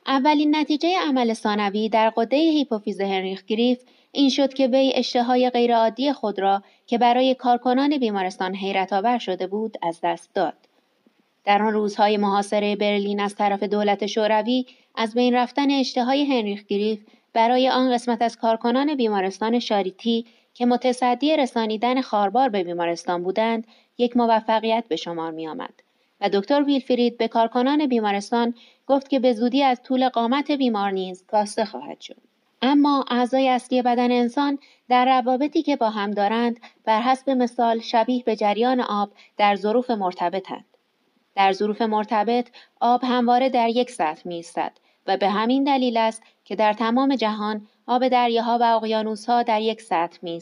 اولین 0.07 0.55
نتیجه 0.55 0.89
عمل 1.07 1.34
ثانوی 1.34 1.89
در 1.89 2.09
غده 2.10 2.38
هیپوفیز 2.38 3.01
هنریخ 3.01 3.45
گریف 3.45 3.82
این 4.11 4.30
شد 4.30 4.53
که 4.53 4.68
وی 4.68 4.91
اشتهای 4.95 5.49
غیرعادی 5.49 6.13
خود 6.13 6.39
را 6.39 6.63
که 6.88 6.97
برای 6.97 7.36
کارکنان 7.36 7.97
بیمارستان 7.97 8.55
حیرت 8.55 8.93
آور 8.93 9.18
شده 9.18 9.47
بود 9.47 9.78
از 9.82 9.99
دست 10.03 10.34
داد. 10.34 10.53
در 11.45 11.61
آن 11.61 11.74
روزهای 11.74 12.18
محاصره 12.18 12.76
برلین 12.76 13.20
از 13.20 13.36
طرف 13.36 13.63
دولت 13.63 14.05
شوروی 14.05 14.66
از 14.95 15.13
بین 15.13 15.36
رفتن 15.36 15.72
اشتهای 15.72 16.26
هنریخ 16.26 16.66
گریف 16.66 16.99
برای 17.36 17.70
آن 17.70 17.94
قسمت 17.94 18.22
از 18.22 18.38
کارکنان 18.38 18.96
بیمارستان 18.96 19.60
شاریتی 19.60 20.26
که 20.54 20.66
متصدی 20.66 21.38
رسانیدن 21.38 22.02
خاربار 22.02 22.50
به 22.50 22.64
بیمارستان 22.64 23.24
بودند 23.24 23.68
یک 23.98 24.18
موفقیت 24.18 24.84
به 24.88 24.96
شمار 24.96 25.32
می 25.32 25.48
آمد. 25.48 25.74
و 26.22 26.30
دکتر 26.30 26.64
ویلفرید 26.64 27.18
به 27.18 27.28
کارکنان 27.28 27.88
بیمارستان 27.88 28.54
گفت 28.88 29.10
که 29.10 29.20
به 29.20 29.34
زودی 29.34 29.64
از 29.64 29.84
طول 29.84 30.10
قامت 30.10 30.52
بیمار 30.52 30.92
نیز 30.92 31.26
کاسته 31.28 31.66
خواهد 31.66 32.02
شد. 32.02 32.18
اما 32.62 33.06
اعضای 33.08 33.50
اصلی 33.50 33.82
بدن 33.82 34.12
انسان 34.12 34.60
در 34.90 35.06
روابطی 35.06 35.62
که 35.62 35.76
با 35.76 35.90
هم 35.90 36.12
دارند 36.12 36.60
بر 36.86 37.02
حسب 37.02 37.30
مثال 37.30 37.80
شبیه 37.80 38.24
به 38.24 38.36
جریان 38.36 38.82
آب 38.82 39.10
در 39.38 39.56
ظروف 39.56 39.92
مرتبطند. 39.92 40.66
در 41.36 41.52
ظروف 41.52 41.82
مرتبط 41.82 42.48
آب 42.80 43.02
همواره 43.04 43.50
در 43.50 43.70
یک 43.70 43.92
سطح 43.92 44.22
می 44.26 44.44
و 45.08 45.18
به 45.18 45.30
همین 45.30 45.64
دلیل 45.64 45.97
است 45.97 46.24
که 46.45 46.56
در 46.56 46.74
تمام 46.74 47.16
جهان 47.16 47.68
آب 47.88 48.08
دریاها 48.08 48.58
و 48.62 48.64
اقیانوسها 48.64 49.43
در 49.43 49.62
یک 49.62 49.82
سطح 49.82 50.20
می 50.22 50.41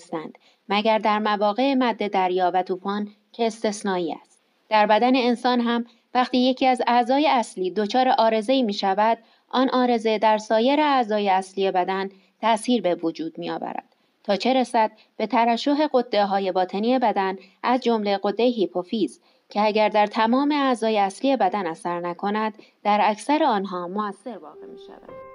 مگر 0.70 0.98
در 0.98 1.20
مواقع 1.20 1.74
مد 1.74 2.08
دریا 2.08 2.52
و 2.54 2.64
طوفان 2.64 3.10
که 3.32 3.48
استثنایی 3.48 4.14
است. 4.14 4.40
در 4.70 4.86
بدن 4.86 5.16
انسان 5.16 5.62
هم 5.62 5.86
وقتی 6.14 6.38
یکی 6.38 6.68
از 6.68 6.82
اعضای 6.88 7.28
اصلی 7.28 7.72
دچار 7.72 8.10
آرزه‌ای 8.18 8.64
می 8.64 8.74
شود 8.74 9.18
آن 9.50 9.70
آرزه 9.70 10.18
در 10.18 10.38
سایر 10.38 10.82
اعضای 10.82 11.30
اصلی 11.30 11.72
بدن 11.72 12.10
تأثیر 12.42 12.82
به 12.82 12.96
وجود 12.96 13.38
می 13.38 13.50
آورد 13.50 13.84
تا 14.24 14.36
چه 14.36 14.54
رسد 14.54 14.92
به 15.18 15.28
ترشح 15.28 15.88
قده 15.94 16.26
های 16.26 16.52
باطنی 16.52 17.00
بدن 17.00 17.36
از 17.64 17.82
جمله 17.82 18.20
قده 18.24 18.44
هیپوفیز 18.44 19.22
که 19.54 19.66
اگر 19.66 19.90
در 19.90 20.08
تمام 20.08 20.52
اعضای 20.52 21.00
اصلی 21.00 21.38
بدن 21.38 21.68
اثر 21.68 22.00
نکند 22.00 22.54
در 22.84 23.00
اکثر 23.04 23.44
آنها 23.44 23.88
موثر 23.88 24.38
واقع 24.38 24.66
می 24.68 24.80
شود. 24.88 25.34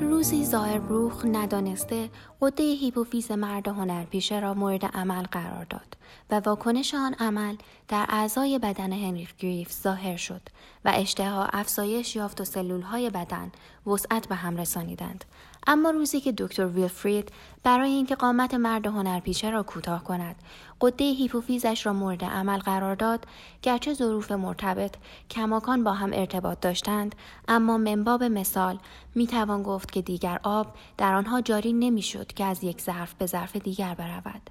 روزی 0.00 0.46
بروخ 0.78 1.24
ندانسته 1.24 2.10
قده 2.40 2.62
هیپوفیز 2.62 3.32
مرد 3.32 3.68
هنرپیشه 3.68 4.40
را 4.40 4.54
مورد 4.54 4.84
عمل 4.84 5.22
قرار 5.22 5.64
داد 5.64 5.96
و 6.30 6.40
واکنش 6.40 6.94
آن 6.94 7.14
عمل 7.14 7.56
در 7.88 8.06
اعضای 8.08 8.58
بدن 8.58 8.92
هنریخ 8.92 9.36
گریف 9.36 9.72
ظاهر 9.72 10.16
شد 10.16 10.40
و 10.84 10.92
اشتها 10.94 11.44
افزایش 11.44 12.16
یافت 12.16 12.40
و 12.40 12.44
سلول 12.44 12.80
های 12.80 13.10
بدن 13.10 13.52
وسعت 13.86 14.28
به 14.28 14.34
هم 14.34 14.56
رسانیدند 14.56 15.24
اما 15.66 15.90
روزی 15.90 16.20
که 16.20 16.32
دکتر 16.32 16.66
ویلفرید 16.66 17.32
برای 17.62 17.90
اینکه 17.90 18.14
قامت 18.14 18.54
مرد 18.54 18.86
هنرپیشه 18.86 19.50
را 19.50 19.62
کوتاه 19.62 20.04
کند 20.04 20.36
قده 20.80 21.04
هیپوفیزش 21.04 21.86
را 21.86 21.92
مورد 21.92 22.24
عمل 22.24 22.58
قرار 22.58 22.94
داد 22.94 23.26
گرچه 23.62 23.94
ظروف 23.94 24.32
مرتبط 24.32 24.94
کماکان 25.30 25.84
با 25.84 25.92
هم 25.92 26.10
ارتباط 26.12 26.60
داشتند 26.60 27.14
اما 27.48 27.78
منباب 27.78 28.24
مثال 28.24 28.78
می 29.14 29.26
توان 29.26 29.62
گفت 29.62 29.92
که 29.92 30.02
دیگر 30.02 30.40
آب 30.42 30.66
در 30.98 31.14
آنها 31.14 31.40
جاری 31.40 31.72
نمی‌شد 31.72 32.26
که 32.26 32.44
از 32.44 32.64
یک 32.64 32.80
ظرف 32.80 33.14
به 33.14 33.26
ظرف 33.26 33.56
دیگر 33.56 33.94
برود. 33.94 34.50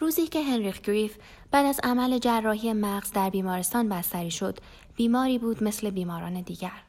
روزی 0.00 0.26
که 0.26 0.42
هنریخ 0.42 0.80
گریف 0.80 1.16
بعد 1.50 1.66
از 1.66 1.80
عمل 1.82 2.18
جراحی 2.18 2.72
مغز 2.72 3.12
در 3.12 3.30
بیمارستان 3.30 3.88
بستری 3.88 4.30
شد 4.30 4.58
بیماری 4.96 5.38
بود 5.38 5.64
مثل 5.64 5.90
بیماران 5.90 6.40
دیگر. 6.40 6.87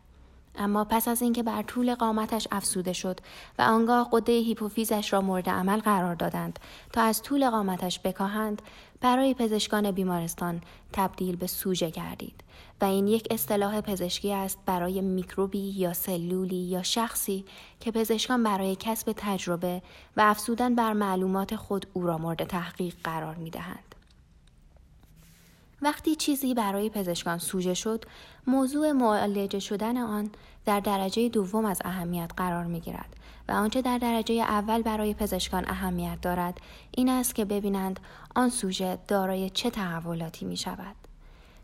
اما 0.55 0.83
پس 0.83 1.07
از 1.07 1.21
اینکه 1.21 1.43
بر 1.43 1.61
طول 1.61 1.95
قامتش 1.95 2.47
افسوده 2.51 2.93
شد 2.93 3.19
و 3.59 3.61
آنگاه 3.61 4.09
قده 4.11 4.31
هیپوفیزش 4.31 5.13
را 5.13 5.21
مورد 5.21 5.49
عمل 5.49 5.79
قرار 5.79 6.15
دادند 6.15 6.59
تا 6.93 7.01
از 7.01 7.21
طول 7.21 7.49
قامتش 7.49 7.99
بکاهند 8.03 8.61
برای 9.01 9.33
پزشکان 9.33 9.91
بیمارستان 9.91 10.61
تبدیل 10.93 11.35
به 11.35 11.47
سوژه 11.47 11.89
گردید 11.89 12.43
و 12.81 12.85
این 12.85 13.07
یک 13.07 13.27
اصطلاح 13.31 13.81
پزشکی 13.81 14.33
است 14.33 14.59
برای 14.65 15.01
میکروبی 15.01 15.59
یا 15.59 15.93
سلولی 15.93 16.55
یا 16.55 16.83
شخصی 16.83 17.45
که 17.79 17.91
پزشکان 17.91 18.43
برای 18.43 18.77
کسب 18.79 19.13
تجربه 19.17 19.81
و 20.17 20.21
افسودن 20.21 20.75
بر 20.75 20.93
معلومات 20.93 21.55
خود 21.55 21.87
او 21.93 22.03
را 22.03 22.17
مورد 22.17 22.43
تحقیق 22.43 22.95
قرار 23.03 23.35
می 23.35 23.49
دهند. 23.49 23.88
وقتی 25.81 26.15
چیزی 26.15 26.53
برای 26.53 26.89
پزشکان 26.89 27.37
سوژه 27.37 27.73
شد 27.73 28.05
موضوع 28.47 28.91
معالجه 28.91 29.59
شدن 29.59 29.97
آن 29.97 30.29
در 30.65 30.79
درجه 30.79 31.29
دوم 31.29 31.65
از 31.65 31.81
اهمیت 31.85 32.31
قرار 32.37 32.65
می 32.65 32.79
گیرد 32.79 33.15
و 33.49 33.51
آنچه 33.51 33.81
در 33.81 33.97
درجه 33.97 34.33
اول 34.33 34.81
برای 34.81 35.13
پزشکان 35.13 35.63
اهمیت 35.67 36.21
دارد 36.21 36.61
این 36.91 37.09
است 37.09 37.35
که 37.35 37.45
ببینند 37.45 37.99
آن 38.35 38.49
سوژه 38.49 38.97
دارای 39.07 39.49
چه 39.49 39.69
تحولاتی 39.69 40.45
می 40.45 40.57
شود. 40.57 40.98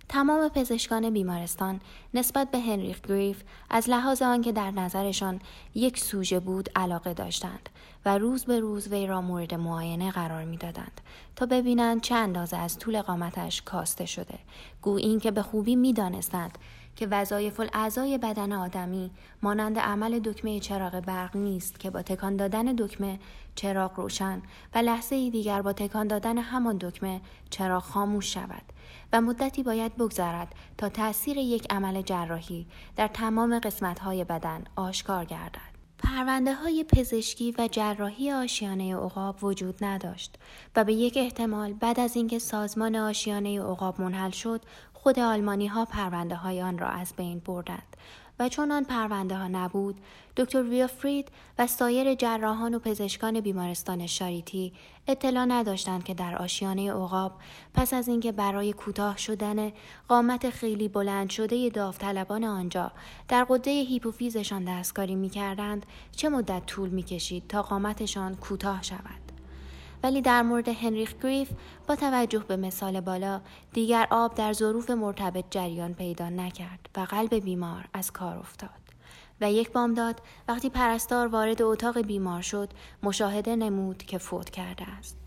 تمام 0.09 0.49
پزشکان 0.49 1.09
بیمارستان 1.09 1.81
نسبت 2.13 2.51
به 2.51 2.59
هنریخ 2.59 3.01
گریف 3.01 3.43
از 3.69 3.89
لحاظ 3.89 4.21
آنکه 4.21 4.51
در 4.51 4.71
نظرشان 4.71 5.39
یک 5.75 5.99
سوژه 5.99 6.39
بود 6.39 6.69
علاقه 6.75 7.13
داشتند 7.13 7.69
و 8.05 8.17
روز 8.17 8.45
به 8.45 8.59
روز 8.59 8.87
وی 8.87 9.07
را 9.07 9.21
مورد 9.21 9.53
معاینه 9.53 10.11
قرار 10.11 10.43
می‌دادند 10.43 11.01
تا 11.35 11.45
ببینند 11.45 12.01
چه 12.01 12.15
اندازه 12.15 12.57
از 12.57 12.79
طول 12.79 13.01
قامتش 13.01 13.61
کاسته 13.61 14.05
شده. 14.05 14.39
گو 14.81 14.95
این 14.95 15.19
که 15.19 15.31
به 15.31 15.41
خوبی 15.41 15.75
می‌دانستند 15.75 16.57
که 16.95 17.07
وظایف 17.07 17.61
اعضای 17.73 18.17
بدن 18.17 18.51
آدمی 18.51 19.11
مانند 19.41 19.79
عمل 19.79 20.19
دکمه 20.19 20.59
چراغ 20.59 20.99
برق 20.99 21.37
نیست 21.37 21.79
که 21.79 21.89
با 21.89 22.01
تکان 22.01 22.35
دادن 22.35 22.65
دکمه 22.65 23.19
چراغ 23.55 23.99
روشن 23.99 24.41
و 24.75 24.77
لحظه 24.77 25.29
دیگر 25.29 25.61
با 25.61 25.73
تکان 25.73 26.07
دادن 26.07 26.37
همان 26.37 26.77
دکمه 26.77 27.21
چراغ 27.49 27.83
خاموش 27.83 28.33
شود 28.33 28.63
و 29.13 29.21
مدتی 29.21 29.63
باید 29.63 29.95
بگذرد 29.95 30.55
تا 30.77 30.89
تاثیر 30.89 31.37
یک 31.37 31.67
عمل 31.69 32.01
جراحی 32.01 32.67
در 32.95 33.07
تمام 33.07 33.59
قسمت‌های 33.59 34.23
بدن 34.23 34.63
آشکار 34.75 35.25
گردد. 35.25 35.75
پرونده 35.97 36.53
های 36.53 36.83
پزشکی 36.83 37.55
و 37.57 37.67
جراحی 37.71 38.31
آشیانه 38.31 38.95
عقاب 38.95 39.43
وجود 39.43 39.83
نداشت 39.83 40.35
و 40.75 40.83
به 40.83 40.93
یک 40.93 41.17
احتمال 41.17 41.73
بعد 41.73 41.99
از 41.99 42.15
اینکه 42.15 42.39
سازمان 42.39 42.95
آشیانه 42.95 43.61
عقاب 43.61 44.01
منحل 44.01 44.29
شد 44.29 44.61
خود 45.05 45.19
آلمانی 45.19 45.67
ها 45.67 45.85
پرونده 45.85 46.35
های 46.35 46.61
آن 46.61 46.77
را 46.77 46.87
از 46.87 47.13
بین 47.17 47.39
بردند 47.39 47.97
و 48.39 48.49
چون 48.49 48.71
آن 48.71 48.83
پرونده 48.83 49.35
ها 49.35 49.47
نبود 49.47 50.01
دکتر 50.37 50.63
ویلفرید 50.63 51.27
و 51.59 51.67
سایر 51.67 52.15
جراحان 52.15 52.73
و 52.73 52.79
پزشکان 52.79 53.39
بیمارستان 53.39 54.07
شاریتی 54.07 54.73
اطلاع 55.07 55.45
نداشتند 55.45 56.03
که 56.03 56.13
در 56.13 56.35
آشیانه 56.35 56.91
عقاب 56.93 57.31
پس 57.73 57.93
از 57.93 58.07
اینکه 58.07 58.31
برای 58.31 58.73
کوتاه 58.73 59.17
شدن 59.17 59.71
قامت 60.07 60.49
خیلی 60.49 60.87
بلند 60.87 61.29
شده 61.29 61.69
داوطلبان 61.69 62.43
آنجا 62.43 62.91
در 63.27 63.43
قده 63.49 63.71
هیپوفیزشان 63.71 64.65
دستکاری 64.65 65.15
می 65.15 65.29
کردند 65.29 65.85
چه 66.11 66.29
مدت 66.29 66.65
طول 66.65 66.89
می 66.89 67.03
کشید 67.03 67.47
تا 67.47 67.61
قامتشان 67.61 68.35
کوتاه 68.35 68.83
شود. 68.83 69.24
ولی 70.05 70.21
در 70.21 70.41
مورد 70.41 70.67
هنریخ 70.67 71.13
گریف 71.23 71.51
با 71.87 71.95
توجه 71.95 72.39
به 72.39 72.57
مثال 72.57 73.01
بالا 73.01 73.41
دیگر 73.73 74.07
آب 74.11 74.35
در 74.35 74.53
ظروف 74.53 74.89
مرتبط 74.89 75.45
جریان 75.49 75.93
پیدا 75.93 76.29
نکرد 76.29 76.89
و 76.97 76.99
قلب 76.99 77.35
بیمار 77.35 77.85
از 77.93 78.11
کار 78.11 78.37
افتاد. 78.37 78.69
و 79.41 79.51
یک 79.51 79.71
بامداد 79.71 80.21
وقتی 80.47 80.69
پرستار 80.69 81.27
وارد 81.27 81.61
اتاق 81.61 82.01
بیمار 82.01 82.41
شد 82.41 82.69
مشاهده 83.03 83.55
نمود 83.55 83.97
که 83.97 84.17
فوت 84.17 84.49
کرده 84.49 84.83
است. 84.89 85.17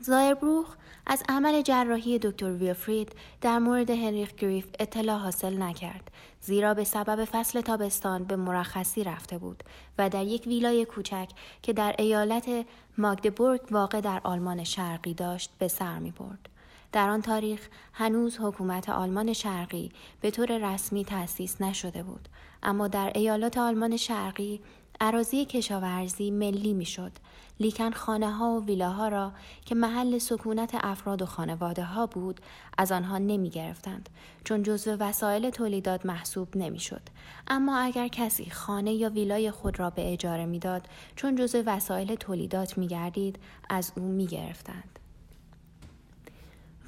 زایربروخ 0.00 0.76
از 1.06 1.22
عمل 1.28 1.62
جراحی 1.62 2.18
دکتر 2.18 2.52
ویلفرید 2.52 3.12
در 3.40 3.58
مورد 3.58 3.90
هنریخ 3.90 4.34
گریف 4.34 4.66
اطلاع 4.80 5.18
حاصل 5.18 5.62
نکرد 5.62 6.10
زیرا 6.40 6.74
به 6.74 6.84
سبب 6.84 7.24
فصل 7.24 7.60
تابستان 7.60 8.24
به 8.24 8.36
مرخصی 8.36 9.04
رفته 9.04 9.38
بود 9.38 9.64
و 9.98 10.08
در 10.08 10.24
یک 10.24 10.46
ویلای 10.46 10.84
کوچک 10.84 11.28
که 11.62 11.72
در 11.72 11.94
ایالت 11.98 12.66
ماگدبورگ 12.98 13.60
واقع 13.70 14.00
در 14.00 14.20
آلمان 14.24 14.64
شرقی 14.64 15.14
داشت 15.14 15.50
به 15.58 15.68
سر 15.68 15.98
می 15.98 16.10
برد. 16.10 16.48
در 16.92 17.10
آن 17.10 17.22
تاریخ 17.22 17.68
هنوز 17.92 18.38
حکومت 18.40 18.88
آلمان 18.88 19.32
شرقی 19.32 19.92
به 20.20 20.30
طور 20.30 20.72
رسمی 20.74 21.04
تأسیس 21.04 21.60
نشده 21.60 22.02
بود 22.02 22.28
اما 22.62 22.88
در 22.88 23.12
ایالات 23.14 23.58
آلمان 23.58 23.96
شرقی 23.96 24.60
عراضی 25.00 25.44
کشاورزی 25.44 26.30
ملی 26.30 26.74
می‌شد 26.74 27.12
لیکن 27.60 27.90
خانه 27.90 28.32
ها 28.32 28.50
و 28.50 28.64
ویلاها 28.64 29.08
را 29.08 29.32
که 29.64 29.74
محل 29.74 30.18
سکونت 30.18 30.70
افراد 30.74 31.22
و 31.22 31.26
خانواده 31.26 31.84
ها 31.84 32.06
بود 32.06 32.40
از 32.78 32.92
آنها 32.92 33.18
نمی 33.18 33.50
گرفتند 33.50 34.08
چون 34.44 34.62
جزو 34.62 34.90
وسایل 34.90 35.50
تولیدات 35.50 36.06
محسوب 36.06 36.56
نمی 36.56 36.80
شد. 36.80 37.02
اما 37.48 37.78
اگر 37.78 38.08
کسی 38.08 38.50
خانه 38.50 38.92
یا 38.92 39.10
ویلای 39.10 39.50
خود 39.50 39.78
را 39.80 39.90
به 39.90 40.12
اجاره 40.12 40.46
می‌داد 40.46 40.88
چون 41.16 41.36
جزو 41.36 41.62
وسایل 41.66 42.14
تولیدات 42.14 42.78
می 42.78 42.86
گردید 42.86 43.38
از 43.68 43.92
او 43.96 44.02
می 44.02 44.26
گرفتند. 44.26 44.98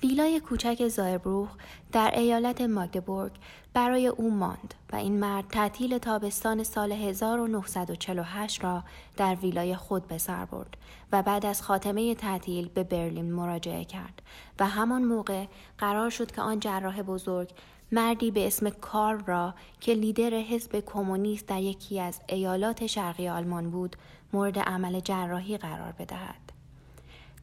ویلای 0.02 0.40
کوچک 0.40 0.88
زایبروخ 0.88 1.48
در 1.92 2.10
ایالت 2.14 2.60
ماگدبورگ 2.60 3.32
برای 3.78 4.06
او 4.06 4.30
ماند 4.30 4.74
و 4.92 4.96
این 4.96 5.20
مرد 5.20 5.48
تعطیل 5.48 5.98
تابستان 5.98 6.62
سال 6.62 6.92
1948 6.92 8.64
را 8.64 8.84
در 9.16 9.34
ویلای 9.34 9.76
خود 9.76 10.08
به 10.08 10.18
سر 10.18 10.44
برد 10.44 10.76
و 11.12 11.22
بعد 11.22 11.46
از 11.46 11.62
خاتمه 11.62 12.14
تعطیل 12.14 12.68
به 12.68 12.84
برلین 12.84 13.32
مراجعه 13.32 13.84
کرد 13.84 14.22
و 14.58 14.66
همان 14.66 15.04
موقع 15.04 15.46
قرار 15.78 16.10
شد 16.10 16.30
که 16.30 16.42
آن 16.42 16.60
جراح 16.60 17.02
بزرگ 17.02 17.50
مردی 17.92 18.30
به 18.30 18.46
اسم 18.46 18.70
کارل 18.70 19.24
را 19.24 19.54
که 19.80 19.94
لیدر 19.94 20.34
حزب 20.34 20.82
کمونیست 20.86 21.46
در 21.46 21.60
یکی 21.60 22.00
از 22.00 22.20
ایالات 22.28 22.86
شرقی 22.86 23.28
آلمان 23.28 23.70
بود 23.70 23.96
مورد 24.32 24.58
عمل 24.58 25.00
جراحی 25.00 25.58
قرار 25.58 25.92
بدهد. 25.92 26.57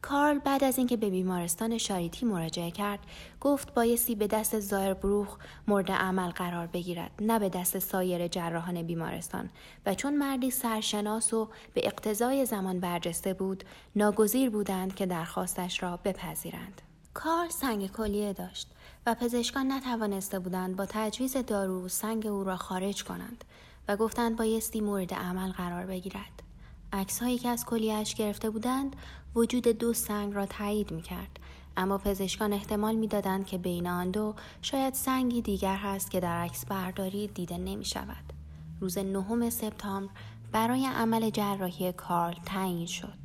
کارل 0.02 0.38
بعد 0.38 0.64
از 0.64 0.78
اینکه 0.78 0.96
به 0.96 1.10
بیمارستان 1.10 1.78
شاریتی 1.78 2.26
مراجعه 2.26 2.70
کرد 2.70 2.98
گفت 3.40 3.74
بایستی 3.74 4.14
به 4.14 4.26
دست 4.26 4.60
زایر 4.60 4.94
بروخ 4.94 5.36
مورد 5.68 5.90
عمل 5.90 6.30
قرار 6.30 6.66
بگیرد 6.66 7.10
نه 7.20 7.38
به 7.38 7.48
دست 7.48 7.78
سایر 7.78 8.28
جراحان 8.28 8.82
بیمارستان. 8.82 9.50
و 9.86 9.94
چون 9.94 10.16
مردی 10.16 10.50
سرشناس 10.50 11.34
و 11.34 11.48
به 11.74 11.86
اقتضای 11.86 12.46
زمان 12.46 12.80
برجسته 12.80 13.34
بود 13.34 13.64
ناگزیر 13.96 14.50
بودند 14.50 14.94
که 14.94 15.06
درخواستش 15.06 15.82
را 15.82 15.96
بپذیرند. 16.04 16.82
کارل 17.14 17.48
سنگ 17.48 17.92
کلیه 17.92 18.32
داشت 18.32 18.70
و 19.06 19.14
پزشکان 19.14 19.72
نتوانسته 19.72 20.38
بودند 20.38 20.76
با 20.76 20.86
تجویز 20.88 21.36
دارو 21.36 21.88
سنگ 21.88 22.26
او 22.26 22.44
را 22.44 22.56
خارج 22.56 23.04
کنند 23.04 23.44
و 23.88 23.96
گفتند 23.96 24.36
بایستی 24.36 24.80
مورد 24.80 25.14
عمل 25.14 25.52
قرار 25.52 25.86
بگیرد. 25.86 26.45
عکس 26.92 27.22
هایی 27.22 27.38
که 27.38 27.48
از 27.48 27.64
کلیهش 27.64 28.14
گرفته 28.14 28.50
بودند 28.50 28.96
وجود 29.34 29.68
دو 29.68 29.92
سنگ 29.92 30.34
را 30.34 30.46
تایید 30.46 30.90
می 30.90 31.02
کرد. 31.02 31.38
اما 31.76 31.98
پزشکان 31.98 32.52
احتمال 32.52 32.94
می‌دادند 32.94 33.46
که 33.46 33.58
بین 33.58 33.86
آن 33.86 34.10
دو 34.10 34.34
شاید 34.62 34.94
سنگی 34.94 35.42
دیگر 35.42 35.76
هست 35.76 36.10
که 36.10 36.20
در 36.20 36.42
عکس 36.42 36.66
برداری 36.66 37.26
دیده 37.26 37.58
نمی 37.58 37.84
شود. 37.84 38.32
روز 38.80 38.98
نهم 38.98 39.50
سپتامبر 39.50 40.12
برای 40.52 40.86
عمل 40.86 41.30
جراحی 41.30 41.92
کارل 41.92 42.34
تعیین 42.46 42.86
شد 42.86 43.18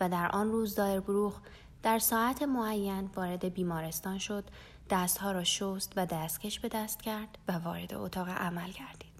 و 0.00 0.08
در 0.08 0.30
آن 0.32 0.52
روز 0.52 0.74
دایر 0.74 1.00
بروخ 1.00 1.40
در 1.82 1.98
ساعت 1.98 2.42
معین 2.42 3.10
وارد 3.16 3.44
بیمارستان 3.54 4.18
شد 4.18 4.44
دستها 4.90 5.32
را 5.32 5.44
شست 5.44 5.92
و 5.96 6.06
دستکش 6.06 6.60
به 6.60 6.68
دست 6.68 7.02
کرد 7.02 7.38
و 7.48 7.52
وارد 7.52 7.94
اتاق 7.94 8.28
عمل 8.28 8.70
گردید. 8.70 9.11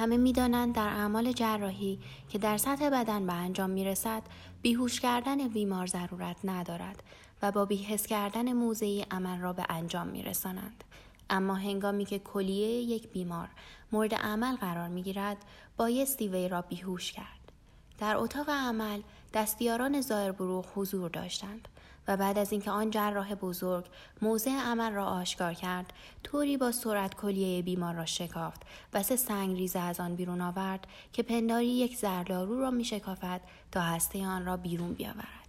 همه 0.00 0.16
می‌دانند 0.16 0.74
در 0.74 0.88
اعمال 0.88 1.32
جراحی 1.32 1.98
که 2.28 2.38
در 2.38 2.56
سطح 2.56 2.88
بدن 2.88 3.26
به 3.26 3.32
انجام 3.32 3.70
می 3.70 3.84
رسد 3.84 4.22
بیهوش 4.62 5.00
کردن 5.00 5.48
بیمار 5.48 5.86
ضرورت 5.86 6.36
ندارد 6.44 7.02
و 7.42 7.52
با 7.52 7.64
بیهس 7.64 8.06
کردن 8.06 8.52
موضعی 8.52 9.06
عمل 9.10 9.40
را 9.40 9.52
به 9.52 9.66
انجام 9.68 10.06
می 10.06 10.22
رسانند. 10.22 10.84
اما 11.30 11.54
هنگامی 11.54 12.04
که 12.04 12.18
کلیه 12.18 12.68
یک 12.68 13.08
بیمار 13.08 13.48
مورد 13.92 14.14
عمل 14.14 14.56
قرار 14.56 14.88
می 14.88 15.02
گیرد 15.02 15.36
بایستی 15.76 16.28
وی 16.28 16.48
را 16.48 16.62
بیهوش 16.62 17.12
کرد. 17.12 17.52
در 17.98 18.16
اتاق 18.16 18.50
عمل 18.50 19.00
دستیاران 19.34 20.00
زایربروغ 20.00 20.66
حضور 20.74 21.10
داشتند 21.10 21.68
و 22.08 22.16
بعد 22.16 22.38
از 22.38 22.52
اینکه 22.52 22.70
آن 22.70 22.90
جراح 22.90 23.34
بزرگ 23.34 23.84
موضع 24.22 24.50
عمل 24.50 24.92
را 24.92 25.06
آشکار 25.06 25.54
کرد 25.54 25.92
طوری 26.24 26.56
با 26.56 26.72
سرعت 26.72 27.14
کلیه 27.14 27.62
بیمار 27.62 27.94
را 27.94 28.04
شکافت 28.04 28.62
و 28.92 29.02
سه 29.02 29.16
سنگ 29.16 29.56
ریزه 29.56 29.78
از 29.78 30.00
آن 30.00 30.16
بیرون 30.16 30.40
آورد 30.40 30.86
که 31.12 31.22
پنداری 31.22 31.66
یک 31.66 31.96
زردارو 31.96 32.60
را 32.60 32.70
می 32.70 32.84
شکافد 32.84 33.40
تا 33.72 33.80
هسته 33.80 34.26
آن 34.26 34.46
را 34.46 34.56
بیرون 34.56 34.92
بیاورد 34.92 35.40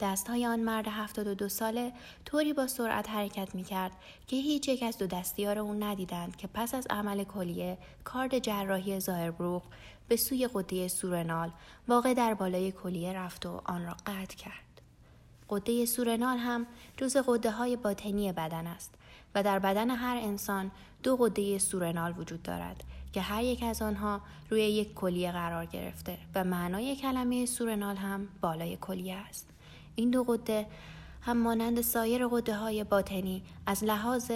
دستهای 0.00 0.46
آن 0.46 0.60
مرد 0.60 0.88
هفتاد 0.88 1.26
و 1.26 1.34
دو 1.34 1.48
ساله 1.48 1.92
طوری 2.24 2.52
با 2.52 2.66
سرعت 2.66 3.10
حرکت 3.10 3.54
می 3.54 3.64
کرد 3.64 3.92
که 4.26 4.36
هیچ 4.36 4.68
یک 4.68 4.82
از 4.82 4.98
دو 4.98 5.06
دستیار 5.06 5.58
او 5.58 5.74
ندیدند 5.74 6.36
که 6.36 6.46
پس 6.46 6.74
از 6.74 6.86
عمل 6.90 7.24
کلیه 7.24 7.78
کارد 8.04 8.38
جراحی 8.38 9.00
زایربروغ 9.00 9.62
به 10.08 10.16
سوی 10.16 10.48
قده 10.54 10.88
سورنال 10.88 11.50
واقع 11.88 12.14
در 12.14 12.34
بالای 12.34 12.72
کلیه 12.72 13.12
رفت 13.12 13.46
و 13.46 13.60
آن 13.64 13.86
را 13.86 13.96
قطع 14.06 14.36
کرد. 14.36 14.67
قده 15.50 15.84
سورنال 15.84 16.38
هم 16.38 16.66
جز 16.96 17.16
قده 17.16 17.50
های 17.50 17.76
باطنی 17.76 18.32
بدن 18.32 18.66
است 18.66 18.94
و 19.34 19.42
در 19.42 19.58
بدن 19.58 19.90
هر 19.90 20.16
انسان 20.16 20.70
دو 21.02 21.16
قده 21.16 21.58
سورنال 21.58 22.14
وجود 22.18 22.42
دارد 22.42 22.84
که 23.12 23.20
هر 23.20 23.42
یک 23.42 23.62
از 23.62 23.82
آنها 23.82 24.20
روی 24.50 24.62
یک 24.62 24.94
کلیه 24.94 25.32
قرار 25.32 25.66
گرفته 25.66 26.18
و 26.34 26.44
معنای 26.44 26.96
کلمه 26.96 27.46
سورنال 27.46 27.96
هم 27.96 28.28
بالای 28.40 28.78
کلیه 28.80 29.16
است. 29.16 29.48
این 29.94 30.10
دو 30.10 30.24
قده 30.24 30.66
هم 31.22 31.36
مانند 31.36 31.80
سایر 31.80 32.26
قده 32.26 32.54
های 32.56 32.84
باطنی 32.84 33.42
از 33.66 33.84
لحاظ 33.84 34.30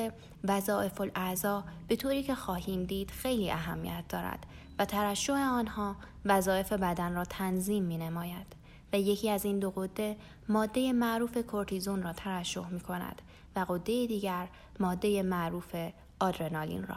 وظایف 0.45 1.01
الاعضا 1.01 1.65
به 1.89 1.97
طوری 1.97 2.23
که 2.23 2.35
خواهیم 2.35 2.85
دید 2.85 3.11
خیلی 3.11 3.51
اهمیت 3.51 4.05
دارد 4.09 4.47
و 4.79 4.85
ترشح 4.85 5.33
آنها 5.33 5.97
وظایف 6.25 6.73
بدن 6.73 7.15
را 7.15 7.25
تنظیم 7.25 7.85
می 7.85 7.99
نماید. 7.99 8.63
و 8.93 8.97
یکی 8.97 9.31
از 9.31 9.45
این 9.45 9.59
دو 9.59 9.71
قده 9.71 10.17
ماده 10.49 10.93
معروف 10.93 11.37
کورتیزون 11.39 12.03
را 12.03 12.13
ترشح 12.13 12.69
می 12.69 12.81
کند 12.81 13.23
و 13.57 13.67
قده 13.69 14.07
دیگر 14.07 14.49
ماده 14.81 15.23
معروف 15.23 15.77
آدرنالین 16.21 16.87
را. 16.87 16.97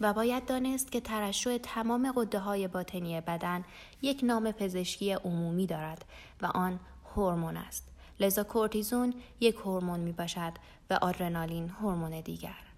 و 0.00 0.12
باید 0.12 0.46
دانست 0.46 0.92
که 0.92 1.00
ترشح 1.00 1.58
تمام 1.58 2.12
قده 2.16 2.38
های 2.38 2.68
باطنی 2.68 3.20
بدن 3.20 3.64
یک 4.02 4.20
نام 4.22 4.52
پزشکی 4.52 5.12
عمومی 5.12 5.66
دارد 5.66 6.04
و 6.42 6.46
آن 6.46 6.80
هورمون 7.16 7.56
است. 7.56 7.88
لذا 8.20 8.44
کورتیزون 8.44 9.14
یک 9.40 9.54
هورمون 9.54 10.00
می 10.00 10.12
باشد 10.12 10.52
و 10.90 10.98
آدرنالین 11.02 11.68
هورمون 11.68 12.20
دیگر. 12.20 12.72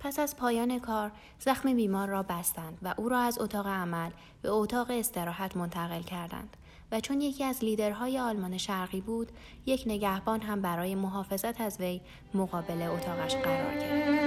پس 0.00 0.18
از 0.18 0.36
پایان 0.36 0.78
کار 0.78 1.12
زخم 1.38 1.74
بیمار 1.74 2.08
را 2.08 2.22
بستند 2.22 2.78
و 2.82 2.94
او 2.96 3.08
را 3.08 3.18
از 3.18 3.38
اتاق 3.38 3.66
عمل 3.66 4.10
به 4.42 4.48
اتاق 4.50 4.90
استراحت 4.90 5.56
منتقل 5.56 6.02
کردند. 6.02 6.56
و 6.92 7.00
چون 7.00 7.20
یکی 7.20 7.44
از 7.44 7.64
لیدرهای 7.64 8.18
آلمان 8.18 8.58
شرقی 8.58 9.00
بود 9.00 9.32
یک 9.66 9.82
نگهبان 9.86 10.40
هم 10.40 10.62
برای 10.62 10.94
محافظت 10.94 11.60
از 11.60 11.80
وی 11.80 12.00
مقابل 12.34 12.82
اتاقش 12.82 13.34
قرار 13.34 13.74
گرفت. 13.74 14.20